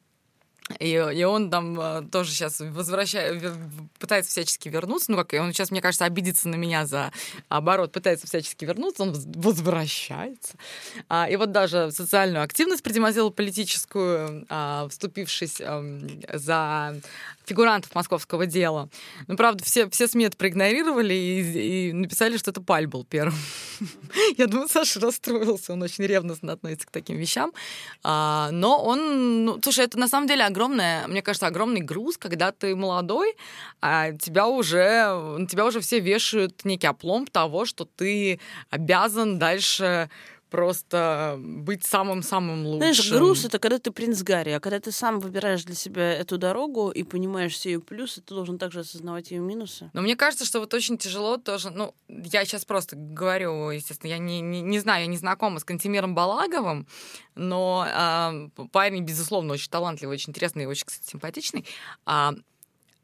И, 0.79 0.91
и 0.91 1.23
он 1.23 1.49
там 1.49 1.79
э, 1.79 2.03
тоже 2.11 2.31
сейчас 2.31 2.59
возвращает, 2.59 3.41
пытается 3.99 4.31
всячески 4.31 4.67
вернуться. 4.67 5.11
Ну, 5.11 5.17
как 5.17 5.33
он 5.33 5.53
сейчас, 5.53 5.71
мне 5.71 5.81
кажется, 5.81 6.05
обидится 6.05 6.49
на 6.49 6.55
меня 6.55 6.85
за 6.85 7.11
оборот, 7.47 7.93
пытается 7.93 8.27
всячески 8.27 8.65
вернуться, 8.65 9.03
он 9.03 9.13
возвращается. 9.35 10.55
А, 11.07 11.27
и 11.29 11.37
вот 11.37 11.51
даже 11.51 11.91
социальную 11.91 12.43
активность 12.43 12.83
продемонстрировал 12.83 13.31
политическую, 13.31 14.45
а, 14.49 14.87
вступившись 14.89 15.61
а, 15.61 15.83
за 16.33 16.99
фигурантов 17.45 17.95
московского 17.95 18.45
дела. 18.45 18.89
Ну, 19.27 19.37
правда, 19.37 19.63
все, 19.63 19.89
все 19.89 20.07
СМИ 20.07 20.25
это 20.25 20.37
проигнорировали 20.37 21.13
и, 21.13 21.89
и 21.89 21.93
написали, 21.93 22.37
что 22.37 22.51
это 22.51 22.61
Паль 22.61 22.87
был 22.87 23.05
первым. 23.05 23.39
Я 24.37 24.47
думаю, 24.47 24.67
Саша 24.67 24.99
расстроился, 24.99 25.73
он 25.73 25.81
очень 25.81 26.03
ревностно 26.03 26.53
относится 26.53 26.87
к 26.87 26.91
таким 26.91 27.15
вещам. 27.15 27.53
А, 28.03 28.49
но 28.51 28.83
он, 28.83 29.45
ну, 29.45 29.59
слушай, 29.63 29.85
это 29.85 29.97
на 29.97 30.09
самом 30.09 30.27
деле 30.27 30.43
огромное, 30.57 31.07
мне 31.07 31.21
кажется, 31.21 31.45
огромный 31.45 31.81
груз, 31.81 32.17
когда 32.17 32.51
ты 32.51 32.75
молодой, 32.75 33.35
а 33.79 34.11
тебя 34.13 34.47
уже, 34.47 35.45
тебя 35.49 35.65
уже 35.65 35.79
все 35.81 35.99
вешают 35.99 36.65
некий 36.65 36.87
опломб 36.87 37.29
того, 37.29 37.65
что 37.65 37.85
ты 37.85 38.39
обязан 38.71 39.37
дальше 39.37 40.09
просто 40.49 41.35
быть 41.39 41.85
самым-самым 41.85 42.65
лучшим. 42.65 42.93
Знаешь, 42.93 43.11
груз— 43.11 43.45
это 43.45 43.59
когда 43.59 43.79
ты 43.79 43.91
принц 43.91 44.21
Гарри, 44.21 44.51
а 44.51 44.59
когда 44.59 44.79
ты 44.79 44.91
сам 44.91 45.19
выбираешь 45.19 45.63
для 45.63 45.75
себя 45.75 46.13
эту 46.13 46.37
дорогу 46.37 46.89
и 46.89 47.03
понимаешь 47.03 47.53
все 47.53 47.73
ее 47.73 47.79
плюсы, 47.79 48.21
ты 48.21 48.33
должен 48.33 48.57
также 48.57 48.81
осознавать 48.81 49.31
ее 49.31 49.39
минусы. 49.39 49.89
Но 49.93 50.01
мне 50.01 50.15
кажется, 50.15 50.45
что 50.45 50.59
вот 50.59 50.73
очень 50.73 50.97
тяжело 50.97 51.37
тоже, 51.37 51.69
ну, 51.69 51.93
я 52.07 52.45
сейчас 52.45 52.65
просто 52.65 52.95
говорю, 52.95 53.69
естественно, 53.69 54.09
я 54.09 54.17
не, 54.17 54.41
не, 54.41 54.61
не 54.61 54.79
знаю, 54.79 55.01
я 55.01 55.07
не 55.07 55.17
знакома 55.17 55.59
с 55.59 55.63
Кантемиром 55.63 56.15
Балаговым, 56.15 56.87
но 57.35 57.85
э, 57.87 58.67
парень, 58.71 59.03
безусловно, 59.03 59.53
очень 59.53 59.69
талантливый, 59.69 60.15
очень 60.15 60.31
интересный 60.31 60.63
и 60.63 60.67
очень, 60.67 60.85
кстати, 60.85 61.09
симпатичный. 61.09 61.65
А, 62.05 62.33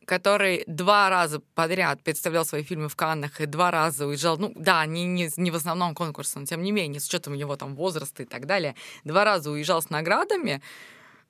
который 0.05 0.63
два 0.67 1.09
раза 1.09 1.41
подряд 1.55 2.03
представлял 2.03 2.45
свои 2.45 2.63
фильмы 2.63 2.89
в 2.89 2.95
Каннах 2.95 3.41
и 3.41 3.45
два 3.45 3.71
раза 3.71 4.07
уезжал, 4.07 4.37
ну 4.37 4.51
да, 4.55 4.85
не, 4.85 5.05
не, 5.05 5.29
не 5.37 5.51
в 5.51 5.55
основном 5.55 5.95
конкурсе, 5.95 6.39
но 6.39 6.45
тем 6.45 6.61
не 6.61 6.71
менее, 6.71 6.99
с 6.99 7.07
учетом 7.07 7.33
его 7.33 7.55
там 7.55 7.75
возраста 7.75 8.23
и 8.23 8.25
так 8.25 8.45
далее, 8.45 8.75
два 9.03 9.23
раза 9.23 9.51
уезжал 9.51 9.81
с 9.81 9.89
наградами, 9.89 10.61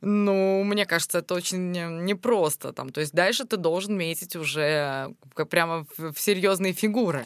ну, 0.05 0.63
мне 0.65 0.86
кажется, 0.86 1.19
это 1.19 1.34
очень 1.34 1.71
непросто. 1.71 2.74
Там. 2.74 2.89
То 2.89 2.99
есть 2.99 3.13
дальше 3.13 3.45
ты 3.45 3.55
должен 3.55 3.97
метить 3.97 4.36
уже 4.36 5.15
прямо 5.49 5.86
в, 5.97 6.13
серьезные 6.17 6.74
фигуры. 6.74 7.24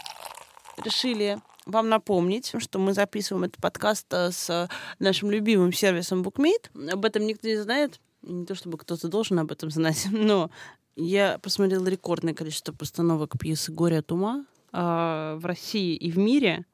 Решили 0.85 1.39
вам 1.65 1.89
напомнить, 1.89 2.53
что 2.59 2.77
мы 2.77 2.93
записываем 2.93 3.45
этот 3.45 3.59
подкаст 3.61 4.05
э, 4.11 4.31
с 4.31 4.69
нашим 4.99 5.31
любимым 5.31 5.73
сервисом 5.73 6.21
BookMate. 6.21 6.91
Об 6.91 7.03
этом 7.03 7.25
никто 7.25 7.47
не 7.47 7.57
знает. 7.57 7.99
Не 8.21 8.45
то 8.45 8.53
чтобы 8.53 8.77
кто-то 8.77 9.07
должен 9.07 9.39
об 9.39 9.51
этом 9.51 9.71
знать, 9.71 10.07
но 10.11 10.51
я 10.97 11.37
посмотрела 11.37 11.87
рекордное 11.87 12.33
количество 12.33 12.73
постановок 12.73 13.37
пьесы 13.39 13.71
«Горе 13.71 13.99
от 13.99 14.11
ума» 14.11 14.45
э, 14.73 15.37
в 15.39 15.45
России 15.45 15.95
и 15.95 16.09
в 16.09 16.17
мире. 16.17 16.65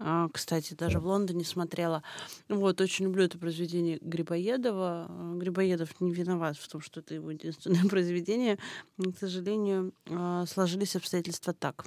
Э, 0.00 0.28
кстати, 0.32 0.74
даже 0.74 0.98
в 0.98 1.06
Лондоне 1.06 1.44
смотрела. 1.44 2.02
Вот, 2.48 2.80
очень 2.80 3.04
люблю 3.04 3.24
это 3.24 3.38
произведение 3.38 3.98
Грибоедова. 4.00 5.08
Грибоедов 5.36 6.00
не 6.00 6.12
виноват 6.12 6.56
в 6.56 6.68
том, 6.68 6.80
что 6.80 7.00
это 7.00 7.14
его 7.14 7.30
единственное 7.30 7.84
произведение. 7.88 8.58
К 8.98 9.18
сожалению, 9.18 9.92
э, 10.06 10.44
сложились 10.48 10.96
обстоятельства 10.96 11.54
так. 11.54 11.86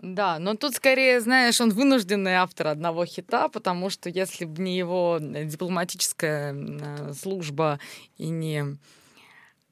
Да, 0.00 0.38
но 0.38 0.54
тут 0.54 0.74
скорее, 0.74 1.20
знаешь, 1.20 1.60
он 1.60 1.70
вынужденный 1.70 2.34
автор 2.34 2.68
одного 2.68 3.04
хита, 3.04 3.48
потому 3.48 3.90
что 3.90 4.08
если 4.08 4.44
бы 4.46 4.62
не 4.62 4.76
его 4.76 5.18
дипломатическая 5.20 7.12
служба 7.12 7.78
и 8.16 8.28
не 8.28 8.60
а, 8.60 8.76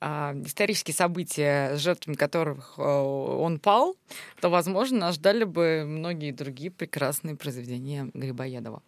исторические 0.03 0.95
события, 0.95 1.77
жертвами 1.77 2.17
которых 2.17 2.79
он 2.79 3.61
пал, 3.61 3.97
то, 4.41 4.49
возможно, 4.51 4.99
нас 4.99 5.15
ждали 5.15 5.45
бы 5.45 5.85
многие 5.87 6.33
другие 6.33 6.71
прекрасные 6.71 7.37
произведения 7.37 8.11
Грибоедова. 8.13 8.83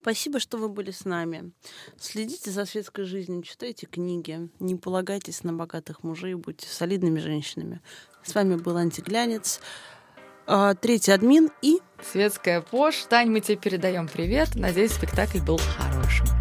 Спасибо, 0.00 0.40
что 0.40 0.58
вы 0.58 0.68
были 0.68 0.90
с 0.90 1.04
нами. 1.04 1.52
Следите 1.98 2.50
за 2.50 2.64
светской 2.64 3.04
жизнью, 3.04 3.42
читайте 3.42 3.86
книги, 3.86 4.48
не 4.60 4.76
полагайтесь 4.76 5.42
на 5.42 5.52
богатых 5.52 6.02
мужей, 6.02 6.34
будьте 6.34 6.68
солидными 6.68 7.18
женщинами. 7.18 7.80
С 8.22 8.34
вами 8.34 8.56
был 8.56 8.76
Антиглянец, 8.76 9.60
а, 10.46 10.74
третий 10.74 11.12
админ 11.12 11.50
и... 11.62 11.80
Светская 12.02 12.62
Пош. 12.62 13.04
Тань, 13.08 13.30
мы 13.30 13.40
тебе 13.40 13.56
передаем 13.56 14.08
привет. 14.08 14.54
Надеюсь, 14.54 14.92
спектакль 14.92 15.40
был 15.40 15.58
хорошим. 15.76 16.37